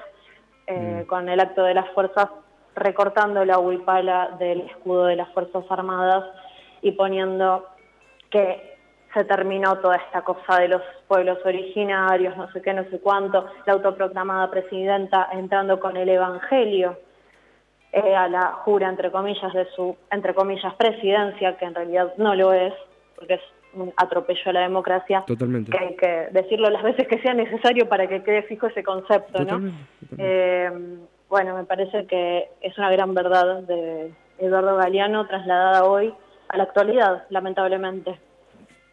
eh, 0.68 1.06
con 1.08 1.30
el 1.30 1.40
acto 1.40 1.64
de 1.64 1.74
las 1.74 1.90
fuerzas, 1.92 2.30
recortando 2.76 3.46
la 3.46 3.60
huipala 3.60 4.36
del 4.40 4.62
escudo 4.62 5.06
de 5.06 5.16
las 5.16 5.30
Fuerzas 5.30 5.66
Armadas 5.70 6.24
y 6.82 6.92
poniendo 6.92 7.68
que 8.30 8.78
se 9.14 9.24
terminó 9.24 9.80
toda 9.80 9.98
esta 9.98 10.22
cosa 10.22 10.60
de 10.60 10.68
los 10.68 10.82
pueblos 11.08 11.40
originarios, 11.44 12.38
no 12.38 12.52
sé 12.52 12.62
qué, 12.62 12.74
no 12.74 12.84
sé 12.86 13.00
cuánto, 13.00 13.48
la 13.66 13.74
autoproclamada 13.74 14.50
presidenta 14.52 15.30
entrando 15.34 15.80
con 15.80 15.98
el 15.98 16.10
Evangelio 16.10 16.98
eh, 17.92 18.16
a 18.16 18.28
la 18.28 18.54
jura, 18.64 18.90
entre 18.90 19.12
comillas, 19.12 19.54
de 19.54 19.66
su, 19.76 19.96
entre 20.12 20.34
comillas, 20.34 20.74
presidencia, 20.76 21.58
que 21.58 21.66
en 21.66 21.76
realidad 21.76 22.14
no 22.18 22.36
lo 22.36 22.54
es, 22.54 22.74
porque 23.16 23.36
es 23.36 23.42
un 23.74 23.94
atropello 23.98 24.42
a 24.46 24.54
la 24.54 24.62
democracia, 24.62 25.24
Totalmente. 25.26 25.72
que 25.72 25.78
hay 25.78 25.96
que 25.96 26.28
decirlo 26.32 26.70
las 26.70 26.84
veces 26.84 27.08
que 27.08 27.20
sea 27.22 27.34
necesario 27.34 27.88
para 27.88 28.08
que 28.08 28.24
quede 28.24 28.44
fijo 28.44 28.68
ese 28.68 28.84
concepto, 28.84 29.40
¿no? 29.40 29.46
Totalmente. 29.46 29.76
Eh, 30.18 30.72
bueno, 31.30 31.56
me 31.56 31.64
parece 31.64 32.06
que 32.08 32.50
es 32.62 32.78
una 32.78 32.92
gran 32.92 33.14
verdad 33.14 33.62
de 33.64 34.12
Eduardo 34.40 34.78
Galeano 34.78 35.28
trasladada 35.28 35.84
hoy 35.86 36.14
a 36.48 36.58
la 36.58 36.64
actualidad, 36.64 37.24
lamentablemente. 37.30 38.20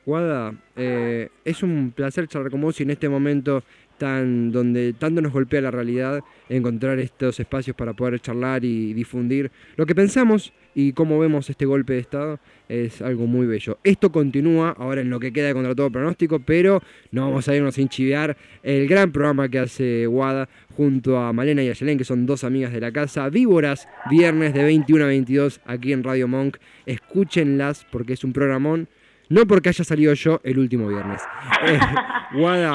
Guada, 0.05 0.53
eh, 0.77 1.31
es 1.45 1.63
un 1.63 1.91
placer 1.91 2.29
charlar 2.29 2.51
con 2.51 2.61
vos 2.61 2.79
y 2.79 2.85
en 2.85 2.91
este 2.91 3.09
momento 3.09 3.63
donde 3.99 4.95
tanto 4.99 5.21
nos 5.23 5.33
golpea 5.33 5.61
la 5.61 5.71
realidad, 5.71 6.23
encontrar 6.49 6.99
estos 6.99 7.41
espacios 7.41 7.77
para 7.77 7.95
poder 7.95 8.21
charlar 8.21 8.65
y 8.65 8.93
difundir 8.93 9.51
lo 9.77 9.87
que 9.87 9.95
pensamos 9.95 10.53
y 10.75 10.93
cómo 10.93 11.19
vemos 11.19 11.49
este 11.49 11.65
golpe 11.65 11.95
de 11.95 12.01
Estado 12.01 12.39
es 12.69 13.01
algo 13.01 13.27
muy 13.27 13.47
bello. 13.47 13.79
Esto 13.83 14.13
continúa 14.13 14.75
ahora 14.77 15.01
en 15.01 15.09
lo 15.09 15.19
que 15.19 15.33
queda 15.33 15.49
de 15.49 15.55
contra 15.55 15.75
todo 15.75 15.91
pronóstico, 15.91 16.41
pero 16.41 16.83
no 17.13 17.23
vamos 17.23 17.49
a 17.49 17.57
irnos 17.57 17.77
sin 17.77 17.89
chivear 17.89 18.37
el 18.63 18.87
gran 18.87 19.11
programa 19.11 19.49
que 19.49 19.59
hace 19.59 20.07
Guada 20.07 20.49
junto 20.77 21.19
a 21.19 21.33
Malena 21.33 21.63
y 21.63 21.71
Ayelén, 21.71 21.97
que 21.97 22.05
son 22.05 22.27
dos 22.27 22.45
amigas 22.45 22.73
de 22.73 22.81
la 22.81 22.93
casa. 22.93 23.31
Víboras, 23.31 23.89
viernes 24.11 24.53
de 24.53 24.65
21 24.65 25.05
a 25.05 25.07
22 25.07 25.61
aquí 25.65 25.95
en 25.95 26.05
Radio 26.05 26.29
Monk. 26.29 26.59
Escúchenlas 26.85 27.87
porque 27.91 28.13
es 28.13 28.25
un 28.25 28.35
programón. 28.35 28.89
No 29.29 29.45
porque 29.47 29.71
haya 29.71 29.85
salido 29.85 30.13
yo 30.15 30.41
el 30.45 30.59
último 30.59 30.89
viernes. 30.89 31.23
Eh, 31.67 31.79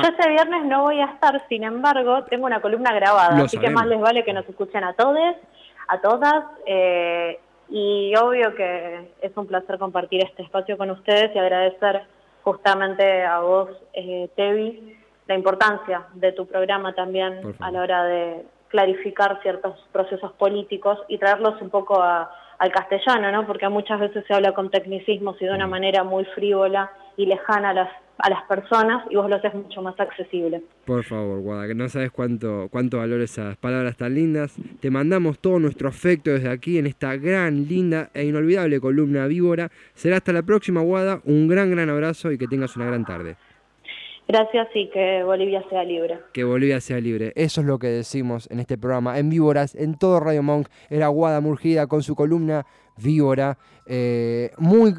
Yo 0.01 0.09
este 0.09 0.29
viernes 0.29 0.63
no 0.65 0.83
voy 0.83 0.99
a 1.01 1.05
estar, 1.05 1.45
sin 1.49 1.63
embargo, 1.63 2.23
tengo 2.23 2.45
una 2.45 2.61
columna 2.61 2.93
grabada, 2.93 3.35
así 3.43 3.57
que 3.57 3.69
más 3.69 3.85
les 3.85 3.99
vale 3.99 4.23
que 4.23 4.33
nos 4.33 4.47
escuchen 4.49 4.83
a 4.83 4.93
todos, 4.93 5.35
a 5.89 5.99
todas, 5.99 6.45
eh, 6.65 7.37
y 7.69 8.13
obvio 8.15 8.55
que 8.55 9.11
es 9.21 9.31
un 9.35 9.45
placer 9.47 9.77
compartir 9.77 10.23
este 10.23 10.43
espacio 10.43 10.77
con 10.77 10.89
ustedes 10.89 11.35
y 11.35 11.37
agradecer 11.39 12.01
justamente 12.43 13.23
a 13.23 13.39
vos, 13.39 13.69
eh, 13.93 14.29
Tevi, 14.35 14.97
la 15.27 15.35
importancia 15.35 16.03
de 16.13 16.31
tu 16.31 16.47
programa 16.47 16.93
también 16.95 17.55
a 17.59 17.71
la 17.71 17.81
hora 17.81 18.03
de 18.05 18.45
clarificar 18.69 19.41
ciertos 19.41 19.75
procesos 19.91 20.31
políticos 20.33 20.97
y 21.07 21.17
traerlos 21.17 21.61
un 21.61 21.69
poco 21.69 22.01
a- 22.01 22.31
al 22.61 22.71
castellano, 22.71 23.31
¿no? 23.31 23.47
Porque 23.47 23.67
muchas 23.69 23.99
veces 23.99 24.23
se 24.27 24.35
habla 24.35 24.53
con 24.53 24.69
tecnicismos 24.69 25.35
y 25.41 25.45
de 25.45 25.51
una 25.51 25.65
manera 25.65 26.03
muy 26.03 26.25
frívola 26.25 26.91
y 27.17 27.25
lejana 27.25 27.71
a 27.71 27.73
las, 27.73 27.89
a 28.19 28.29
las 28.29 28.43
personas 28.43 29.03
y 29.09 29.15
vos 29.15 29.27
lo 29.27 29.37
haces 29.37 29.51
mucho 29.55 29.81
más 29.81 29.99
accesible. 29.99 30.61
por 30.85 31.03
favor, 31.03 31.39
Guada, 31.39 31.65
que 31.65 31.73
no 31.73 31.89
sabes 31.89 32.11
cuánto, 32.11 32.67
cuánto 32.69 32.99
valoro 32.99 33.23
esas 33.23 33.57
palabras 33.57 33.97
tan 33.97 34.13
lindas. 34.13 34.53
Te 34.79 34.91
mandamos 34.91 35.39
todo 35.39 35.57
nuestro 35.57 35.89
afecto 35.89 36.29
desde 36.29 36.49
aquí 36.49 36.77
en 36.77 36.85
esta 36.85 37.15
gran, 37.17 37.67
linda 37.67 38.11
e 38.13 38.25
inolvidable 38.25 38.79
columna 38.79 39.25
víbora. 39.25 39.71
Será 39.95 40.17
hasta 40.17 40.31
la 40.31 40.43
próxima, 40.43 40.81
Guada. 40.81 41.19
Un 41.25 41.47
gran, 41.47 41.71
gran 41.71 41.89
abrazo 41.89 42.31
y 42.31 42.37
que 42.37 42.47
tengas 42.47 42.75
una 42.75 42.85
gran 42.85 43.05
tarde. 43.05 43.37
Gracias 44.27 44.67
y 44.73 44.89
que 44.89 45.23
Bolivia 45.23 45.63
sea 45.69 45.83
libre. 45.83 46.19
que 46.33 46.43
Bolivia 46.43 46.79
sea 46.79 46.99
libre. 46.99 47.33
Eso 47.35 47.61
es 47.61 47.67
lo 47.67 47.79
que 47.79 47.87
decimos 47.87 48.47
en 48.51 48.59
este 48.59 48.77
programa, 48.77 49.19
en 49.19 49.29
Víboras, 49.29 49.75
en 49.75 49.97
todo 49.97 50.19
Radio 50.19 50.41
Monk. 50.43 50.67
Era 50.89 51.07
Guada 51.07 51.41
Murgida 51.41 51.87
con 51.87 52.01
su 52.03 52.15
columna 52.15 52.65
Víbora, 52.97 53.57
eh, 53.85 54.51
muy 54.57 54.93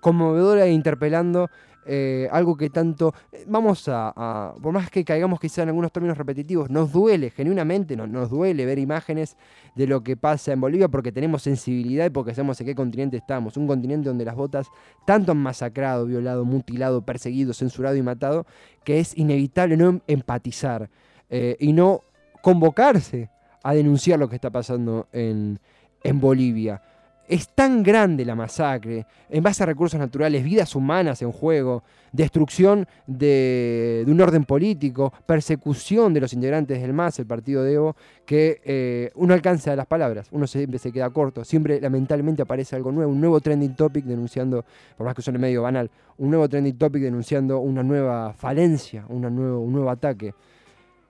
conmovedora 0.00 0.66
e 0.66 0.72
interpelando. 0.72 1.48
Eh, 1.86 2.28
algo 2.32 2.56
que 2.56 2.70
tanto 2.70 3.12
vamos 3.46 3.88
a, 3.88 4.54
por 4.62 4.72
más 4.72 4.90
que 4.90 5.04
caigamos 5.04 5.38
quizá 5.40 5.62
en 5.62 5.68
algunos 5.68 5.92
términos 5.92 6.16
repetitivos 6.16 6.70
nos 6.70 6.92
duele 6.92 7.30
genuinamente 7.30 7.96
no- 7.96 8.06
nos 8.06 8.30
duele 8.30 8.64
ver 8.64 8.78
imágenes 8.78 9.36
de 9.74 9.86
lo 9.86 10.02
que 10.02 10.16
pasa 10.16 10.52
en 10.52 10.60
Bolivia 10.60 10.88
porque 10.88 11.12
tenemos 11.12 11.42
sensibilidad 11.42 12.06
y 12.06 12.10
porque 12.10 12.34
sabemos 12.34 12.60
en 12.60 12.66
qué 12.66 12.74
continente 12.74 13.16
estamos 13.16 13.56
un 13.56 13.66
continente 13.66 14.08
donde 14.08 14.24
las 14.24 14.34
botas 14.36 14.68
tanto 15.06 15.32
han 15.32 15.38
masacrado 15.38 16.06
violado 16.06 16.44
mutilado 16.44 17.02
perseguido 17.02 17.52
censurado 17.52 17.96
y 17.96 18.02
matado 18.02 18.46
que 18.84 19.00
es 19.00 19.16
inevitable 19.16 19.76
no 19.76 19.88
em- 19.90 20.00
empatizar 20.06 20.88
eh, 21.30 21.56
y 21.60 21.72
no 21.72 22.00
convocarse 22.42 23.30
a 23.62 23.74
denunciar 23.74 24.18
lo 24.18 24.28
que 24.28 24.34
está 24.36 24.50
pasando 24.50 25.08
en, 25.12 25.58
en 26.02 26.20
Bolivia. 26.20 26.82
Es 27.26 27.48
tan 27.48 27.82
grande 27.82 28.22
la 28.24 28.34
masacre, 28.34 29.06
en 29.30 29.42
base 29.42 29.62
a 29.62 29.66
recursos 29.66 29.98
naturales, 29.98 30.44
vidas 30.44 30.74
humanas 30.74 31.22
en 31.22 31.32
juego, 31.32 31.82
destrucción 32.12 32.86
de, 33.06 34.04
un 34.06 34.20
orden 34.20 34.44
político, 34.44 35.10
persecución 35.24 36.12
de 36.12 36.20
los 36.20 36.34
integrantes 36.34 36.82
del 36.82 36.92
MAS, 36.92 37.18
el 37.18 37.26
partido 37.26 37.62
de 37.62 37.72
Evo, 37.72 37.96
que 38.26 38.60
eh, 38.64 39.10
uno 39.14 39.32
alcanza 39.32 39.74
las 39.74 39.86
palabras, 39.86 40.28
uno 40.32 40.46
siempre 40.46 40.78
se 40.78 40.92
queda 40.92 41.08
corto, 41.08 41.44
siempre 41.44 41.80
lamentablemente 41.80 42.42
aparece 42.42 42.76
algo 42.76 42.92
nuevo, 42.92 43.10
un 43.10 43.20
nuevo 43.20 43.40
trending 43.40 43.74
topic 43.74 44.04
denunciando, 44.04 44.62
por 44.96 45.06
más 45.06 45.14
que 45.14 45.22
suene 45.22 45.38
medio 45.38 45.62
banal, 45.62 45.90
un 46.18 46.28
nuevo 46.28 46.46
trending 46.46 46.76
topic 46.76 47.02
denunciando 47.02 47.58
una 47.60 47.82
nueva 47.82 48.34
falencia, 48.34 49.06
nuevo, 49.08 49.60
un 49.60 49.72
nuevo 49.72 49.88
ataque. 49.88 50.34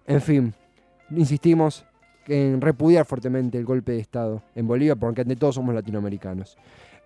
En 0.06 0.20
fin, 0.20 0.54
insistimos 1.10 1.84
en 2.26 2.60
repudiar 2.60 3.04
fuertemente 3.04 3.58
el 3.58 3.64
golpe 3.64 3.92
de 3.92 4.00
Estado 4.00 4.42
en 4.54 4.66
Bolivia, 4.66 4.96
porque 4.96 5.22
ante 5.22 5.36
todo 5.36 5.52
somos 5.52 5.74
latinoamericanos. 5.74 6.56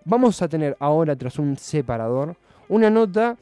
Vamos 0.05 0.41
a 0.41 0.47
tener 0.47 0.75
ahora, 0.79 1.15
tras 1.15 1.39
un 1.39 1.57
separador, 1.57 2.35
una 2.69 2.89
nota 2.89 3.37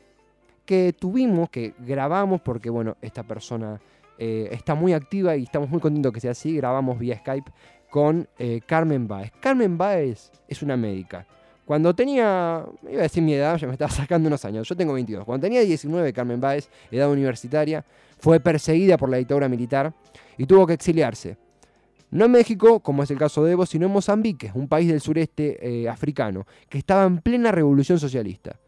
que 0.66 0.94
tuvimos, 0.98 1.50
que 1.50 1.74
grabamos, 1.80 2.42
porque 2.42 2.70
bueno, 2.70 2.98
esta 3.02 3.24
persona 3.24 3.80
eh, 4.18 4.50
está 4.52 4.76
muy 4.76 4.94
activa 4.94 5.36
y 5.36 5.44
estamos 5.44 5.70
muy 5.70 5.80
contentos 5.80 6.12
que 6.12 6.20
sea 6.20 6.32
así, 6.32 6.56
grabamos 6.56 6.98
vía 6.98 7.18
Skype 7.20 7.52
con 7.90 8.28
eh, 8.38 8.62
Carmen 8.66 9.08
Baez. 9.08 9.32
Carmen 9.40 9.78
Baez 9.78 10.32
es 10.48 10.62
una 10.62 10.76
médica. 10.76 11.26
Cuando 11.66 11.94
tenía, 11.94 12.66
iba 12.90 13.00
a 13.00 13.04
decir 13.04 13.22
mi 13.22 13.34
edad, 13.34 13.58
ya 13.58 13.68
me 13.68 13.74
estaba 13.74 13.92
sacando 13.92 14.28
unos 14.28 14.44
años, 14.46 14.68
yo 14.68 14.76
tengo 14.76 14.94
22. 14.94 15.26
Cuando 15.26 15.46
tenía 15.46 15.62
19, 15.62 16.14
Carmen 16.14 16.40
Baez, 16.40 16.70
edad 16.92 17.12
universitaria, 17.12 17.84
fue 18.18 18.40
perseguida 18.40 18.98
por 18.98 19.10
la 19.10 19.18
dictadura 19.18 19.48
militar 19.48 19.94
y 20.38 20.46
tuvo 20.46 20.66
que 20.66 20.74
exiliarse. 20.74 21.38
No 22.10 22.26
en 22.26 22.32
México, 22.32 22.80
como 22.80 23.04
es 23.04 23.12
el 23.12 23.18
caso 23.18 23.44
de 23.44 23.52
Evo, 23.52 23.66
sino 23.66 23.86
en 23.86 23.92
Mozambique, 23.92 24.52
un 24.54 24.68
país 24.68 24.88
del 24.88 25.02
sureste 25.02 25.58
eh, 25.62 25.90
africano, 25.90 26.46
que 26.70 26.78
estaba 26.78 27.04
en 27.04 27.20
plena 27.20 27.52
revolución 27.52 28.00
socialista. 28.00 28.60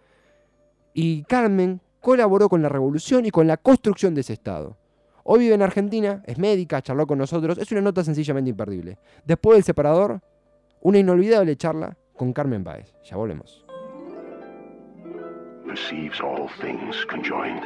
Y 0.94 1.24
Carmen, 1.24 1.80
colaboró 2.02 2.50
con 2.50 2.62
la 2.62 2.70
revolución 2.70 3.26
y 3.26 3.32
con 3.32 3.48
la 3.48 3.58
construcción 3.58 4.14
de 4.14 4.22
ese 4.22 4.34
Estado. 4.34 4.78
Hoy 5.24 5.40
vive 5.40 5.56
en 5.56 5.62
Argentina, 5.62 6.24
es 6.26 6.38
médica, 6.38 6.82
charló 6.82 7.06
con 7.08 7.18
nosotros, 7.18 7.58
es 7.58 7.72
una 7.72 7.82
nota 7.82 8.04
sencillamente 8.04 8.50
imperdible. 8.50 8.98
Después 9.26 9.58
del 9.58 9.64
separador, 9.64 10.22
una 10.82 10.98
inolvidable 10.98 11.56
charla 11.56 11.98
con 12.16 12.34
Carmen 12.34 12.64
Baez. 12.64 12.94
Ya 13.04 13.16
volvemos. 13.16 13.66
perceives 15.70 16.20
all 16.20 16.50
things 16.62 17.06
conjoined 17.06 17.64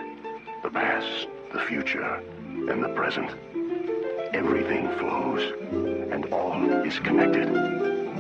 the 0.62 0.70
past, 0.70 1.28
the 1.54 1.60
future, 1.60 2.22
and 2.70 2.84
the 2.84 2.90
present. 2.90 3.32
Everything 4.34 4.90
flows, 4.98 5.44
and 6.12 6.26
all 6.34 6.58
is 6.84 6.98
connected. 7.00 7.48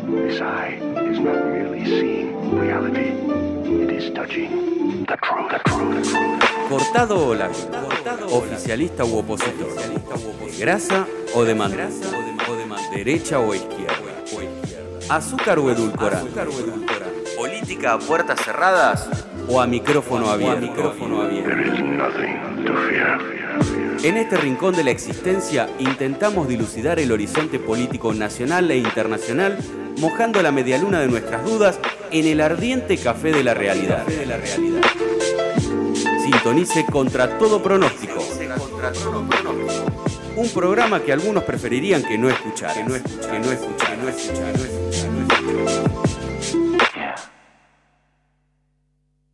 This 0.05 0.39
eye 0.41 0.77
is 1.09 1.17
not 1.19 1.43
merely 1.49 1.83
seeing 1.85 2.53
reality, 2.53 3.17
it 3.81 3.89
is 3.89 4.13
touching 4.13 5.05
the 5.05 5.17
truth, 5.17 5.49
the 5.49 5.59
truth, 5.65 5.95
the 5.95 6.03
truth. 6.11 6.69
Cortado 6.69 7.29
o 7.29 7.33
largo, 7.33 7.57
oficialista 8.31 9.03
u 9.05 9.17
opositor, 9.17 9.73
grasa 10.59 11.07
o 11.33 11.43
de 11.43 11.55
mandato, 11.55 12.11
derecha 12.93 13.39
o 13.39 13.55
izquierda, 13.55 14.13
azúcar 15.09 15.57
o 15.57 15.71
edulcorante, 15.71 16.45
política 17.35 17.93
a 17.93 17.97
puertas 17.97 18.39
cerradas 18.39 19.09
o 19.49 19.59
a 19.59 19.65
micrófono 19.65 20.29
abierto. 20.29 20.73
There 20.73 21.61
is 21.67 21.79
nothing 21.79 22.65
to 22.65 22.73
fear. 22.87 23.42
En 24.03 24.17
este 24.17 24.35
rincón 24.35 24.75
de 24.75 24.83
la 24.83 24.91
existencia 24.91 25.69
intentamos 25.79 26.49
dilucidar 26.49 26.99
el 26.99 27.13
horizonte 27.13 27.57
político 27.57 28.13
nacional 28.13 28.69
e 28.69 28.75
internacional, 28.75 29.57
mojando 29.97 30.41
la 30.41 30.51
medialuna 30.51 30.99
de 30.99 31.07
nuestras 31.07 31.45
dudas 31.45 31.79
en 32.11 32.27
el 32.27 32.41
ardiente 32.41 32.97
café 32.97 33.31
de 33.31 33.45
la 33.45 33.53
realidad. 33.53 34.05
Sintonice 36.21 36.85
contra 36.85 37.37
todo 37.37 37.63
pronóstico. 37.63 38.19
Un 40.35 40.49
programa 40.49 40.99
que 40.99 41.13
algunos 41.13 41.45
preferirían 41.45 42.03
que 42.03 42.17
no 42.17 42.27
escuchar, 42.27 42.73
que 42.73 42.83
no 42.83 42.95
escuchar, 42.95 43.31
que 43.31 43.39
no 43.39 43.51
escuchar, 43.51 43.89
que 43.89 44.03
no 44.03 44.09
escuchar, 44.09 44.47
no 44.51 44.63
escuchar, 44.65 45.09
no 45.11 45.21
escuchar. 45.21 47.15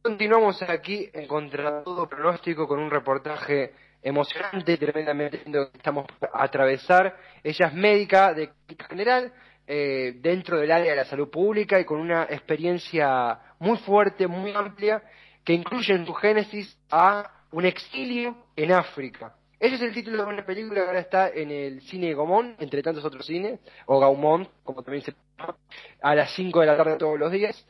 Continuamos 0.04 0.62
aquí 0.62 1.10
en 1.12 1.28
Contra 1.28 1.84
Todo 1.84 2.08
Pronóstico 2.08 2.68
con 2.68 2.80
un 2.80 2.92
reportaje 2.92 3.89
emocionante, 4.02 4.78
tremendamente 4.78 5.42
lindo 5.44 5.72
que 5.72 5.78
estamos 5.78 6.06
por 6.08 6.30
atravesar. 6.34 7.16
Ella 7.44 7.68
es 7.68 7.74
médica 7.74 8.34
de 8.34 8.52
general 8.90 9.34
eh, 9.68 10.14
dentro 10.22 10.58
del 10.60 10.72
área 10.72 10.92
de 10.92 10.98
la 10.98 11.06
salud 11.06 11.30
pública 11.30 11.80
y 11.80 11.86
con 11.86 12.00
una 12.00 12.24
experiencia 12.24 13.40
muy 13.60 13.78
fuerte, 13.78 14.28
muy 14.28 14.52
amplia, 14.54 15.04
que 15.44 15.54
incluye 15.54 15.94
en 15.94 16.06
su 16.06 16.14
génesis 16.14 16.78
a 16.90 17.32
un 17.52 17.66
exilio 17.66 18.36
en 18.56 18.72
África. 18.72 19.36
Ese 19.60 19.76
es 19.76 19.82
el 19.82 19.94
título 19.94 20.24
de 20.24 20.34
una 20.34 20.46
película 20.46 20.82
que 20.82 20.88
ahora 20.88 21.00
está 21.00 21.30
en 21.30 21.52
el 21.52 21.82
cine 21.82 22.14
Gaumont, 22.14 22.62
entre 22.62 22.82
tantos 22.82 23.04
otros 23.04 23.26
cines, 23.26 23.60
o 23.88 24.00
Gaumont, 24.00 24.48
como 24.64 24.84
también 24.84 25.04
se 25.04 25.14
llama, 25.38 25.58
a 26.02 26.16
las 26.16 26.32
5 26.34 26.62
de 26.62 26.66
la 26.66 26.78
tarde 26.78 26.96
todos 26.96 27.20
los 27.20 27.32
días. 27.32 27.68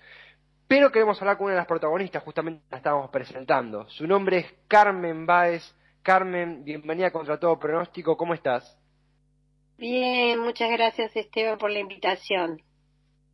Pero 0.67 0.91
queremos 0.91 1.19
hablar 1.19 1.37
con 1.37 1.45
una 1.45 1.55
de 1.55 1.61
las 1.61 1.67
protagonistas, 1.67 2.21
justamente 2.21 2.63
la 2.69 2.77
estábamos 2.77 3.09
presentando. 3.09 3.89
Su 3.89 4.05
nombre 4.05 4.37
es 4.37 4.53
Carmen 4.67 5.25
Báez. 5.25 5.63
Carmen, 6.03 6.63
bienvenida 6.63 7.11
contra 7.11 7.39
todo 7.39 7.59
pronóstico, 7.59 8.15
¿cómo 8.15 8.33
estás? 8.33 8.77
Bien, 9.77 10.39
muchas 10.39 10.71
gracias 10.71 11.15
Esteban 11.15 11.57
por 11.57 11.71
la 11.71 11.79
invitación. 11.79 12.61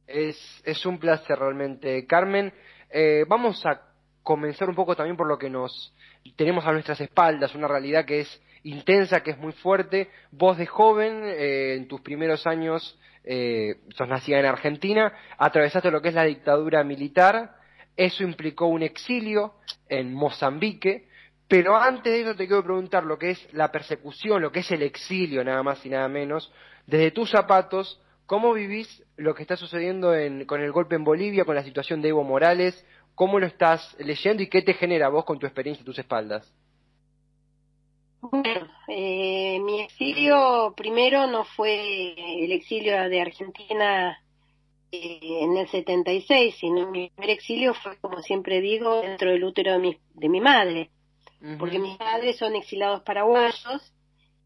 Es, 0.08 0.38
es 0.64 0.86
un 0.86 0.98
placer 1.00 1.38
realmente. 1.38 2.06
Carmen, 2.06 2.54
eh, 2.90 3.26
vamos 3.28 3.66
a 3.66 3.82
comenzar 4.24 4.70
un 4.70 4.76
poco 4.76 4.96
también 4.96 5.18
por 5.18 5.28
lo 5.28 5.38
que 5.38 5.50
nos 5.50 5.96
tenemos 6.36 6.66
a 6.66 6.72
nuestras 6.72 7.00
espaldas, 7.02 7.54
una 7.56 7.68
realidad 7.68 8.06
que 8.06 8.22
es 8.22 8.42
intensa, 8.64 9.22
que 9.22 9.32
es 9.32 9.38
muy 9.38 9.54
fuerte. 9.54 10.10
Vos 10.32 10.58
de 10.58 10.66
joven, 10.66 11.24
eh, 11.24 11.76
en 11.76 11.88
tus 11.88 12.02
primeros 12.02 12.48
años, 12.48 13.00
eh, 13.24 13.78
sos 13.96 14.08
nacida 14.08 14.40
en 14.40 14.46
Argentina, 14.46 15.14
atravesaste 15.38 15.92
lo 15.92 16.02
que 16.02 16.10
es 16.10 16.16
la 16.16 16.24
dictadura 16.24 16.84
militar, 16.84 17.56
eso 17.96 18.24
implicó 18.24 18.68
un 18.68 18.84
exilio 18.84 19.56
en 19.88 20.14
Mozambique, 20.14 21.08
pero 21.48 21.76
antes 21.78 22.12
de 22.12 22.22
eso 22.22 22.36
te 22.36 22.48
quiero 22.48 22.64
preguntar 22.64 23.04
lo 23.04 23.18
que 23.20 23.32
es 23.32 23.54
la 23.54 23.72
persecución, 23.72 24.42
lo 24.42 24.52
que 24.52 24.60
es 24.62 24.72
el 24.72 24.82
exilio, 24.82 25.44
nada 25.44 25.62
más 25.64 25.86
y 25.86 25.90
nada 25.90 26.08
menos, 26.08 26.52
desde 26.88 27.12
tus 27.12 27.30
zapatos, 27.32 28.02
¿cómo 28.26 28.54
vivís 28.54 29.04
lo 29.18 29.36
que 29.36 29.44
está 29.44 29.56
sucediendo 29.56 30.16
en- 30.16 30.46
con 30.46 30.62
el 30.62 30.72
golpe 30.72 30.96
en 30.96 31.04
Bolivia, 31.04 31.46
con 31.46 31.56
la 31.56 31.64
situación 31.64 32.02
de 32.02 32.10
Evo 32.10 32.24
Morales? 32.24 32.84
¿Cómo 33.16 33.40
lo 33.40 33.46
estás 33.48 33.96
leyendo 34.00 34.44
y 34.44 34.50
qué 34.50 34.62
te 34.62 34.74
genera 34.74 35.10
vos 35.10 35.26
con 35.26 35.40
tu 35.40 35.46
experiencia 35.46 35.84
a 35.84 35.86
tus 35.86 36.00
espaldas? 36.00 36.52
Bueno, 38.22 38.68
eh, 38.88 39.60
mi 39.62 39.82
exilio 39.82 40.74
primero 40.76 41.28
no 41.28 41.46
fue 41.46 42.44
el 42.44 42.52
exilio 42.52 43.08
de 43.08 43.22
Argentina 43.22 44.18
eh, 44.92 45.20
en 45.42 45.58
el 45.58 45.68
76, 45.70 46.56
sino 46.60 46.90
mi 46.92 47.10
primer 47.12 47.30
exilio 47.32 47.74
fue, 47.76 47.98
como 48.00 48.22
siempre 48.22 48.62
digo, 48.62 49.02
dentro 49.02 49.32
del 49.32 49.44
útero 49.44 49.74
de 49.74 49.80
mi, 49.80 49.98
de 50.16 50.30
mi 50.30 50.42
madre, 50.42 50.92
porque 51.60 51.80
mis 51.80 51.98
padres 51.98 52.38
son 52.38 52.56
exilados 52.56 53.02
paraguayos 53.02 53.94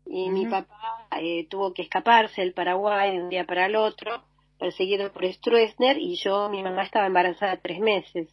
y 0.06 0.30
mi 0.30 0.46
papá 0.48 1.08
eh, 1.22 1.48
tuvo 1.50 1.74
que 1.74 1.84
escaparse 1.84 2.42
del 2.42 2.54
Paraguay 2.54 3.16
de 3.16 3.24
un 3.24 3.30
día 3.30 3.46
para 3.46 3.68
el 3.68 3.76
otro, 3.76 4.24
perseguido 4.58 5.12
por 5.12 5.32
Stroessner, 5.32 5.98
y 5.98 6.16
yo, 6.16 6.50
mi 6.50 6.64
mamá 6.64 6.84
estaba 6.84 7.06
embarazada 7.06 7.62
tres 7.62 7.80
meses. 7.80 8.28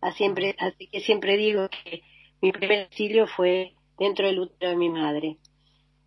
Así, 0.00 0.18
siempre, 0.18 0.56
así 0.58 0.88
que 0.88 1.00
siempre 1.00 1.36
digo 1.36 1.68
que 1.68 2.02
mi 2.40 2.50
primer 2.50 2.80
exilio 2.80 3.26
fue 3.28 3.74
dentro 3.98 4.26
del 4.26 4.40
útero 4.40 4.70
de 4.70 4.76
mi 4.76 4.90
madre. 4.90 5.36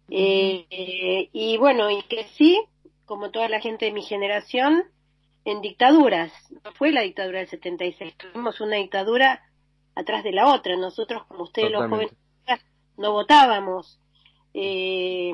Eh, 0.09 1.29
y 1.31 1.57
bueno, 1.57 1.89
y 1.89 2.01
que 2.03 2.25
sí, 2.35 2.61
como 3.05 3.31
toda 3.31 3.47
la 3.47 3.61
gente 3.61 3.85
de 3.85 3.93
mi 3.93 4.01
generación, 4.01 4.83
en 5.45 5.61
dictaduras. 5.61 6.33
No 6.63 6.71
fue 6.73 6.91
la 6.91 7.01
dictadura 7.01 7.39
del 7.39 7.47
76, 7.47 8.15
tuvimos 8.17 8.59
una 8.59 8.77
dictadura 8.77 9.41
atrás 9.95 10.23
de 10.23 10.31
la 10.33 10.53
otra. 10.53 10.75
Nosotros, 10.75 11.23
como 11.27 11.43
ustedes 11.43 11.71
los 11.71 11.81
jóvenes, 11.95 12.13
no 12.97 13.11
votábamos. 13.13 13.99
Eh, 14.53 15.33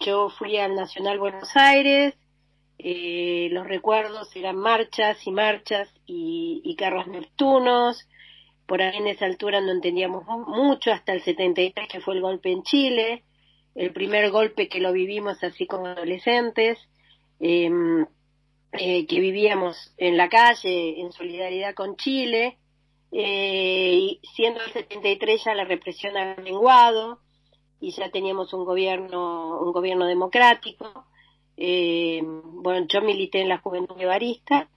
yo 0.00 0.30
fui 0.30 0.56
al 0.56 0.74
Nacional 0.74 1.18
Buenos 1.18 1.56
Aires, 1.56 2.14
eh, 2.78 3.48
los 3.52 3.66
recuerdos 3.66 4.34
eran 4.36 4.56
marchas 4.56 5.24
y 5.26 5.30
marchas 5.32 5.88
y, 6.06 6.60
y 6.64 6.76
carros 6.76 7.06
nocturnos. 7.06 8.08
Por 8.66 8.82
ahí 8.82 8.96
en 8.98 9.06
esa 9.06 9.26
altura 9.26 9.60
no 9.60 9.72
entendíamos 9.72 10.24
mu- 10.26 10.44
mucho, 10.46 10.92
hasta 10.92 11.12
el 11.12 11.22
73 11.22 11.88
que 11.88 12.00
fue 12.00 12.14
el 12.14 12.20
golpe 12.20 12.50
en 12.52 12.62
Chile, 12.64 13.24
el 13.74 13.92
primer 13.92 14.30
golpe 14.30 14.68
que 14.68 14.80
lo 14.80 14.92
vivimos 14.92 15.42
así 15.42 15.66
como 15.66 15.86
adolescentes, 15.86 16.78
eh, 17.40 17.70
eh, 18.72 19.06
que 19.06 19.20
vivíamos 19.20 19.94
en 19.96 20.16
la 20.16 20.28
calle 20.28 21.00
en 21.00 21.12
solidaridad 21.12 21.74
con 21.74 21.96
Chile, 21.96 22.58
eh, 23.12 24.18
siendo 24.34 24.60
el 24.60 24.72
73 24.72 25.44
ya 25.44 25.54
la 25.54 25.64
represión 25.64 26.16
había 26.16 26.42
menguado 26.42 27.20
y 27.80 27.92
ya 27.92 28.10
teníamos 28.10 28.52
un 28.52 28.64
gobierno, 28.64 29.60
un 29.60 29.72
gobierno 29.72 30.06
democrático. 30.06 31.06
Eh, 31.56 32.20
bueno, 32.24 32.86
yo 32.88 33.00
milité 33.02 33.40
en 33.40 33.48
la 33.48 33.58
Juventud 33.58 33.96
Guevarista, 33.96 34.68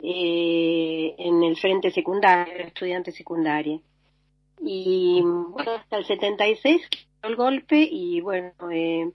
eh, 0.00 1.14
en 1.18 1.42
el 1.42 1.56
frente 1.56 1.90
secundario, 1.90 2.54
estudiante 2.58 3.12
secundaria. 3.12 3.80
Y 4.60 5.20
bueno, 5.22 5.72
hasta 5.72 5.98
el 5.98 6.04
76 6.04 6.88
quedó 6.90 7.30
el 7.30 7.36
golpe 7.36 7.88
y 7.90 8.20
bueno, 8.20 8.52
eh, 8.72 9.10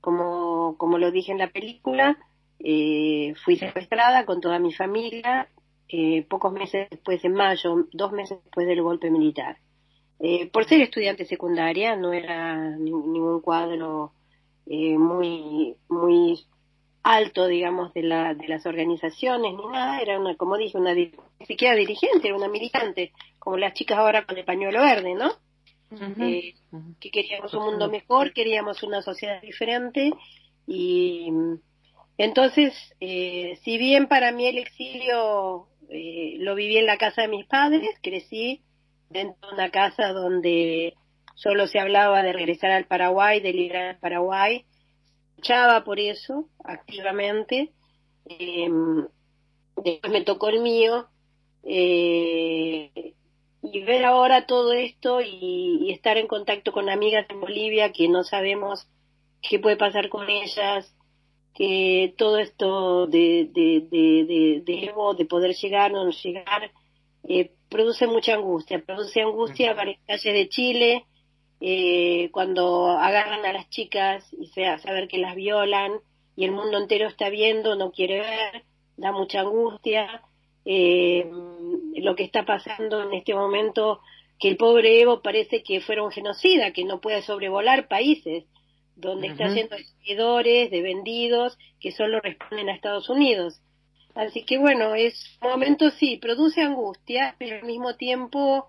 como, 0.00 0.76
como 0.78 0.98
lo 0.98 1.10
dije 1.10 1.32
en 1.32 1.38
la 1.38 1.48
película, 1.48 2.18
eh, 2.58 3.34
fui 3.44 3.56
secuestrada 3.56 4.24
con 4.26 4.40
toda 4.40 4.58
mi 4.58 4.72
familia 4.72 5.48
eh, 5.92 6.24
pocos 6.28 6.52
meses 6.52 6.88
después, 6.90 7.24
en 7.24 7.32
mayo, 7.34 7.86
dos 7.92 8.12
meses 8.12 8.38
después 8.44 8.66
del 8.66 8.82
golpe 8.82 9.10
militar. 9.10 9.56
Eh, 10.20 10.48
por 10.50 10.64
ser 10.66 10.80
estudiante 10.82 11.24
secundaria, 11.24 11.96
no 11.96 12.12
era 12.12 12.76
ni- 12.76 12.90
ningún 12.92 13.40
cuadro 13.40 14.12
eh, 14.66 14.98
muy, 14.98 15.74
muy 15.88 16.44
alto, 17.02 17.46
digamos, 17.46 17.94
de, 17.94 18.02
la, 18.02 18.34
de 18.34 18.46
las 18.46 18.66
organizaciones 18.66 19.54
ni 19.54 19.66
nada, 19.66 20.00
era 20.00 20.20
una, 20.20 20.36
como 20.36 20.56
dije, 20.58 20.76
una 20.76 20.94
ni 20.94 21.12
siquiera 21.46 21.74
dirigente, 21.74 22.28
era 22.28 22.36
una 22.36 22.48
militante, 22.48 23.12
como 23.38 23.56
las 23.56 23.72
chicas 23.72 23.98
ahora 23.98 24.26
con 24.26 24.36
el 24.36 24.44
pañuelo 24.44 24.82
verde, 24.82 25.14
¿no? 25.14 25.30
Eh, 26.30 26.54
que 27.00 27.10
queríamos 27.10 27.52
un 27.54 27.64
mundo 27.64 27.88
mejor, 27.90 28.32
queríamos 28.32 28.82
una 28.82 29.02
sociedad 29.02 29.40
diferente 29.42 30.12
y 30.66 31.30
mm, 31.32 31.54
entonces, 32.18 32.74
eh, 33.00 33.58
si 33.64 33.78
bien 33.78 34.06
para 34.06 34.30
mí 34.30 34.46
el 34.46 34.58
exilio 34.58 35.69
eh, 35.90 36.36
lo 36.38 36.54
viví 36.54 36.76
en 36.76 36.86
la 36.86 36.96
casa 36.96 37.22
de 37.22 37.28
mis 37.28 37.46
padres, 37.46 37.90
crecí 38.02 38.62
dentro 39.08 39.48
de 39.48 39.54
una 39.54 39.70
casa 39.70 40.12
donde 40.12 40.94
solo 41.34 41.66
se 41.66 41.80
hablaba 41.80 42.22
de 42.22 42.32
regresar 42.32 42.70
al 42.70 42.86
Paraguay, 42.86 43.40
de 43.40 43.52
liberar 43.52 43.86
al 43.88 43.98
Paraguay, 43.98 44.64
luchaba 45.36 45.82
por 45.84 45.98
eso 45.98 46.48
activamente. 46.64 47.72
Eh, 48.26 48.68
después 49.82 50.12
me 50.12 50.22
tocó 50.22 50.48
el 50.48 50.60
mío 50.60 51.08
eh, 51.64 53.14
y 53.62 53.80
ver 53.82 54.04
ahora 54.04 54.46
todo 54.46 54.72
esto 54.72 55.20
y, 55.20 55.78
y 55.82 55.92
estar 55.92 56.16
en 56.18 56.28
contacto 56.28 56.72
con 56.72 56.88
amigas 56.88 57.26
en 57.28 57.40
Bolivia 57.40 57.92
que 57.92 58.08
no 58.08 58.22
sabemos 58.22 58.86
qué 59.42 59.58
puede 59.58 59.76
pasar 59.76 60.08
con 60.08 60.28
ellas, 60.28 60.94
que 61.54 62.14
todo 62.16 62.38
esto 62.38 63.06
de, 63.06 63.48
de, 63.52 63.86
de, 63.90 64.24
de, 64.24 64.62
de 64.64 64.84
Evo, 64.86 65.14
de 65.14 65.24
poder 65.24 65.54
llegar 65.54 65.92
o 65.92 66.04
no 66.04 66.10
llegar, 66.10 66.70
eh, 67.28 67.52
produce 67.68 68.06
mucha 68.06 68.34
angustia. 68.34 68.82
Produce 68.84 69.22
angustia 69.22 69.74
para 69.74 69.90
las 69.90 70.00
calles 70.06 70.34
de 70.34 70.48
Chile, 70.48 71.04
eh, 71.60 72.30
cuando 72.32 72.88
agarran 72.88 73.44
a 73.44 73.52
las 73.52 73.68
chicas 73.68 74.26
y 74.32 74.46
sea, 74.46 74.78
saber 74.78 75.08
que 75.08 75.18
las 75.18 75.34
violan 75.34 75.92
y 76.36 76.44
el 76.44 76.52
mundo 76.52 76.78
entero 76.78 77.08
está 77.08 77.28
viendo, 77.28 77.74
no 77.76 77.92
quiere 77.92 78.20
ver, 78.20 78.64
da 78.96 79.12
mucha 79.12 79.40
angustia. 79.40 80.22
Eh, 80.64 81.28
lo 81.96 82.14
que 82.16 82.24
está 82.24 82.44
pasando 82.44 83.02
en 83.02 83.14
este 83.14 83.34
momento, 83.34 84.00
que 84.38 84.48
el 84.48 84.56
pobre 84.56 85.00
Evo 85.00 85.20
parece 85.20 85.62
que 85.62 85.80
fuera 85.80 86.02
un 86.02 86.10
genocida, 86.10 86.72
que 86.72 86.84
no 86.84 87.00
puede 87.00 87.22
sobrevolar 87.22 87.88
países 87.88 88.44
donde 89.00 89.28
está 89.28 89.44
Ujú. 89.44 89.52
haciendo 89.52 89.76
de 89.76 89.84
seguidores, 89.84 90.70
de 90.70 90.82
vendidos, 90.82 91.58
que 91.80 91.92
solo 91.92 92.20
responden 92.20 92.68
a 92.68 92.74
Estados 92.74 93.08
Unidos. 93.08 93.60
Así 94.14 94.44
que 94.44 94.58
bueno, 94.58 94.94
es 94.94 95.38
un 95.42 95.50
momento 95.50 95.90
sí, 95.90 96.16
produce 96.16 96.62
angustia, 96.62 97.36
pero 97.38 97.56
al 97.56 97.64
mismo 97.64 97.94
tiempo 97.94 98.68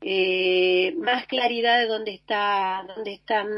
eh, 0.00 0.94
más 0.98 1.26
claridad 1.26 1.78
de 1.78 1.86
dónde 1.86 2.14
está, 2.14 2.84
dónde 2.94 3.14
están 3.14 3.48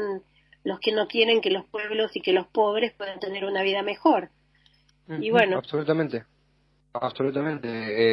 los 0.63 0.79
que 0.79 0.91
no 0.91 1.07
quieren 1.07 1.41
que 1.41 1.51
los 1.51 1.65
pueblos 1.65 2.15
y 2.15 2.21
que 2.21 2.33
los 2.33 2.47
pobres 2.47 2.93
puedan 2.93 3.19
tener 3.19 3.45
una 3.45 3.61
vida 3.61 3.83
mejor. 3.83 4.29
Y 5.07 5.29
bueno. 5.29 5.57
Absolutamente. 5.57 6.23
Absolutamente. 6.93 7.67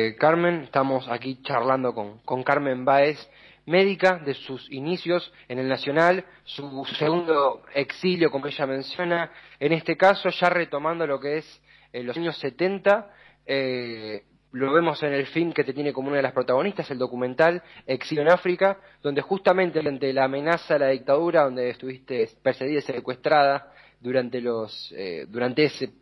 Eh, 0.08 0.16
Carmen, 0.16 0.62
estamos 0.62 1.06
aquí 1.08 1.40
charlando 1.42 1.94
con, 1.94 2.18
con 2.18 2.42
Carmen 2.42 2.84
Baez, 2.84 3.18
médica 3.66 4.18
de 4.18 4.34
sus 4.34 4.70
inicios 4.70 5.32
en 5.48 5.58
el 5.58 5.68
Nacional, 5.68 6.24
su 6.44 6.84
segundo 6.98 7.62
exilio, 7.74 8.30
como 8.30 8.46
ella 8.46 8.66
menciona, 8.66 9.30
en 9.60 9.72
este 9.72 9.96
caso 9.96 10.28
ya 10.30 10.48
retomando 10.48 11.06
lo 11.06 11.20
que 11.20 11.38
es 11.38 11.62
eh, 11.92 12.02
los 12.02 12.16
años 12.16 12.36
70, 12.38 13.10
eh, 13.46 14.24
lo 14.52 14.72
vemos 14.72 15.02
en 15.02 15.14
el 15.14 15.26
film 15.26 15.52
que 15.52 15.64
te 15.64 15.72
tiene 15.72 15.92
como 15.92 16.08
una 16.08 16.18
de 16.18 16.22
las 16.22 16.32
protagonistas, 16.32 16.90
el 16.90 16.98
documental 16.98 17.62
Exilio 17.86 18.22
en 18.22 18.30
África, 18.30 18.78
donde 19.02 19.22
justamente 19.22 19.80
ante 19.80 20.12
la 20.12 20.24
amenaza 20.24 20.74
a 20.74 20.78
la 20.78 20.88
dictadura, 20.88 21.44
donde 21.44 21.70
estuviste 21.70 22.28
perseguida 22.42 22.80
y 22.80 22.82
secuestrada 22.82 23.72
durante 24.03 24.40
los 24.40 24.92
eh, 24.96 25.26
durante 25.28 25.64
ese 25.64 25.92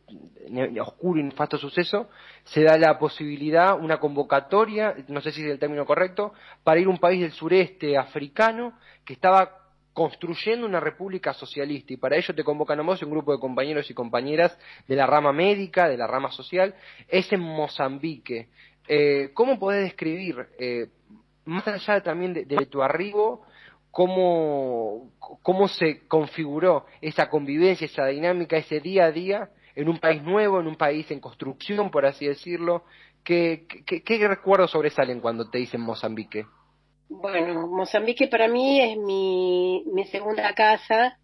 oscuro 0.80 1.20
y 1.20 1.22
nefasto 1.22 1.58
suceso, 1.58 2.08
se 2.44 2.62
da 2.62 2.76
la 2.78 2.98
posibilidad, 2.98 3.78
una 3.78 4.00
convocatoria, 4.00 4.96
no 5.08 5.20
sé 5.20 5.30
si 5.32 5.42
es 5.44 5.50
el 5.50 5.58
término 5.58 5.84
correcto, 5.84 6.32
para 6.64 6.80
ir 6.80 6.86
a 6.86 6.90
un 6.90 6.98
país 6.98 7.20
del 7.20 7.32
sureste 7.32 7.96
africano 7.96 8.72
que 9.04 9.12
estaba 9.12 9.58
construyendo 9.92 10.66
una 10.66 10.80
república 10.80 11.34
socialista 11.34 11.92
y 11.92 11.98
para 11.98 12.16
ello 12.16 12.34
te 12.34 12.42
convocan 12.42 12.80
a 12.80 12.82
vos 12.82 13.02
un 13.02 13.10
grupo 13.10 13.32
de 13.32 13.38
compañeros 13.38 13.90
y 13.90 13.94
compañeras 13.94 14.58
de 14.88 14.96
la 14.96 15.06
rama 15.06 15.32
médica, 15.32 15.88
de 15.88 15.98
la 15.98 16.06
rama 16.06 16.30
social, 16.30 16.74
es 17.06 17.30
en 17.32 17.40
Mozambique. 17.40 18.48
Eh, 18.88 19.30
¿Cómo 19.34 19.58
podés 19.58 19.82
describir, 19.82 20.48
eh, 20.58 20.88
más 21.44 21.68
allá 21.68 22.00
también 22.02 22.32
de 22.32 22.66
tu 22.66 22.82
arribo, 22.82 23.44
cómo, 23.90 25.10
cómo 25.42 25.68
se 25.68 26.06
configuró 26.06 26.86
esa 27.00 27.28
convivencia, 27.28 27.84
esa 27.84 28.06
dinámica, 28.06 28.56
ese 28.56 28.80
día 28.80 29.06
a 29.06 29.12
día 29.12 29.50
en 29.74 29.88
un 29.88 29.98
país 29.98 30.22
nuevo, 30.22 30.60
en 30.60 30.66
un 30.66 30.76
país 30.76 31.10
en 31.10 31.20
construcción, 31.20 31.90
por 31.90 32.06
así 32.06 32.26
decirlo? 32.26 32.84
¿Qué, 33.24 33.66
qué, 33.86 34.28
recuerdos 34.28 34.70
sobresalen 34.70 35.20
cuando 35.20 35.48
te 35.50 35.58
dicen 35.58 35.80
Mozambique? 35.80 36.46
Bueno, 37.08 37.66
Mozambique 37.66 38.28
para 38.28 38.48
mí 38.48 38.80
es 38.80 38.96
mi, 38.96 39.84
mi 39.92 40.04
segunda 40.06 40.54
casa 40.54 41.18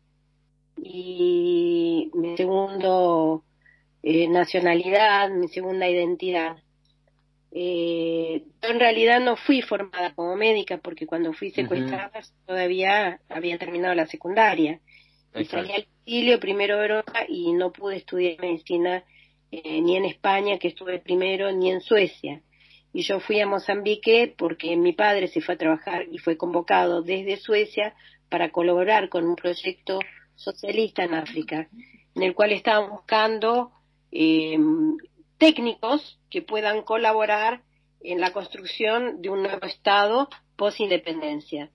y 0.76 2.10
mi 2.14 2.36
segundo 2.36 3.44
eh, 4.02 4.28
nacionalidad, 4.28 5.30
mi 5.30 5.48
segunda 5.48 5.88
identidad. 5.88 6.56
Eh, 7.58 8.42
yo 8.62 8.68
en 8.68 8.78
realidad 8.78 9.18
no 9.18 9.34
fui 9.34 9.62
formada 9.62 10.14
como 10.14 10.36
médica 10.36 10.76
porque 10.76 11.06
cuando 11.06 11.32
fui 11.32 11.52
secuestrada 11.52 12.12
todavía 12.44 13.18
había 13.30 13.56
terminado 13.56 13.94
la 13.94 14.06
secundaria. 14.06 14.80
Y 15.34 15.46
salí 15.46 15.72
al 15.72 15.86
exilio 16.04 16.38
primero 16.38 16.76
a 16.76 16.82
Europa 16.82 17.24
y 17.26 17.54
no 17.54 17.72
pude 17.72 17.96
estudiar 17.96 18.38
medicina 18.40 19.04
eh, 19.50 19.80
ni 19.80 19.96
en 19.96 20.04
España 20.04 20.58
que 20.58 20.68
estuve 20.68 20.98
primero 20.98 21.50
ni 21.50 21.70
en 21.70 21.80
Suecia. 21.80 22.42
Y 22.92 23.00
yo 23.04 23.20
fui 23.20 23.40
a 23.40 23.46
Mozambique 23.46 24.34
porque 24.36 24.76
mi 24.76 24.92
padre 24.92 25.28
se 25.28 25.40
fue 25.40 25.54
a 25.54 25.58
trabajar 25.58 26.04
y 26.12 26.18
fue 26.18 26.36
convocado 26.36 27.00
desde 27.00 27.38
Suecia 27.38 27.94
para 28.28 28.50
colaborar 28.50 29.08
con 29.08 29.26
un 29.26 29.34
proyecto 29.34 30.00
socialista 30.34 31.04
en 31.04 31.14
África, 31.14 31.70
en 32.14 32.22
el 32.22 32.34
cual 32.34 32.52
estaban 32.52 32.90
buscando 32.90 33.72
eh, 34.12 34.58
técnicos 35.38 36.18
que 36.30 36.42
puedan 36.42 36.82
colaborar 36.82 37.62
en 38.00 38.20
la 38.20 38.32
construcción 38.32 39.20
de 39.22 39.30
un 39.30 39.42
nuevo 39.42 39.66
Estado 39.66 40.28
post-independencia. 40.56 41.70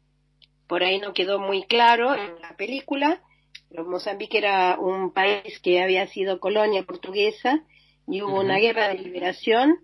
Por 0.68 0.84
ahí 0.84 0.99
no 0.99 1.14
quedó 1.14 1.39
muy 1.39 1.64
claro 1.64 2.16
en 2.16 2.41
la 2.41 2.55
película, 2.55 3.22
pero 3.70 3.86
Mozambique 3.86 4.38
era 4.38 4.78
un 4.80 5.12
país 5.12 5.59
que 5.59 5.82
había 5.82 6.07
sido 6.07 6.39
colonia 6.39 6.84
portuguesa 6.84 7.64
y 8.07 8.22
hubo 8.22 8.39
una 8.39 8.57
guerra 8.57 8.89
de 8.89 8.99
liberación 8.99 9.80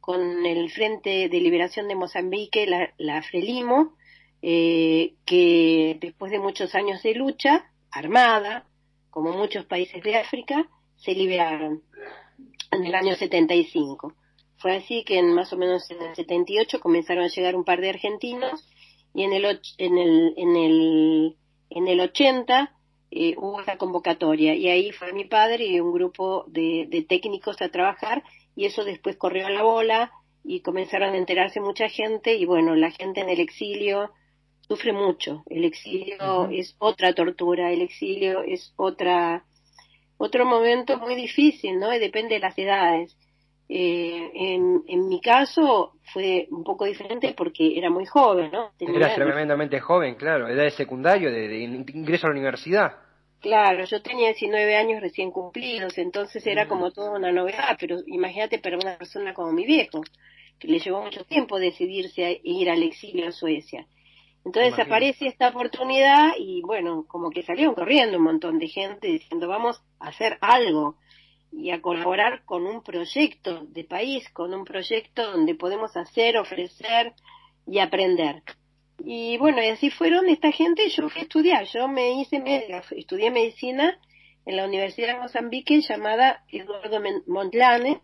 con 0.00 0.46
el 0.46 0.70
Frente 0.70 1.28
de 1.28 1.40
Liberación 1.40 1.88
de 1.88 1.94
Mozambique, 1.94 2.66
la, 2.66 2.92
la 2.96 3.22
Frelimo, 3.22 3.96
eh, 4.42 5.14
que 5.26 5.98
después 6.00 6.32
de 6.32 6.38
muchos 6.38 6.74
años 6.74 7.02
de 7.02 7.14
lucha 7.14 7.70
armada, 7.90 8.66
como 9.10 9.32
muchos 9.32 9.66
países 9.66 10.02
de 10.02 10.16
África, 10.16 10.68
se 10.96 11.14
liberaron 11.14 11.82
en 12.70 12.84
el 12.84 12.94
año 12.94 13.14
75. 13.14 14.14
Fue 14.58 14.76
así 14.76 15.04
que 15.04 15.18
en 15.18 15.32
más 15.32 15.52
o 15.52 15.56
menos 15.56 15.90
en 15.90 16.02
el 16.02 16.14
78 16.14 16.80
comenzaron 16.80 17.24
a 17.24 17.28
llegar 17.28 17.56
un 17.56 17.64
par 17.64 17.80
de 17.80 17.90
argentinos 17.90 18.66
y 19.14 19.22
en 19.22 19.32
el, 19.32 19.44
en 19.78 19.98
el, 19.98 20.34
en 20.36 20.56
el, 20.56 21.36
en 21.70 21.88
el 21.88 22.00
80 22.00 22.74
eh, 23.10 23.34
hubo 23.38 23.60
esa 23.60 23.76
convocatoria 23.76 24.54
y 24.54 24.68
ahí 24.68 24.92
fue 24.92 25.12
mi 25.12 25.24
padre 25.24 25.66
y 25.66 25.80
un 25.80 25.92
grupo 25.92 26.44
de, 26.48 26.86
de 26.88 27.02
técnicos 27.02 27.60
a 27.60 27.70
trabajar 27.70 28.22
y 28.54 28.66
eso 28.66 28.84
después 28.84 29.16
corrió 29.16 29.46
a 29.46 29.50
la 29.50 29.62
bola 29.62 30.12
y 30.44 30.60
comenzaron 30.60 31.14
a 31.14 31.18
enterarse 31.18 31.60
mucha 31.60 31.88
gente 31.88 32.34
y 32.34 32.44
bueno, 32.44 32.74
la 32.76 32.90
gente 32.90 33.20
en 33.20 33.30
el 33.30 33.40
exilio 33.40 34.10
sufre 34.68 34.92
mucho. 34.92 35.42
El 35.46 35.64
exilio 35.64 36.48
es 36.50 36.76
otra 36.78 37.14
tortura, 37.14 37.72
el 37.72 37.82
exilio 37.82 38.42
es 38.42 38.72
otra 38.76 39.44
otro 40.22 40.44
momento 40.44 40.98
muy 40.98 41.14
difícil, 41.14 41.78
¿no? 41.78 41.92
Y 41.94 41.98
depende 41.98 42.34
de 42.34 42.40
las 42.40 42.56
edades. 42.58 43.16
Eh, 43.72 44.30
en, 44.34 44.82
en 44.88 45.08
mi 45.08 45.20
caso 45.20 45.92
fue 46.12 46.46
un 46.50 46.64
poco 46.64 46.84
diferente 46.84 47.34
porque 47.36 47.78
era 47.78 47.88
muy 47.88 48.04
joven, 48.04 48.50
¿no? 48.52 48.72
Tenía- 48.76 48.96
Eras 48.96 49.14
tremendamente 49.14 49.78
joven, 49.80 50.16
claro, 50.16 50.48
edad 50.48 50.64
de 50.64 50.72
secundario, 50.72 51.30
de, 51.30 51.48
de 51.48 51.58
ingreso 51.94 52.26
a 52.26 52.30
la 52.30 52.34
universidad. 52.36 52.92
Claro, 53.40 53.84
yo 53.84 54.02
tenía 54.02 54.28
19 54.28 54.76
años 54.76 55.00
recién 55.00 55.30
cumplidos, 55.30 55.96
entonces 55.98 56.46
era 56.46 56.66
como 56.68 56.90
toda 56.90 57.12
una 57.16 57.32
novedad, 57.32 57.76
pero 57.80 57.96
imagínate 58.06 58.58
para 58.58 58.76
una 58.76 58.98
persona 58.98 59.32
como 59.32 59.52
mi 59.52 59.64
viejo, 59.64 60.02
que 60.58 60.68
le 60.68 60.78
llevó 60.80 61.02
mucho 61.02 61.24
tiempo 61.24 61.58
decidirse 61.58 62.24
a 62.26 62.30
ir 62.42 62.68
al 62.68 62.82
exilio 62.82 63.28
a 63.28 63.32
Suecia. 63.32 63.86
Entonces 64.44 64.72
Imagino. 64.72 64.86
aparece 64.86 65.26
esta 65.26 65.48
oportunidad 65.48 66.32
y 66.38 66.62
bueno, 66.62 67.04
como 67.06 67.30
que 67.30 67.42
salieron 67.42 67.74
corriendo 67.74 68.18
un 68.18 68.24
montón 68.24 68.58
de 68.58 68.68
gente 68.68 69.06
diciendo 69.08 69.48
vamos 69.48 69.82
a 69.98 70.08
hacer 70.08 70.38
algo 70.40 70.96
y 71.52 71.70
a 71.70 71.82
colaborar 71.82 72.44
con 72.44 72.66
un 72.66 72.82
proyecto 72.82 73.64
de 73.66 73.84
país, 73.84 74.28
con 74.30 74.54
un 74.54 74.64
proyecto 74.64 75.32
donde 75.32 75.54
podemos 75.54 75.96
hacer, 75.96 76.36
ofrecer 76.38 77.12
y 77.66 77.80
aprender. 77.80 78.42
Y 79.04 79.38
bueno, 79.38 79.62
y 79.62 79.68
así 79.68 79.90
fueron 79.90 80.28
esta 80.28 80.52
gente, 80.52 80.88
yo 80.88 81.08
fui 81.08 81.20
a 81.20 81.24
estudiar, 81.24 81.64
yo 81.66 81.88
me 81.88 82.20
hice, 82.20 82.38
médica, 82.38 82.82
estudié 82.90 83.30
medicina 83.30 83.98
en 84.46 84.56
la 84.56 84.64
Universidad 84.64 85.14
de 85.14 85.20
Mozambique 85.20 85.80
llamada 85.80 86.44
Eduardo 86.48 87.00
Montlane, 87.26 88.00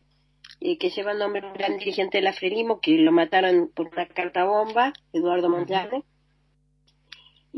eh, 0.60 0.78
que 0.78 0.90
lleva 0.90 1.12
el 1.12 1.18
nombre 1.18 1.42
de 1.42 1.48
un 1.48 1.54
gran 1.54 1.76
dirigente 1.76 2.18
de 2.18 2.22
la 2.22 2.32
Frelimo, 2.32 2.80
que 2.80 2.92
lo 2.92 3.12
mataron 3.12 3.70
por 3.74 3.88
una 3.88 4.06
carta 4.06 4.44
bomba, 4.44 4.92
Eduardo 5.12 5.50
Montlane. 5.50 6.02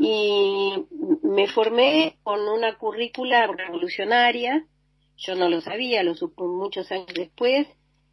Y 0.01 0.85
me 1.23 1.47
formé 1.49 2.15
con 2.23 2.39
una 2.47 2.77
currícula 2.77 3.45
revolucionaria, 3.47 4.65
yo 5.17 5.35
no 5.35 5.49
lo 5.49 5.59
sabía, 5.59 6.03
lo 6.03 6.15
supe 6.15 6.41
muchos 6.43 6.89
años 6.93 7.13
después, 7.13 7.67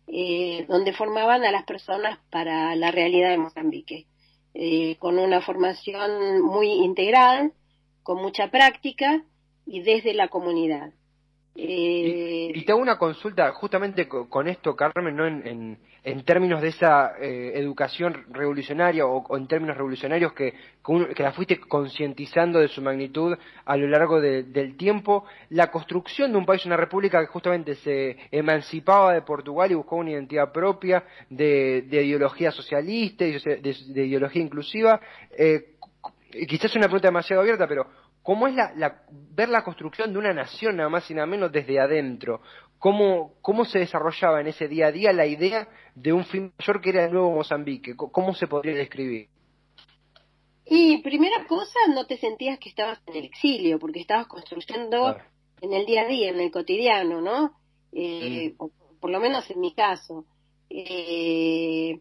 eh, 0.08 0.66
donde 0.68 0.92
formaban 0.92 1.44
a 1.44 1.52
las 1.52 1.64
personas 1.64 2.18
para 2.30 2.74
la 2.74 2.90
realidad 2.90 3.30
de 3.30 3.38
Mozambique 3.38 4.06
eh, 4.54 4.96
con 4.98 5.18
una 5.18 5.40
formación 5.42 6.42
muy 6.42 6.68
integral, 6.72 7.52
con 8.02 8.20
mucha 8.20 8.50
práctica 8.50 9.22
y 9.64 9.82
desde 9.82 10.12
la 10.14 10.26
comunidad. 10.28 10.92
Eh, 11.54 12.52
Y 12.54 12.64
te 12.64 12.72
hago 12.72 12.80
una 12.80 12.98
consulta 12.98 13.52
justamente 13.52 14.08
co- 14.08 14.28
con 14.28 14.48
esto, 14.48 14.74
Carmen, 14.76 15.14
¿no? 15.16 15.26
en, 15.26 15.46
en- 15.46 15.78
en 16.06 16.22
términos 16.24 16.62
de 16.62 16.68
esa 16.68 17.14
eh, 17.20 17.50
educación 17.56 18.26
revolucionaria 18.30 19.04
o, 19.04 19.36
en 19.36 19.48
términos 19.48 19.76
revolucionarios 19.76 20.32
que, 20.34 20.52
que, 20.84 21.08
que 21.16 21.22
la 21.24 21.32
fuiste 21.32 21.58
concientizando 21.58 22.60
de 22.60 22.68
su 22.68 22.80
magnitud 22.80 23.36
a 23.64 23.76
lo 23.76 23.88
largo 23.88 24.20
de- 24.20 24.44
del 24.44 24.76
tiempo, 24.76 25.24
la 25.50 25.68
construcción 25.72 26.30
de 26.30 26.38
un 26.38 26.46
país, 26.46 26.64
una 26.64 26.76
república 26.76 27.20
que 27.20 27.26
justamente 27.26 27.74
se 27.74 28.16
emancipaba 28.30 29.14
de 29.14 29.22
Portugal 29.22 29.72
y 29.72 29.74
buscó 29.74 29.96
una 29.96 30.12
identidad 30.12 30.52
propia 30.52 31.02
de, 31.28 31.82
de 31.88 32.04
ideología 32.04 32.52
socialista 32.52 33.24
de, 33.24 33.60
de 33.88 34.06
ideología 34.06 34.42
inclusiva. 34.42 35.00
Eh, 35.36 35.72
quizás 36.48 36.66
es 36.70 36.76
una 36.76 36.86
pregunta 36.86 37.08
demasiado 37.08 37.42
abierta, 37.42 37.66
pero 37.66 37.84
¿cómo 38.26 38.48
es 38.48 38.54
la, 38.54 38.72
la- 38.74 39.02
ver 39.08 39.48
la 39.48 39.62
construcción 39.62 40.12
de 40.12 40.18
una 40.18 40.34
nación 40.34 40.76
nada 40.76 40.88
más 40.90 41.08
y 41.10 41.14
nada 41.14 41.26
menos 41.26 41.52
desde 41.52 41.78
adentro? 41.78 42.42
¿Cómo, 42.78 43.34
¿Cómo 43.40 43.64
se 43.64 43.78
desarrollaba 43.78 44.40
en 44.40 44.48
ese 44.48 44.66
día 44.68 44.88
a 44.88 44.92
día 44.92 45.12
la 45.12 45.26
idea 45.26 45.68
de 45.94 46.12
un 46.12 46.24
fin 46.24 46.52
mayor 46.58 46.80
que 46.82 46.90
era 46.90 47.04
el 47.04 47.12
nuevo 47.12 47.30
Mozambique? 47.30 47.94
¿Cómo 47.96 48.34
se 48.34 48.46
podría 48.48 48.74
describir? 48.74 49.28
Y 50.66 50.98
primera 51.02 51.46
cosa, 51.46 51.78
no 51.94 52.06
te 52.06 52.16
sentías 52.18 52.58
que 52.58 52.68
estabas 52.68 53.00
en 53.06 53.14
el 53.16 53.24
exilio, 53.26 53.78
porque 53.78 54.00
estabas 54.00 54.26
construyendo 54.26 55.16
en 55.60 55.72
el 55.72 55.86
día 55.86 56.02
a 56.02 56.06
día, 56.08 56.30
en 56.30 56.40
el 56.40 56.50
cotidiano, 56.50 57.20
¿no? 57.20 57.52
Eh, 57.92 58.54
o 58.58 58.70
por 59.00 59.10
lo 59.10 59.20
menos 59.20 59.48
en 59.50 59.60
mi 59.60 59.72
caso. 59.72 60.24
Eh, 60.68 62.00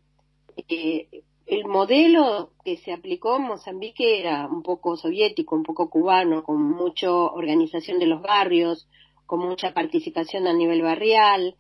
eh, 0.68 1.08
el 1.46 1.66
modelo 1.66 2.52
que 2.64 2.78
se 2.78 2.92
aplicó 2.92 3.38
en 3.38 3.44
Mozambique 3.44 4.20
era 4.20 4.48
un 4.48 4.64
poco 4.64 4.98
soviético, 4.98 5.56
un 5.56 5.64
poco 5.64 5.90
cubano, 5.90 6.44
con 6.44 6.62
mucha 6.62 7.12
organización 7.12 8.00
de 8.00 8.08
los 8.08 8.22
barrios, 8.22 8.88
con 9.26 9.40
mucha 9.40 9.74
participación 9.74 10.48
a 10.48 10.54
nivel 10.54 10.82
barrial, 10.82 11.56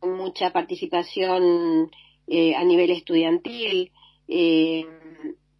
con 0.00 0.16
mucha 0.16 0.52
participación 0.52 1.90
eh, 2.26 2.54
a 2.54 2.64
nivel 2.64 2.90
estudiantil. 2.90 3.92
eh, 4.28 4.86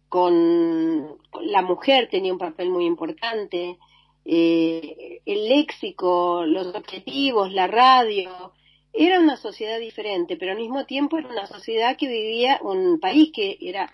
con, 0.09 1.17
la 1.41 1.63
mujer 1.63 2.07
tenía 2.11 2.31
un 2.31 2.37
papel 2.37 2.69
muy 2.69 2.85
importante, 2.85 3.79
eh, 4.25 5.21
el 5.25 5.49
léxico, 5.49 6.45
los 6.45 6.67
objetivos, 6.75 7.51
la 7.51 7.65
radio, 7.65 8.53
era 8.93 9.19
una 9.19 9.37
sociedad 9.37 9.79
diferente, 9.79 10.37
pero 10.37 10.51
al 10.51 10.59
mismo 10.59 10.85
tiempo 10.85 11.17
era 11.17 11.27
una 11.27 11.47
sociedad 11.47 11.97
que 11.97 12.07
vivía, 12.07 12.59
un 12.61 12.99
país 12.99 13.31
que 13.33 13.57
era 13.59 13.91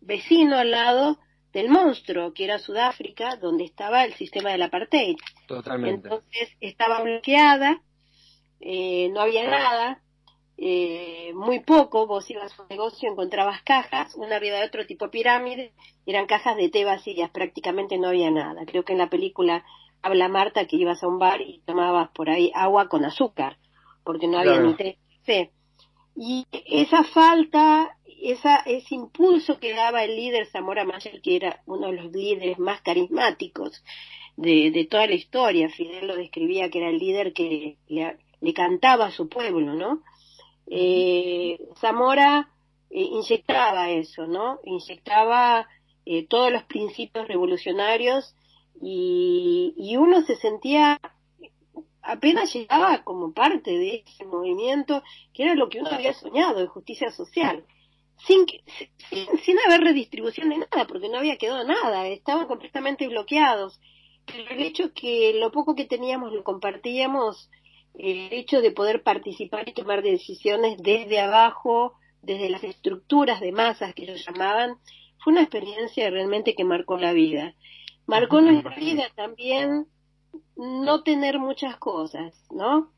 vecino 0.00 0.56
al 0.56 0.70
lado 0.70 1.18
del 1.52 1.68
monstruo, 1.68 2.32
que 2.32 2.44
era 2.44 2.58
Sudáfrica, 2.58 3.36
donde 3.36 3.64
estaba 3.64 4.04
el 4.04 4.14
sistema 4.14 4.50
del 4.50 4.62
apartheid. 4.62 5.16
Totalmente. 5.46 6.08
Entonces 6.08 6.48
estaba 6.60 7.02
bloqueada, 7.02 7.82
eh, 8.60 9.10
no 9.10 9.20
había 9.20 9.48
nada, 9.48 10.02
eh, 10.56 11.32
muy 11.34 11.60
poco, 11.60 12.06
vos 12.06 12.28
ibas 12.30 12.58
a 12.58 12.62
un 12.62 12.68
negocio, 12.68 13.10
encontrabas 13.10 13.62
cajas, 13.62 14.14
una 14.16 14.36
arriba 14.36 14.58
de 14.58 14.66
otro 14.66 14.86
tipo 14.86 15.10
pirámide, 15.10 15.72
eran 16.06 16.26
cajas 16.26 16.56
de 16.56 16.68
té 16.68 16.84
vacías, 16.84 17.30
prácticamente 17.30 17.98
no 17.98 18.08
había 18.08 18.30
nada. 18.30 18.64
Creo 18.66 18.84
que 18.84 18.92
en 18.92 18.98
la 18.98 19.10
película 19.10 19.64
habla 20.02 20.28
Marta 20.28 20.66
que 20.66 20.76
ibas 20.76 21.02
a 21.02 21.08
un 21.08 21.18
bar 21.18 21.42
y 21.42 21.60
tomabas 21.66 22.10
por 22.10 22.30
ahí 22.30 22.50
agua 22.54 22.88
con 22.88 23.04
azúcar, 23.04 23.58
porque 24.08 24.26
no 24.26 24.38
había 24.38 24.52
Claro. 24.54 24.68
ni 24.68 24.74
té. 25.26 25.50
Y 26.16 26.46
esa 26.64 27.04
falta, 27.04 27.94
esa, 28.22 28.56
ese 28.60 28.94
impulso 28.94 29.60
que 29.60 29.74
daba 29.74 30.02
el 30.02 30.16
líder 30.16 30.46
Zamora 30.46 30.86
Mayer, 30.86 31.20
que 31.20 31.36
era 31.36 31.60
uno 31.66 31.88
de 31.88 31.92
los 32.00 32.10
líderes 32.12 32.58
más 32.58 32.80
carismáticos 32.80 33.84
de, 34.34 34.70
de 34.70 34.86
toda 34.86 35.06
la 35.06 35.12
historia, 35.14 35.68
Fidel 35.68 36.06
lo 36.06 36.16
describía 36.16 36.70
que 36.70 36.78
era 36.78 36.88
el 36.88 36.96
líder 36.96 37.34
que 37.34 37.76
le, 37.88 38.16
le 38.40 38.52
cantaba 38.54 39.08
a 39.08 39.10
su 39.10 39.28
pueblo, 39.28 39.74
¿no? 39.74 40.02
Eh, 40.70 41.58
Zamora 41.78 42.48
eh, 42.88 43.02
inyectaba 43.02 43.90
eso, 43.90 44.26
¿no? 44.26 44.58
Inyectaba 44.64 45.68
eh, 46.06 46.26
todos 46.26 46.50
los 46.50 46.62
principios 46.62 47.28
revolucionarios 47.28 48.34
y, 48.80 49.74
y 49.76 49.98
uno 49.98 50.22
se 50.22 50.36
sentía 50.36 50.98
apenas 52.08 52.52
llegaba 52.54 53.04
como 53.04 53.32
parte 53.32 53.70
de 53.70 54.02
ese 54.06 54.24
movimiento 54.24 55.02
que 55.32 55.44
era 55.44 55.54
lo 55.54 55.68
que 55.68 55.80
uno 55.80 55.90
había 55.90 56.12
soñado 56.14 56.58
de 56.58 56.66
justicia 56.66 57.10
social. 57.10 57.64
Sin, 58.26 58.46
que- 58.46 58.62
sin, 59.10 59.26
sin 59.44 59.56
haber 59.66 59.80
redistribución 59.82 60.48
de 60.48 60.58
nada 60.58 60.86
porque 60.88 61.08
no 61.08 61.18
había 61.18 61.36
quedado 61.36 61.64
nada 61.64 62.08
estaban 62.08 62.46
completamente 62.46 63.06
bloqueados. 63.08 63.78
Pero 64.26 64.50
el 64.50 64.60
hecho 64.62 64.92
que 64.92 65.34
lo 65.38 65.52
poco 65.52 65.74
que 65.74 65.84
teníamos 65.84 66.32
lo 66.32 66.42
compartíamos 66.42 67.50
el 67.94 68.32
hecho 68.32 68.60
de 68.60 68.70
poder 68.72 69.02
participar 69.02 69.68
y 69.68 69.72
tomar 69.72 70.02
decisiones 70.02 70.76
desde 70.82 71.20
abajo 71.20 71.94
desde 72.22 72.50
las 72.50 72.64
estructuras 72.64 73.40
de 73.40 73.52
masas 73.52 73.94
que 73.94 74.02
ellos 74.02 74.24
llamaban 74.26 74.76
fue 75.22 75.32
una 75.32 75.42
experiencia 75.42 76.10
realmente 76.10 76.54
que 76.54 76.64
marcó 76.64 76.96
la 76.96 77.12
vida. 77.12 77.54
Marcó 78.06 78.40
nuestra 78.40 78.74
vida 78.76 79.10
también 79.14 79.86
no 80.56 81.02
tener 81.02 81.38
muchas 81.38 81.76
cosas, 81.78 82.34
¿no? 82.50 82.92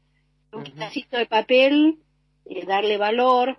Un 0.53 0.65
pedacito 0.65 1.17
de 1.17 1.27
papel, 1.27 1.99
eh, 2.47 2.65
darle 2.67 2.99
valor, 2.99 3.59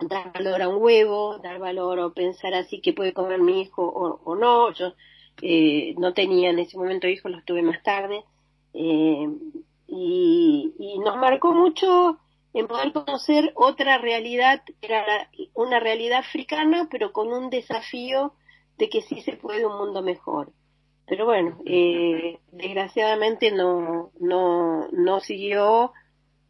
dar 0.00 0.32
valor 0.32 0.62
a 0.62 0.68
un 0.68 0.82
huevo, 0.82 1.38
dar 1.38 1.58
valor 1.58 1.98
o 2.00 2.12
pensar 2.12 2.54
así 2.54 2.80
que 2.80 2.92
puede 2.92 3.12
comer 3.12 3.40
mi 3.40 3.62
hijo 3.62 3.82
o, 3.84 4.20
o 4.24 4.36
no. 4.36 4.72
Yo 4.72 4.94
eh, 5.42 5.94
no 5.98 6.12
tenía 6.14 6.50
en 6.50 6.58
ese 6.58 6.76
momento 6.78 7.06
hijos, 7.08 7.30
los 7.30 7.44
tuve 7.44 7.62
más 7.62 7.82
tarde. 7.82 8.24
eh, 8.74 9.28
y, 9.86 10.74
y 10.78 10.98
nos 10.98 11.16
marcó 11.16 11.52
mucho 11.52 12.18
en 12.52 12.66
poder 12.66 12.92
conocer 12.92 13.52
otra 13.54 13.98
realidad, 13.98 14.62
que 14.64 14.86
era 14.86 15.04
una 15.54 15.80
realidad 15.80 16.18
africana, 16.20 16.88
pero 16.90 17.12
con 17.12 17.28
un 17.32 17.50
desafío 17.50 18.34
de 18.76 18.88
que 18.88 19.02
sí 19.02 19.20
se 19.22 19.32
puede 19.36 19.66
un 19.66 19.78
mundo 19.78 20.02
mejor. 20.02 20.52
Pero 21.08 21.24
bueno, 21.24 21.58
eh, 21.64 22.38
desgraciadamente 22.52 23.50
no, 23.50 24.10
no, 24.20 24.88
no 24.92 25.20
siguió 25.20 25.92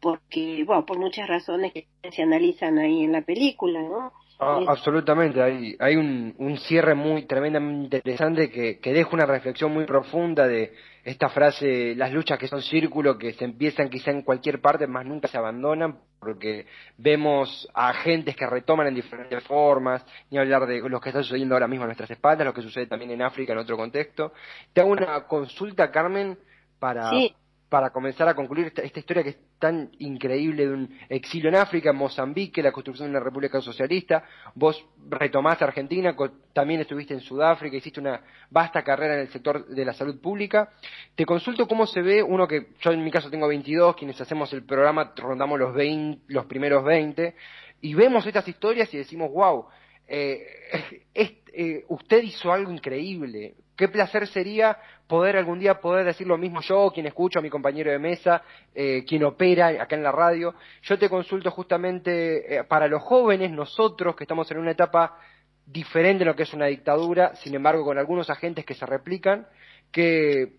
porque, 0.01 0.63
bueno, 0.65 0.85
por 0.85 0.99
muchas 0.99 1.27
razones 1.27 1.73
que 1.73 1.87
se 2.11 2.23
analizan 2.23 2.77
ahí 2.77 3.03
en 3.03 3.13
la 3.13 3.21
película, 3.21 3.81
¿no? 3.81 4.13
Ah, 4.41 4.61
absolutamente, 4.67 5.41
hay, 5.41 5.75
hay 5.79 5.97
un, 5.97 6.33
un 6.37 6.57
cierre 6.59 6.95
muy 6.95 7.23
tremendamente 7.23 7.97
interesante 7.97 8.49
que, 8.49 8.79
que 8.79 8.93
deja 8.93 9.09
una 9.11 9.25
reflexión 9.25 9.73
muy 9.73 9.85
profunda 9.85 10.47
de 10.47 10.73
esta 11.03 11.27
frase, 11.27 11.93
las 11.95 12.13
luchas 12.13 12.39
que 12.39 12.47
son 12.47 12.61
círculo, 12.61 13.17
que 13.17 13.33
se 13.33 13.43
empiezan 13.43 13.89
quizá 13.89 14.11
en 14.11 14.21
cualquier 14.21 14.61
parte, 14.61 14.87
más 14.87 15.05
nunca 15.05 15.27
se 15.27 15.37
abandonan, 15.37 15.99
porque 16.19 16.67
vemos 16.97 17.67
a 17.73 17.89
agentes 17.89 18.35
que 18.37 18.47
retoman 18.47 18.87
en 18.87 18.95
diferentes 18.95 19.43
formas, 19.43 20.05
ni 20.29 20.37
hablar 20.37 20.65
de 20.67 20.87
los 20.87 21.01
que 21.01 21.09
están 21.09 21.23
sucediendo 21.23 21.55
ahora 21.55 21.67
mismo 21.67 21.83
a 21.83 21.87
nuestras 21.87 22.11
espaldas, 22.11 22.45
lo 22.45 22.53
que 22.53 22.61
sucede 22.61 22.87
también 22.87 23.11
en 23.11 23.21
África 23.21 23.51
en 23.51 23.59
otro 23.59 23.75
contexto. 23.75 24.31
Te 24.71 24.79
hago 24.79 24.91
una 24.91 25.21
consulta, 25.27 25.91
Carmen, 25.91 26.37
para, 26.79 27.09
Sí. 27.09 27.35
Para 27.69 27.91
comenzar 27.91 28.27
a 28.27 28.33
concluir 28.33 28.73
esta, 28.75 28.99
historia 28.99 29.23
que 29.23 29.29
es 29.29 29.37
tan 29.59 29.91
increíble 29.99 30.65
de 30.67 30.73
un 30.73 30.99
exilio 31.07 31.49
en 31.49 31.55
África, 31.55 31.91
en 31.91 31.97
Mozambique, 31.97 32.63
la 32.63 32.71
construcción 32.71 33.07
de 33.07 33.11
una 33.17 33.23
república 33.23 33.61
socialista. 33.61 34.23
Vos 34.55 34.83
retomaste 35.07 35.63
Argentina, 35.63 36.15
también 36.51 36.81
estuviste 36.81 37.13
en 37.13 37.19
Sudáfrica, 37.21 37.77
hiciste 37.77 37.99
una 37.99 38.21
vasta 38.49 38.83
carrera 38.83 39.13
en 39.13 39.21
el 39.21 39.29
sector 39.29 39.67
de 39.67 39.85
la 39.85 39.93
salud 39.93 40.19
pública. 40.19 40.71
Te 41.15 41.25
consulto 41.25 41.67
cómo 41.67 41.85
se 41.85 42.01
ve 42.01 42.23
uno 42.23 42.47
que, 42.47 42.69
yo 42.81 42.91
en 42.91 43.03
mi 43.03 43.11
caso 43.11 43.29
tengo 43.29 43.47
22, 43.47 43.95
quienes 43.95 44.19
hacemos 44.19 44.51
el 44.53 44.63
programa 44.63 45.13
rondamos 45.15 45.59
los, 45.59 45.73
20, 45.75 46.23
los 46.27 46.45
primeros 46.45 46.83
20, 46.83 47.35
y 47.81 47.93
vemos 47.93 48.25
estas 48.25 48.47
historias 48.47 48.91
y 48.93 48.97
decimos, 48.97 49.31
wow, 49.31 49.67
eh, 50.07 50.43
es- 51.13 51.33
eh, 51.53 51.83
usted 51.89 52.23
hizo 52.23 52.51
algo 52.51 52.71
increíble. 52.71 53.55
Qué 53.79 53.87
placer 53.87 54.27
sería 54.27 54.77
poder 55.07 55.37
algún 55.37 55.57
día 55.57 55.79
poder 55.79 56.05
decir 56.05 56.27
lo 56.27 56.37
mismo 56.37 56.59
yo, 56.59 56.91
quien 56.93 57.05
escucho 57.05 57.39
a 57.39 57.41
mi 57.41 57.49
compañero 57.49 57.89
de 57.89 57.97
mesa, 57.97 58.43
eh, 58.75 59.05
quien 59.07 59.23
opera 59.23 59.67
acá 59.81 59.95
en 59.95 60.03
la 60.03 60.11
radio. 60.11 60.53
Yo 60.81 60.99
te 60.99 61.07
consulto 61.07 61.49
justamente 61.49 62.57
eh, 62.57 62.65
para 62.65 62.89
los 62.89 63.01
jóvenes, 63.01 63.51
nosotros 63.51 64.17
que 64.17 64.25
estamos 64.25 64.51
en 64.51 64.57
una 64.57 64.71
etapa 64.71 65.17
diferente 65.65 66.19
de 66.19 66.25
lo 66.25 66.35
que 66.35 66.43
es 66.43 66.53
una 66.53 66.65
dictadura, 66.65 67.33
sin 67.37 67.55
embargo 67.55 67.85
con 67.85 67.97
algunos 67.97 68.29
agentes 68.29 68.65
que 68.65 68.73
se 68.73 68.85
replican, 68.85 69.47
¿qué 69.93 70.51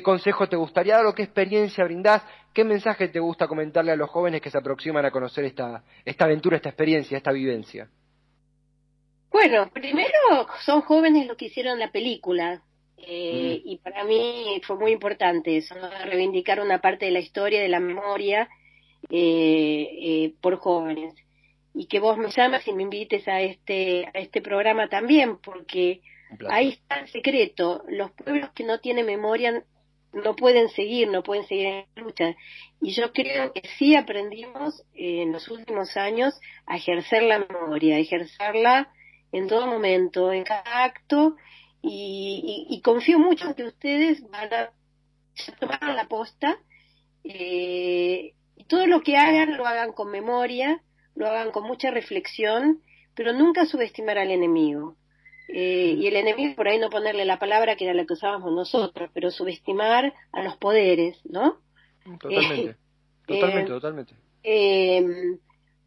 consejo 0.00 0.48
te 0.48 0.54
gustaría 0.54 0.94
dar 0.94 1.06
o 1.06 1.16
qué 1.16 1.24
experiencia 1.24 1.82
brindás? 1.82 2.22
¿Qué 2.54 2.62
mensaje 2.62 3.08
te 3.08 3.18
gusta 3.18 3.48
comentarle 3.48 3.90
a 3.90 3.96
los 3.96 4.08
jóvenes 4.08 4.40
que 4.40 4.50
se 4.50 4.58
aproximan 4.58 5.04
a 5.04 5.10
conocer 5.10 5.46
esta, 5.46 5.82
esta 6.04 6.26
aventura, 6.26 6.58
esta 6.58 6.68
experiencia, 6.68 7.16
esta 7.16 7.32
vivencia? 7.32 7.88
Bueno, 9.32 9.70
primero 9.72 10.46
son 10.64 10.82
jóvenes 10.82 11.26
los 11.26 11.36
que 11.36 11.46
hicieron 11.46 11.78
la 11.78 11.90
película. 11.90 12.62
eh, 12.98 13.60
Y 13.64 13.78
para 13.78 14.04
mí 14.04 14.60
fue 14.66 14.76
muy 14.76 14.92
importante 14.92 15.56
eso, 15.56 15.74
¿no? 15.74 15.88
reivindicar 16.04 16.60
una 16.60 16.80
parte 16.80 17.06
de 17.06 17.10
la 17.12 17.20
historia, 17.20 17.60
de 17.62 17.68
la 17.68 17.80
memoria 17.80 18.48
eh, 19.10 19.88
eh, 20.02 20.34
por 20.40 20.56
jóvenes. 20.56 21.14
Y 21.74 21.86
que 21.86 22.00
vos 22.00 22.18
me 22.18 22.30
llamas 22.30 22.66
y 22.68 22.72
me 22.72 22.82
invites 22.82 23.26
a 23.28 23.40
este, 23.40 24.06
a 24.14 24.18
este 24.18 24.42
programa 24.42 24.88
también, 24.88 25.38
porque 25.38 26.00
ahí 26.50 26.68
está 26.70 27.00
el 27.00 27.08
secreto. 27.08 27.82
Los 27.88 28.10
pueblos 28.12 28.50
que 28.54 28.64
no 28.64 28.78
tienen 28.80 29.06
memoria 29.06 29.64
no 30.12 30.36
pueden 30.36 30.68
seguir, 30.68 31.08
no 31.08 31.22
pueden 31.22 31.46
seguir 31.46 31.66
en 31.66 31.86
la 31.96 32.02
lucha. 32.02 32.36
Y 32.82 32.92
yo 32.92 33.12
creo 33.12 33.52
que 33.54 33.62
sí 33.78 33.94
aprendimos 33.96 34.82
eh, 34.94 35.22
en 35.22 35.32
los 35.32 35.48
últimos 35.48 35.96
años 35.96 36.38
a 36.66 36.76
ejercer 36.76 37.22
la 37.22 37.38
memoria, 37.38 37.96
a 37.96 38.00
ejercerla 38.00 38.92
en 39.32 39.48
todo 39.48 39.66
momento, 39.66 40.32
en 40.32 40.44
cada 40.44 40.84
acto, 40.84 41.36
y, 41.82 42.66
y- 42.70 42.74
y 42.76 42.80
confío 42.82 43.18
mucho 43.18 43.48
en 43.48 43.54
que 43.54 43.64
ustedes 43.64 44.28
van 44.30 44.52
a 44.54 44.70
ya 45.34 45.56
tomaron 45.56 45.96
la 45.96 46.06
posta, 46.08 46.58
eh, 47.24 48.34
y 48.56 48.64
todo 48.64 48.86
lo 48.86 49.00
que 49.02 49.16
hagan 49.16 49.56
lo 49.56 49.66
hagan 49.66 49.92
con 49.92 50.10
memoria, 50.10 50.82
lo 51.14 51.26
hagan 51.26 51.50
con 51.52 51.64
mucha 51.64 51.90
reflexión, 51.90 52.80
pero 53.14 53.32
nunca 53.32 53.66
subestimar 53.66 54.18
al 54.18 54.30
enemigo. 54.30 54.96
Eh, 55.48 55.96
y 55.98 56.06
el 56.06 56.16
enemigo, 56.16 56.54
por 56.56 56.68
ahí 56.68 56.78
no 56.78 56.88
ponerle 56.90 57.24
la 57.24 57.38
palabra 57.38 57.76
que 57.76 57.84
era 57.84 57.94
la 57.94 58.06
que 58.06 58.14
usábamos 58.14 58.52
nosotros, 58.52 59.10
pero 59.12 59.30
subestimar 59.30 60.14
a 60.32 60.42
los 60.42 60.56
poderes, 60.56 61.18
¿no? 61.24 61.58
Totalmente. 62.18 62.76
Eh, 63.28 63.38
Totalmente, 63.38 63.70
eh, 64.42 65.02
totalmente. 65.04 65.42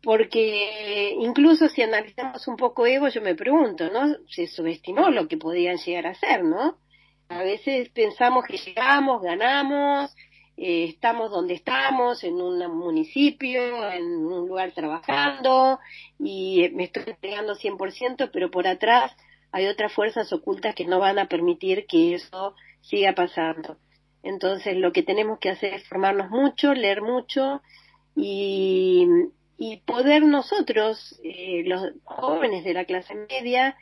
Porque 0.06 1.16
incluso 1.20 1.68
si 1.68 1.82
analizamos 1.82 2.48
un 2.48 2.58
poco 2.58 2.86
Evo, 2.86 3.08
yo 3.08 3.24
me 3.24 3.34
pregunto, 3.34 3.90
¿no? 3.92 4.16
Se 4.30 4.46
subestimó 4.46 5.10
lo 5.10 5.28
que 5.28 5.36
podían 5.36 5.78
llegar 5.78 6.06
a 6.06 6.14
ser, 6.14 6.44
¿no? 6.44 6.78
A 7.28 7.40
veces 7.40 7.90
pensamos 7.90 8.46
que 8.46 8.58
llegamos, 8.58 9.24
ganamos, 9.24 10.16
eh, 10.58 10.84
estamos 10.84 11.32
donde 11.32 11.56
estamos, 11.56 12.24
en 12.24 12.36
un 12.36 12.60
municipio, 12.78 13.92
en 13.92 14.04
un 14.28 14.48
lugar 14.48 14.74
trabajando, 14.74 15.80
y 16.20 16.66
eh, 16.66 16.72
me 16.72 16.84
estoy 16.84 17.06
entregando 17.08 17.56
100%, 17.56 18.30
pero 18.32 18.52
por 18.52 18.68
atrás 18.68 19.12
hay 19.52 19.66
otras 19.66 19.92
fuerzas 19.92 20.32
ocultas 20.32 20.76
que 20.76 20.86
no 20.86 21.00
van 21.00 21.18
a 21.18 21.28
permitir 21.28 21.88
que 21.88 22.14
eso 22.14 22.54
siga 22.82 23.16
pasando. 23.16 23.78
Entonces 24.22 24.78
lo 24.78 24.92
que 24.92 25.02
tenemos 25.02 25.40
que 25.40 25.50
hacer 25.50 25.74
es 25.74 25.88
formarnos 25.88 26.30
mucho, 26.30 26.76
leer 26.76 27.02
mucho 27.02 27.64
y, 28.16 29.08
y 29.58 29.78
poder 29.78 30.24
nosotros, 30.24 31.20
eh, 31.24 31.64
los 31.66 31.92
jóvenes 32.04 32.64
de 32.64 32.74
la 32.74 32.86
clase 32.86 33.16
media, 33.16 33.76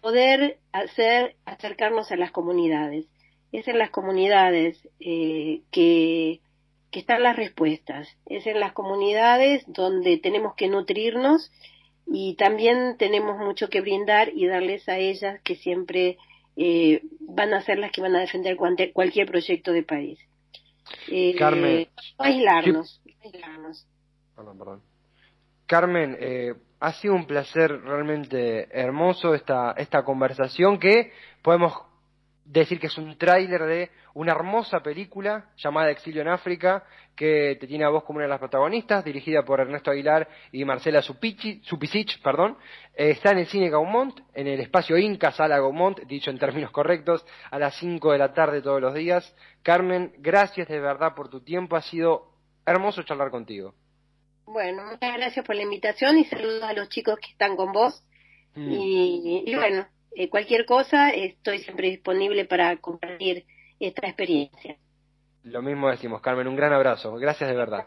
poder 0.00 0.58
hacer 0.72 1.36
acercarnos 1.44 2.12
a 2.12 2.16
las 2.16 2.30
comunidades. 2.30 3.06
Es 3.52 3.66
en 3.68 3.78
las 3.78 3.90
comunidades 3.90 4.78
eh, 5.00 5.62
que, 5.70 6.40
que 6.90 7.00
están 7.00 7.22
las 7.22 7.36
respuestas. 7.36 8.08
Es 8.26 8.46
en 8.46 8.60
las 8.60 8.72
comunidades 8.72 9.64
donde 9.66 10.18
tenemos 10.18 10.54
que 10.54 10.68
nutrirnos 10.68 11.50
y 12.06 12.34
también 12.34 12.96
tenemos 12.98 13.38
mucho 13.38 13.68
que 13.68 13.80
brindar 13.80 14.30
y 14.34 14.46
darles 14.46 14.88
a 14.88 14.98
ellas 14.98 15.40
que 15.42 15.56
siempre 15.56 16.18
eh, 16.56 17.02
van 17.20 17.52
a 17.52 17.62
ser 17.62 17.78
las 17.78 17.90
que 17.92 18.00
van 18.00 18.16
a 18.16 18.20
defender 18.20 18.56
cualquier 18.56 19.26
proyecto 19.26 19.72
de 19.72 19.82
país. 19.82 20.18
Eh, 21.08 21.34
Carmen, 21.36 21.88
no 22.18 22.24
aislarnos, 22.24 23.02
no 23.04 23.12
aislarnos. 23.24 23.86
Perdón, 24.36 24.58
perdón. 24.58 24.82
Carmen, 25.66 26.16
eh, 26.20 26.54
ha 26.80 26.92
sido 26.92 27.14
un 27.14 27.26
placer 27.26 27.80
realmente 27.82 28.68
hermoso 28.70 29.34
esta, 29.34 29.72
esta 29.72 30.04
conversación 30.04 30.78
que 30.78 31.12
podemos 31.42 31.72
decir 32.44 32.78
que 32.78 32.86
es 32.86 32.96
un 32.96 33.18
tráiler 33.18 33.62
de 33.64 33.90
una 34.14 34.32
hermosa 34.32 34.80
película 34.80 35.46
llamada 35.56 35.90
Exilio 35.90 36.22
en 36.22 36.28
África 36.28 36.84
que 37.16 37.56
te 37.58 37.66
tiene 37.66 37.84
a 37.84 37.88
vos 37.88 38.04
como 38.04 38.18
una 38.18 38.26
de 38.26 38.30
las 38.30 38.38
protagonistas, 38.38 39.04
dirigida 39.04 39.42
por 39.42 39.58
Ernesto 39.58 39.90
Aguilar 39.90 40.28
y 40.52 40.64
Marcela 40.64 41.00
Supici- 41.02 41.60
Supicic, 41.64 42.22
perdón. 42.22 42.56
Eh, 42.94 43.10
está 43.10 43.32
en 43.32 43.38
el 43.38 43.46
cine 43.46 43.68
Gaumont, 43.70 44.20
en 44.34 44.46
el 44.46 44.60
espacio 44.60 44.96
Inca, 44.98 45.32
Sala 45.32 45.58
Gaumont, 45.58 46.00
dicho 46.02 46.30
en 46.30 46.38
términos 46.38 46.70
correctos, 46.70 47.26
a 47.50 47.58
las 47.58 47.74
5 47.76 48.12
de 48.12 48.18
la 48.18 48.32
tarde 48.32 48.62
todos 48.62 48.80
los 48.80 48.94
días. 48.94 49.34
Carmen, 49.62 50.12
gracias 50.18 50.68
de 50.68 50.78
verdad 50.78 51.14
por 51.14 51.28
tu 51.28 51.40
tiempo, 51.40 51.74
ha 51.74 51.82
sido 51.82 52.28
hermoso 52.66 53.02
charlar 53.02 53.30
contigo. 53.30 53.74
Bueno, 54.46 54.84
muchas 54.84 55.16
gracias 55.16 55.44
por 55.44 55.56
la 55.56 55.62
invitación 55.62 56.18
y 56.18 56.24
saludos 56.24 56.62
a 56.62 56.72
los 56.72 56.88
chicos 56.88 57.18
que 57.18 57.32
están 57.32 57.56
con 57.56 57.72
vos. 57.72 58.04
Mm. 58.54 58.70
Y, 58.70 59.42
y 59.46 59.54
bueno, 59.54 59.86
eh, 60.14 60.30
cualquier 60.30 60.64
cosa, 60.64 61.10
estoy 61.10 61.58
siempre 61.58 61.90
disponible 61.90 62.46
para 62.46 62.76
compartir 62.78 63.44
esta 63.78 64.06
experiencia. 64.06 64.76
Lo 65.42 65.62
mismo 65.62 65.90
decimos, 65.90 66.20
Carmen, 66.22 66.48
un 66.48 66.56
gran 66.56 66.72
abrazo. 66.72 67.14
Gracias 67.16 67.50
de 67.50 67.56
verdad. 67.56 67.86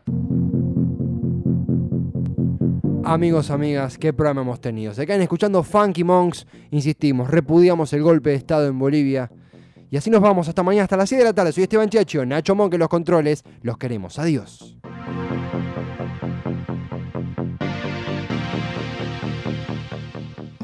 Amigos, 3.03 3.49
amigas, 3.49 3.97
qué 3.97 4.13
programa 4.13 4.41
hemos 4.41 4.61
tenido. 4.61 4.93
Se 4.93 5.07
quedan 5.07 5.21
escuchando 5.21 5.63
Funky 5.63 6.03
Monks. 6.03 6.45
Insistimos, 6.69 7.31
repudiamos 7.31 7.91
el 7.93 8.03
golpe 8.03 8.29
de 8.29 8.35
Estado 8.35 8.67
en 8.67 8.77
Bolivia. 8.77 9.31
Y 9.89 9.97
así 9.97 10.11
nos 10.11 10.21
vamos 10.21 10.47
hasta 10.47 10.61
mañana, 10.61 10.83
hasta 10.83 10.97
las 10.97 11.09
6 11.09 11.19
de 11.19 11.25
la 11.25 11.33
tarde. 11.33 11.51
Soy 11.51 11.63
Esteban 11.63 11.89
Chacho, 11.89 12.23
Nacho 12.25 12.53
Monk 12.53 12.75
en 12.75 12.79
los 12.79 12.89
controles. 12.89 13.43
Los 13.63 13.77
queremos. 13.77 14.19
Adiós. 14.19 14.77